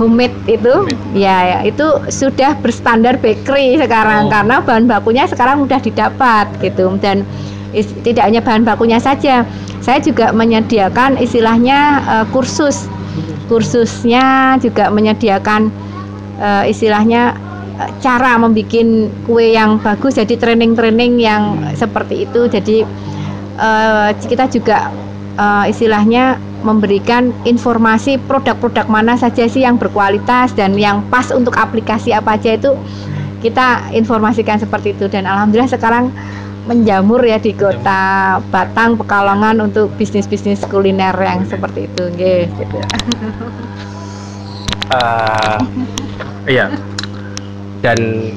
homemade 0.02 0.34
itu? 0.50 0.74
ya, 1.14 1.36
ya 1.46 1.58
itu 1.62 1.86
sudah 2.10 2.58
berstandar 2.58 3.22
bakery 3.22 3.78
sekarang 3.78 4.26
oh. 4.26 4.30
karena 4.34 4.56
bahan 4.58 4.84
bakunya 4.90 5.24
sekarang 5.30 5.62
mudah 5.62 5.78
didapat 5.78 6.50
gitu. 6.58 6.90
Dan 6.98 7.22
is, 7.70 7.86
tidak 8.02 8.26
hanya 8.26 8.42
bahan 8.42 8.66
bakunya 8.66 8.98
saja 8.98 9.46
saya 9.82 9.98
juga 9.98 10.30
menyediakan 10.30 11.18
istilahnya 11.18 11.78
uh, 12.06 12.26
kursus. 12.30 12.86
Kursusnya 13.50 14.56
juga 14.62 14.88
menyediakan 14.88 15.68
uh, 16.38 16.64
istilahnya 16.64 17.34
uh, 17.82 17.90
cara 17.98 18.38
membuat 18.38 18.86
kue 19.26 19.52
yang 19.52 19.82
bagus 19.82 20.16
jadi 20.16 20.38
training-training 20.38 21.18
yang 21.18 21.58
seperti 21.74 22.30
itu. 22.30 22.46
Jadi 22.46 22.86
uh, 23.58 24.14
kita 24.14 24.46
juga 24.48 24.94
uh, 25.36 25.64
istilahnya 25.68 26.40
memberikan 26.62 27.34
informasi 27.42 28.22
produk-produk 28.30 28.86
mana 28.86 29.18
saja 29.18 29.50
sih 29.50 29.66
yang 29.66 29.76
berkualitas 29.76 30.54
dan 30.54 30.78
yang 30.78 31.02
pas 31.10 31.28
untuk 31.34 31.58
aplikasi 31.58 32.14
apa 32.14 32.38
aja 32.38 32.54
itu 32.54 32.78
kita 33.42 33.90
informasikan 33.90 34.62
seperti 34.62 34.94
itu. 34.94 35.10
Dan 35.10 35.26
alhamdulillah 35.26 35.70
sekarang 35.70 36.14
menjamur 36.70 37.18
ya 37.26 37.42
di 37.42 37.50
kota 37.58 38.38
Batang 38.54 38.94
Pekalongan 38.94 39.58
untuk 39.66 39.90
bisnis-bisnis 39.98 40.62
kuliner 40.70 41.14
yang 41.18 41.42
seperti 41.50 41.90
itu 41.90 42.02
gitu. 42.14 42.78
Uh, 44.94 45.58
iya. 46.54 46.70
Dan 47.82 48.30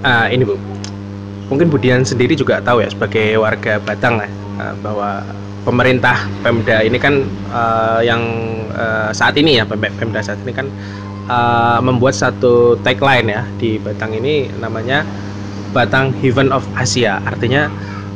uh, 0.00 0.26
ini 0.32 0.48
Bu. 0.48 0.56
Mungkin 1.52 1.68
Budian 1.68 2.08
sendiri 2.08 2.32
juga 2.32 2.64
tahu 2.64 2.80
ya 2.80 2.88
sebagai 2.88 3.36
warga 3.36 3.76
Batang 3.84 4.24
lah 4.24 4.30
uh, 4.56 4.72
bahwa 4.80 5.20
pemerintah 5.64 6.28
Pemda 6.44 6.84
ini 6.84 7.00
kan 7.00 7.24
uh, 7.50 8.00
yang 8.04 8.22
uh, 8.76 9.10
saat 9.10 9.34
ini 9.40 9.58
ya 9.58 9.64
Pemda 9.66 10.20
saat 10.20 10.38
ini 10.44 10.52
kan 10.52 10.68
uh, 11.26 11.80
membuat 11.80 12.14
satu 12.14 12.76
tagline 12.84 13.32
ya 13.32 13.42
di 13.58 13.80
Batang 13.80 14.12
ini 14.14 14.52
namanya 14.60 15.02
Batang 15.74 16.14
Heaven 16.22 16.54
of 16.54 16.62
Asia. 16.78 17.18
Artinya 17.24 17.66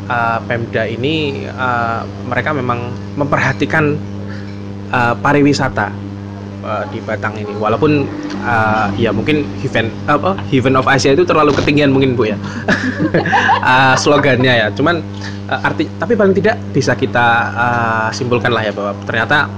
uh, 0.07 0.39
Pemda 0.45 0.87
ini 0.87 1.49
uh, 1.49 2.05
mereka 2.29 2.55
memang 2.55 2.93
memperhatikan 3.17 3.97
uh, 4.93 5.15
pariwisata 5.19 6.08
uh, 6.65 6.85
di 6.91 6.99
Batang 7.03 7.35
ini 7.39 7.55
walaupun 7.57 8.07
uh, 8.43 8.89
ya 8.99 9.11
mungkin 9.15 9.45
Heaven 9.63 9.91
apa 10.07 10.39
Heaven 10.51 10.75
of 10.79 10.87
Asia 10.87 11.13
itu 11.15 11.27
terlalu 11.27 11.55
ketinggian 11.55 11.91
mungkin 11.91 12.15
Bu 12.19 12.31
ya 12.31 12.39
uh, 13.63 13.95
slogannya 14.03 14.67
ya 14.67 14.67
cuman 14.75 15.03
uh, 15.51 15.67
arti 15.67 15.89
tapi 15.99 16.15
paling 16.15 16.35
tidak 16.37 16.59
bisa 16.71 16.95
kita 16.95 17.27
uh, 17.55 18.09
simpulkan 18.11 18.53
lah 18.53 18.67
ya 18.67 18.73
bahwa 18.73 18.93
ternyata 19.07 19.49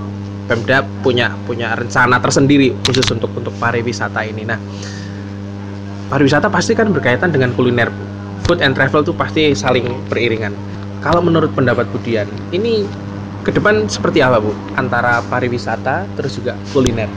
Pemda 0.50 0.82
punya 1.06 1.30
punya 1.46 1.78
rencana 1.78 2.18
tersendiri 2.18 2.74
khusus 2.82 3.06
untuk 3.14 3.30
untuk 3.38 3.54
pariwisata 3.62 4.26
ini. 4.26 4.42
Nah, 4.42 4.58
pariwisata 6.10 6.50
pasti 6.50 6.74
kan 6.74 6.90
berkaitan 6.90 7.30
dengan 7.30 7.54
kuliner. 7.54 7.86
Food 8.50 8.58
and 8.58 8.74
travel 8.74 9.06
itu 9.06 9.14
pasti 9.14 9.54
saling 9.54 9.86
beriringan. 10.10 10.50
Kalau 11.06 11.22
menurut 11.22 11.54
pendapat 11.54 11.86
Budian, 11.94 12.26
ini 12.50 12.82
ke 13.40 13.50
depan 13.50 13.88
seperti 13.88 14.20
apa 14.20 14.38
Bu 14.38 14.52
antara 14.76 15.24
pariwisata 15.26 16.06
terus 16.16 16.36
juga 16.36 16.56
kuliner? 16.72 17.08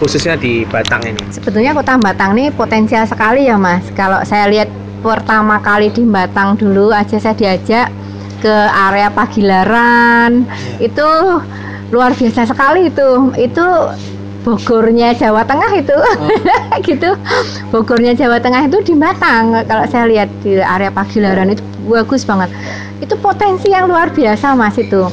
khususnya 0.00 0.34
di 0.40 0.64
Batang 0.64 1.04
ini? 1.04 1.20
Sebetulnya 1.28 1.76
kota 1.76 2.00
Batang 2.00 2.32
ini 2.40 2.48
potensial 2.48 3.04
sekali 3.04 3.46
ya 3.46 3.60
Mas. 3.60 3.84
Kalau 3.92 4.24
saya 4.24 4.48
lihat 4.48 4.72
pertama 5.04 5.60
kali 5.60 5.92
di 5.92 6.08
Batang 6.08 6.56
dulu 6.56 6.88
aja 6.88 7.20
saya 7.20 7.36
diajak 7.36 7.92
ke 8.40 8.56
area 8.72 9.12
Pagilaran 9.12 10.48
ya. 10.80 10.88
itu 10.88 11.08
luar 11.92 12.16
biasa 12.16 12.48
sekali 12.48 12.88
itu 12.88 13.08
itu 13.36 13.66
Bogornya 14.40 15.12
Jawa 15.12 15.44
Tengah 15.44 15.72
itu 15.76 15.92
oh. 15.92 16.80
gitu 16.88 17.12
Bogornya 17.68 18.16
Jawa 18.16 18.40
Tengah 18.40 18.64
itu 18.64 18.80
di 18.80 18.94
Batang 18.96 19.68
kalau 19.68 19.84
saya 19.92 20.08
lihat 20.08 20.32
di 20.40 20.56
area 20.56 20.88
Pagilaran 20.88 21.52
itu 21.52 21.60
bagus 21.84 22.24
banget 22.24 22.48
itu 23.04 23.12
potensi 23.20 23.72
yang 23.72 23.88
luar 23.88 24.08
biasa 24.08 24.56
mas 24.56 24.76
itu 24.80 25.08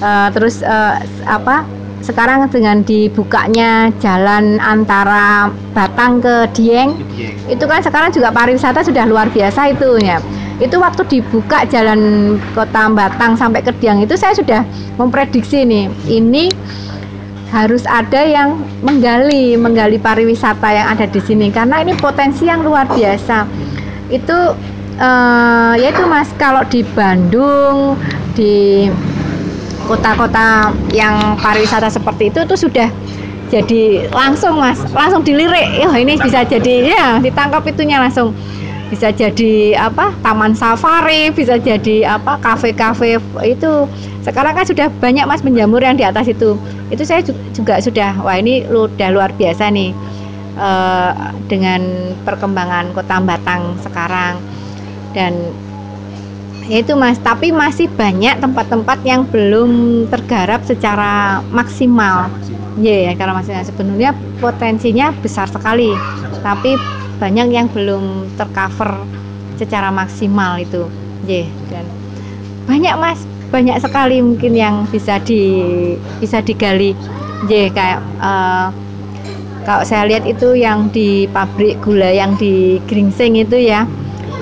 uh, 0.00 0.28
terus 0.32 0.64
uh, 0.64 0.98
apa 1.26 1.66
sekarang 2.04 2.44
dengan 2.52 2.84
dibukanya 2.84 3.88
jalan 3.96 4.60
antara 4.60 5.48
Batang 5.72 6.20
ke 6.20 6.52
Dieng, 6.52 7.00
itu 7.48 7.64
kan 7.64 7.80
sekarang 7.80 8.12
juga 8.12 8.28
pariwisata 8.28 8.84
sudah 8.84 9.08
luar 9.08 9.32
biasa 9.32 9.72
itu 9.72 9.96
ya 10.04 10.20
itu 10.62 10.78
waktu 10.78 11.02
dibuka 11.10 11.66
jalan 11.66 12.34
kota 12.54 12.86
Batang 12.92 13.34
sampai 13.34 13.64
ke 13.64 13.74
Dieng 13.82 14.04
itu 14.04 14.14
saya 14.14 14.36
sudah 14.36 14.62
memprediksi 15.00 15.66
nih 15.66 15.90
ini 16.06 16.52
harus 17.54 17.86
ada 17.86 18.18
yang 18.26 18.58
menggali 18.82 19.54
menggali 19.54 19.94
pariwisata 20.02 20.74
yang 20.74 20.90
ada 20.90 21.06
di 21.06 21.22
sini. 21.22 21.54
Karena 21.54 21.78
ini 21.86 21.94
potensi 21.94 22.50
yang 22.50 22.66
luar 22.66 22.90
biasa. 22.90 23.46
Itu 24.10 24.58
uh, 24.98 25.72
ya 25.78 25.88
itu 25.94 26.02
mas 26.10 26.34
kalau 26.34 26.66
di 26.66 26.82
Bandung 26.82 27.94
di 28.34 28.90
kota-kota 29.84 30.72
yang 30.92 31.36
pariwisata 31.38 31.92
seperti 31.92 32.32
itu 32.32 32.40
tuh 32.48 32.58
sudah 32.58 32.88
jadi 33.52 34.08
langsung 34.10 34.58
mas. 34.58 34.80
Langsung 34.90 35.22
dilirik. 35.22 35.84
Oh 35.86 35.94
ini 35.94 36.16
bisa 36.18 36.42
jadi 36.42 36.74
ya 36.90 37.06
ditangkap 37.20 37.62
itunya 37.68 38.00
langsung. 38.00 38.32
Bisa 38.88 39.10
jadi 39.10 39.74
apa 39.80 40.12
taman 40.20 40.52
safari 40.54 41.32
bisa 41.32 41.56
jadi 41.60 42.18
apa 42.18 42.40
kafe-kafe 42.40 43.20
itu. 43.44 43.72
Sekarang 44.24 44.56
kan 44.56 44.64
sudah 44.64 44.88
banyak 44.98 45.24
mas 45.28 45.44
menjamur 45.44 45.80
yang 45.84 45.96
di 45.96 46.04
atas 46.04 46.26
itu. 46.26 46.56
Itu 46.88 47.04
saya 47.04 47.20
juga 47.52 47.80
sudah 47.80 48.16
wah 48.24 48.36
ini 48.40 48.64
udah 48.66 49.08
luar 49.12 49.30
biasa 49.36 49.68
nih 49.68 49.92
uh, 50.56 51.32
dengan 51.46 52.12
perkembangan 52.24 52.96
kota 52.96 53.20
Batang 53.20 53.76
sekarang. 53.84 54.40
Dan 55.14 55.32
Ya 55.54 55.63
itu 56.68 56.96
mas 56.96 57.20
tapi 57.20 57.52
masih 57.52 57.92
banyak 57.92 58.40
tempat-tempat 58.40 58.98
yang 59.04 59.28
belum 59.28 60.04
tergarap 60.08 60.64
secara 60.64 61.44
maksimal. 61.52 62.32
Ya 62.80 63.10
yeah, 63.10 63.14
karena 63.14 63.38
masih 63.38 63.54
sebenarnya 63.62 64.16
potensinya 64.42 65.14
besar 65.22 65.46
sekali 65.46 65.94
tapi 66.42 66.74
banyak 67.22 67.54
yang 67.54 67.70
belum 67.70 68.32
tercover 68.34 69.06
secara 69.60 69.92
maksimal 69.92 70.58
itu. 70.58 70.88
Ya 71.28 71.44
yeah, 71.44 71.48
dan 71.70 71.84
banyak 72.64 72.94
mas 72.96 73.20
banyak 73.52 73.78
sekali 73.78 74.18
mungkin 74.24 74.56
yang 74.56 74.88
bisa 74.88 75.20
di 75.20 75.62
bisa 76.18 76.40
digali. 76.40 76.96
Ya 77.46 77.68
yeah, 77.68 77.68
kayak 77.70 78.00
uh, 78.18 78.68
kalau 79.64 79.84
saya 79.84 80.08
lihat 80.08 80.24
itu 80.28 80.56
yang 80.56 80.92
di 80.92 81.28
pabrik 81.28 81.80
gula 81.80 82.12
yang 82.12 82.36
di 82.36 82.80
Gringsing 82.88 83.40
itu 83.40 83.56
ya 83.56 83.88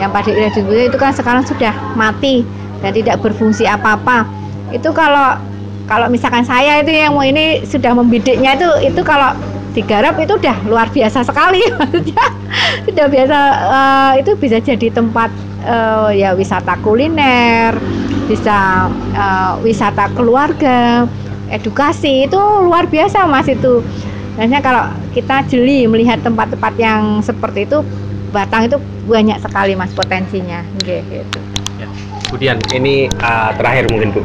yang 0.01 0.11
padi 0.13 0.33
iradium 0.33 0.69
itu 0.73 0.97
kan 0.97 1.13
sekarang 1.13 1.45
sudah 1.45 1.73
mati 1.99 2.47
dan 2.81 2.93
tidak 2.97 3.21
berfungsi 3.21 3.69
apa-apa. 3.69 4.25
Itu 4.73 4.91
kalau 4.97 5.37
kalau 5.87 6.09
misalkan 6.09 6.47
saya 6.47 6.81
itu 6.81 6.91
yang 6.95 7.13
mau 7.13 7.27
ini 7.27 7.67
sudah 7.67 7.93
membidiknya 7.93 8.57
itu 8.57 8.69
itu 8.87 9.01
kalau 9.05 9.37
digarap 9.73 10.17
itu 10.21 10.37
udah 10.37 10.57
luar 10.69 10.89
biasa 10.89 11.25
sekali. 11.25 11.61
Maksudnya 11.79 12.25
sudah 12.89 13.07
biasa 13.09 13.39
uh, 13.69 14.13
itu 14.21 14.33
bisa 14.37 14.59
jadi 14.61 14.89
tempat 14.93 15.31
uh, 15.65 16.11
ya 16.13 16.33
wisata 16.37 16.77
kuliner 16.81 17.77
bisa 18.31 18.89
uh, 19.19 19.59
wisata 19.61 20.09
keluarga 20.15 21.05
edukasi 21.53 22.25
itu 22.31 22.39
luar 22.39 22.89
biasa 22.89 23.29
mas 23.29 23.49
itu. 23.49 23.85
Biasanya 24.33 24.65
kalau 24.65 24.89
kita 25.13 25.45
jeli 25.53 25.85
melihat 25.85 26.25
tempat-tempat 26.25 26.73
yang 26.81 27.21
seperti 27.21 27.69
itu 27.69 27.85
Batang 28.33 28.67
itu 28.67 28.81
banyak 29.07 29.39
sekali 29.45 29.77
mas 29.77 29.93
potensinya 29.93 30.65
gitu. 30.81 31.39
Ya. 31.77 31.87
Kemudian 32.27 32.57
ini 32.73 33.13
uh, 33.21 33.53
terakhir 33.61 33.93
mungkin 33.93 34.17
bu, 34.17 34.21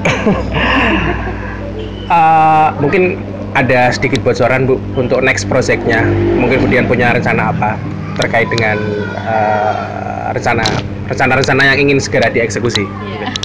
uh, 2.07 2.71
mungkin 2.83 3.19
ada 3.51 3.91
sedikit 3.91 4.23
bocoran 4.23 4.63
bu 4.63 4.79
untuk 4.95 5.19
next 5.19 5.51
projectnya. 5.51 6.07
Mungkin 6.39 6.63
kemudian 6.63 6.87
punya 6.87 7.11
rencana 7.11 7.51
apa 7.51 7.75
terkait 8.15 8.47
dengan 8.47 8.79
uh, 9.27 10.31
rencana 10.31 10.63
rencana-rencana 11.11 11.75
yang 11.75 11.77
ingin 11.87 11.99
segera 11.99 12.31
dieksekusi. 12.31 12.87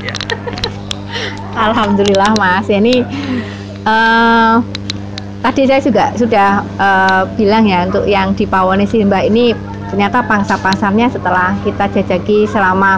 Yeah. 0.03 0.13
Ya. 0.13 0.15
Alhamdulillah 1.69 2.33
mas, 2.39 2.71
ini 2.73 3.05
uh, 3.85 4.63
tadi 5.43 5.67
saya 5.67 5.81
juga 5.83 6.15
sudah 6.15 6.63
uh, 6.79 7.23
bilang 7.35 7.67
ya 7.67 7.85
untuk 7.87 8.07
yang 8.07 8.33
di 8.33 8.47
Pawone 8.47 8.87
Simba 8.87 9.21
ini 9.27 9.53
ternyata 9.93 10.25
pangsa 10.25 10.57
pasarnya 10.57 11.13
setelah 11.13 11.53
kita 11.69 11.85
jajaki 11.93 12.49
selama 12.49 12.97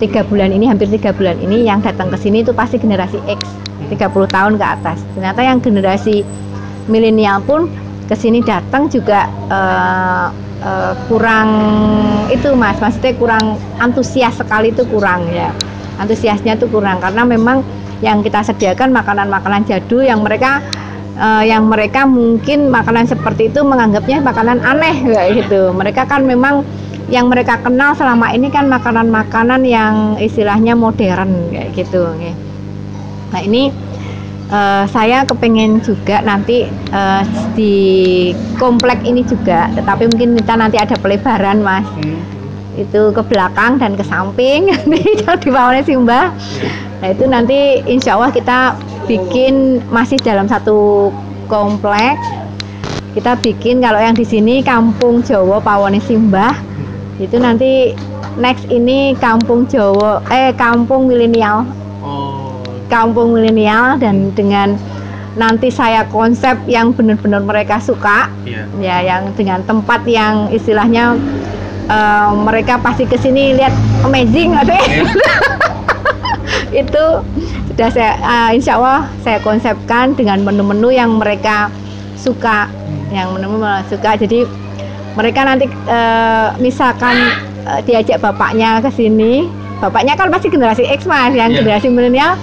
tiga 0.00 0.24
bulan 0.24 0.48
ini 0.48 0.64
hampir 0.64 0.88
tiga 0.88 1.12
bulan 1.12 1.36
ini 1.44 1.68
yang 1.68 1.84
datang 1.84 2.08
ke 2.08 2.16
sini 2.16 2.40
itu 2.40 2.56
pasti 2.56 2.80
generasi 2.80 3.20
X 3.28 3.44
30 3.92 4.08
tahun 4.32 4.52
ke 4.56 4.64
atas. 4.64 5.04
Ternyata 5.12 5.40
yang 5.44 5.60
generasi 5.60 6.24
milenial 6.88 7.44
pun 7.44 7.68
ke 8.08 8.16
sini 8.16 8.40
datang 8.40 8.88
juga 8.88 9.28
uh, 9.52 10.32
uh, 10.64 10.92
kurang 11.12 11.48
itu 12.32 12.48
mas. 12.56 12.80
Maksudnya 12.80 13.12
kurang 13.20 13.60
antusias 13.76 14.32
sekali 14.40 14.72
itu 14.72 14.88
kurang 14.88 15.28
ya. 15.28 15.52
Antusiasnya 16.00 16.56
itu 16.56 16.66
kurang 16.72 16.98
karena 17.04 17.28
memang 17.28 17.60
yang 18.02 18.24
kita 18.24 18.42
sediakan 18.42 18.90
makanan-makanan 18.90 19.68
jadul 19.68 20.02
yang 20.02 20.24
mereka 20.24 20.58
uh, 21.18 21.44
yang 21.44 21.68
mereka 21.68 22.04
mungkin 22.08 22.72
makanan 22.72 23.08
seperti 23.08 23.52
itu 23.52 23.60
menganggapnya 23.64 24.22
makanan 24.22 24.62
aneh 24.62 24.96
gitu. 25.36 25.72
Mereka 25.72 26.08
kan 26.08 26.24
memang 26.24 26.64
yang 27.12 27.28
mereka 27.28 27.60
kenal 27.60 27.92
selama 27.92 28.32
ini 28.32 28.48
kan 28.48 28.72
makanan-makanan 28.72 29.68
yang 29.68 30.16
istilahnya 30.16 30.72
modern 30.72 31.52
kayak 31.52 31.74
gitu. 31.76 32.08
Nah 33.32 33.40
ini 33.40 33.68
uh, 34.52 34.84
saya 34.88 35.24
kepengen 35.28 35.80
juga 35.84 36.24
nanti 36.24 36.68
uh, 36.92 37.24
di 37.52 37.76
komplek 38.56 39.04
ini 39.04 39.24
juga, 39.24 39.68
tetapi 39.76 40.08
mungkin 40.12 40.40
kita 40.40 40.54
nanti 40.56 40.76
ada 40.80 40.96
pelebaran 40.96 41.60
mas. 41.60 41.84
Hmm. 42.00 42.20
Itu 42.72 43.12
ke 43.12 43.20
belakang 43.28 43.76
dan 43.76 43.92
ke 44.00 44.04
samping 44.08 44.72
di 45.44 45.48
bawahnya 45.52 45.84
Simba. 45.84 46.32
Nah 47.04 47.08
itu 47.12 47.28
nanti 47.28 47.84
insya 47.84 48.16
Allah 48.16 48.32
kita 48.32 48.72
bikin 49.06 49.82
masih 49.90 50.18
dalam 50.22 50.46
satu 50.46 51.10
komplek 51.50 52.16
kita 53.12 53.36
bikin 53.44 53.84
kalau 53.84 54.00
yang 54.00 54.16
di 54.16 54.24
sini 54.24 54.64
kampung 54.64 55.20
Jawa 55.20 55.60
Pawone 55.60 56.00
Simbah 56.00 56.56
itu 57.20 57.36
nanti 57.36 57.92
next 58.40 58.64
ini 58.72 59.12
kampung 59.20 59.68
Jawa 59.68 60.24
eh 60.32 60.56
kampung 60.56 61.12
milenial 61.12 61.68
oh. 62.00 62.56
kampung 62.88 63.36
milenial 63.36 64.00
dan 64.00 64.32
dengan 64.32 64.80
nanti 65.36 65.72
saya 65.72 66.04
konsep 66.08 66.56
yang 66.68 66.92
benar-benar 66.92 67.40
mereka 67.44 67.80
suka 67.80 68.28
yeah. 68.44 68.68
ya 68.80 68.96
yang 69.00 69.32
dengan 69.36 69.64
tempat 69.64 70.04
yang 70.04 70.52
istilahnya 70.52 71.16
uh, 71.88 72.36
mereka 72.36 72.76
pasti 72.80 73.08
ke 73.08 73.16
sini 73.16 73.56
lihat 73.56 73.72
amazing 74.04 74.52
gitu 74.56 74.76
yeah. 74.76 75.71
itu 76.82 77.04
sudah 77.72 77.88
saya 77.90 78.12
uh, 78.20 78.50
insya 78.54 78.78
Allah 78.78 79.08
saya 79.22 79.38
konsepkan 79.42 80.14
dengan 80.14 80.42
menu-menu 80.44 80.92
yang 80.92 81.16
mereka 81.18 81.68
suka. 82.16 82.70
Yang 83.10 83.28
menu-menu 83.36 83.66
suka. 83.90 84.14
Jadi 84.16 84.46
mereka 85.18 85.44
nanti 85.44 85.68
uh, 85.90 86.56
misalkan 86.62 87.16
uh, 87.68 87.80
diajak 87.84 88.22
bapaknya 88.22 88.80
ke 88.80 88.90
sini. 88.94 89.50
Bapaknya 89.82 90.14
kan 90.14 90.30
pasti 90.30 90.46
generasi 90.46 90.86
X 90.86 91.10
mas 91.10 91.34
yang 91.34 91.50
yeah. 91.50 91.58
generasi 91.58 91.90
milenial. 91.90 92.38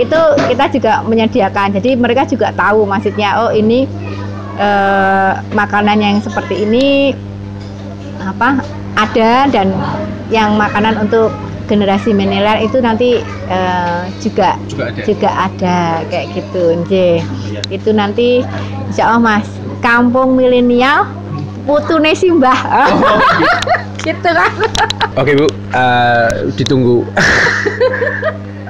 Itu 0.00 0.18
kita 0.48 0.72
juga 0.72 0.92
menyediakan. 1.04 1.76
Jadi 1.76 1.98
mereka 2.00 2.24
juga 2.24 2.48
tahu 2.56 2.88
maksudnya 2.88 3.36
oh 3.44 3.52
ini 3.52 3.84
uh, 4.56 5.38
makanan 5.52 6.00
yang 6.00 6.16
seperti 6.24 6.64
ini 6.64 7.12
apa 8.18 8.60
ada 8.98 9.46
dan 9.48 9.72
yang 10.28 10.58
makanan 10.58 10.98
untuk 11.06 11.30
generasi 11.68 12.16
milenial 12.16 12.58
itu 12.64 12.80
nanti 12.80 13.20
uh, 13.52 14.08
juga 14.24 14.56
juga 14.66 14.90
ada. 14.90 15.02
juga 15.04 15.30
ada 15.30 15.78
kayak 16.08 16.26
gitu 16.34 16.62
nje. 16.82 17.20
Iya. 17.20 17.60
itu 17.68 17.90
nanti 17.92 18.28
insya 18.88 19.12
Allah 19.12 19.20
mas 19.20 19.48
kampung 19.84 20.34
milenial 20.34 21.06
putune 21.68 22.16
simbah 22.16 22.56
oh, 22.88 23.20
gitu 24.08 24.28
kan. 24.32 24.52
Oke 25.20 25.36
bu. 25.36 25.46
Uh, 25.76 26.48
ditunggu. 26.56 27.04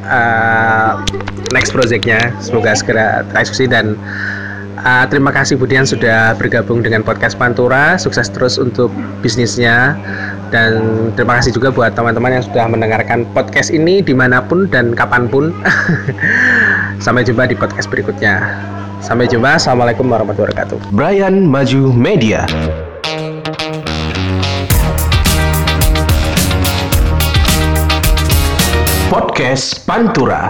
Uh, 0.03 0.99
next 1.55 1.71
projectnya. 1.71 2.35
Semoga 2.43 2.75
segera 2.75 3.23
tereksekusi 3.31 3.71
dan 3.71 3.95
uh, 4.85 5.05
terima 5.09 5.35
kasih 5.35 5.59
Budian 5.59 5.83
sudah 5.83 6.37
bergabung 6.39 6.85
dengan 6.85 7.03
podcast 7.03 7.35
Pantura. 7.35 7.99
Sukses 7.99 8.31
terus 8.31 8.61
untuk 8.61 8.93
bisnisnya. 9.25 9.99
Dan 10.49 11.11
terima 11.19 11.41
kasih 11.41 11.55
juga 11.55 11.75
buat 11.75 11.93
teman-teman 11.99 12.39
yang 12.39 12.45
sudah 12.45 12.67
mendengarkan 12.71 13.27
podcast 13.35 13.75
ini 13.75 14.01
di 14.01 14.15
mana 14.15 14.45
pun 14.45 14.71
dan 14.71 14.95
kapan 14.95 15.27
pun. 15.27 15.51
Sampai 17.05 17.27
jumpa 17.27 17.51
di 17.51 17.57
podcast 17.59 17.91
berikutnya. 17.91 18.43
Sampai 19.03 19.31
jumpa. 19.31 19.59
Assalamualaikum 19.59 20.07
warahmatullahi 20.11 20.55
wabarakatuh. 20.55 20.79
Brian 20.95 21.47
Maju 21.47 21.95
Media. 21.95 22.47
Podcast 29.09 29.83
Pantura 29.89 30.45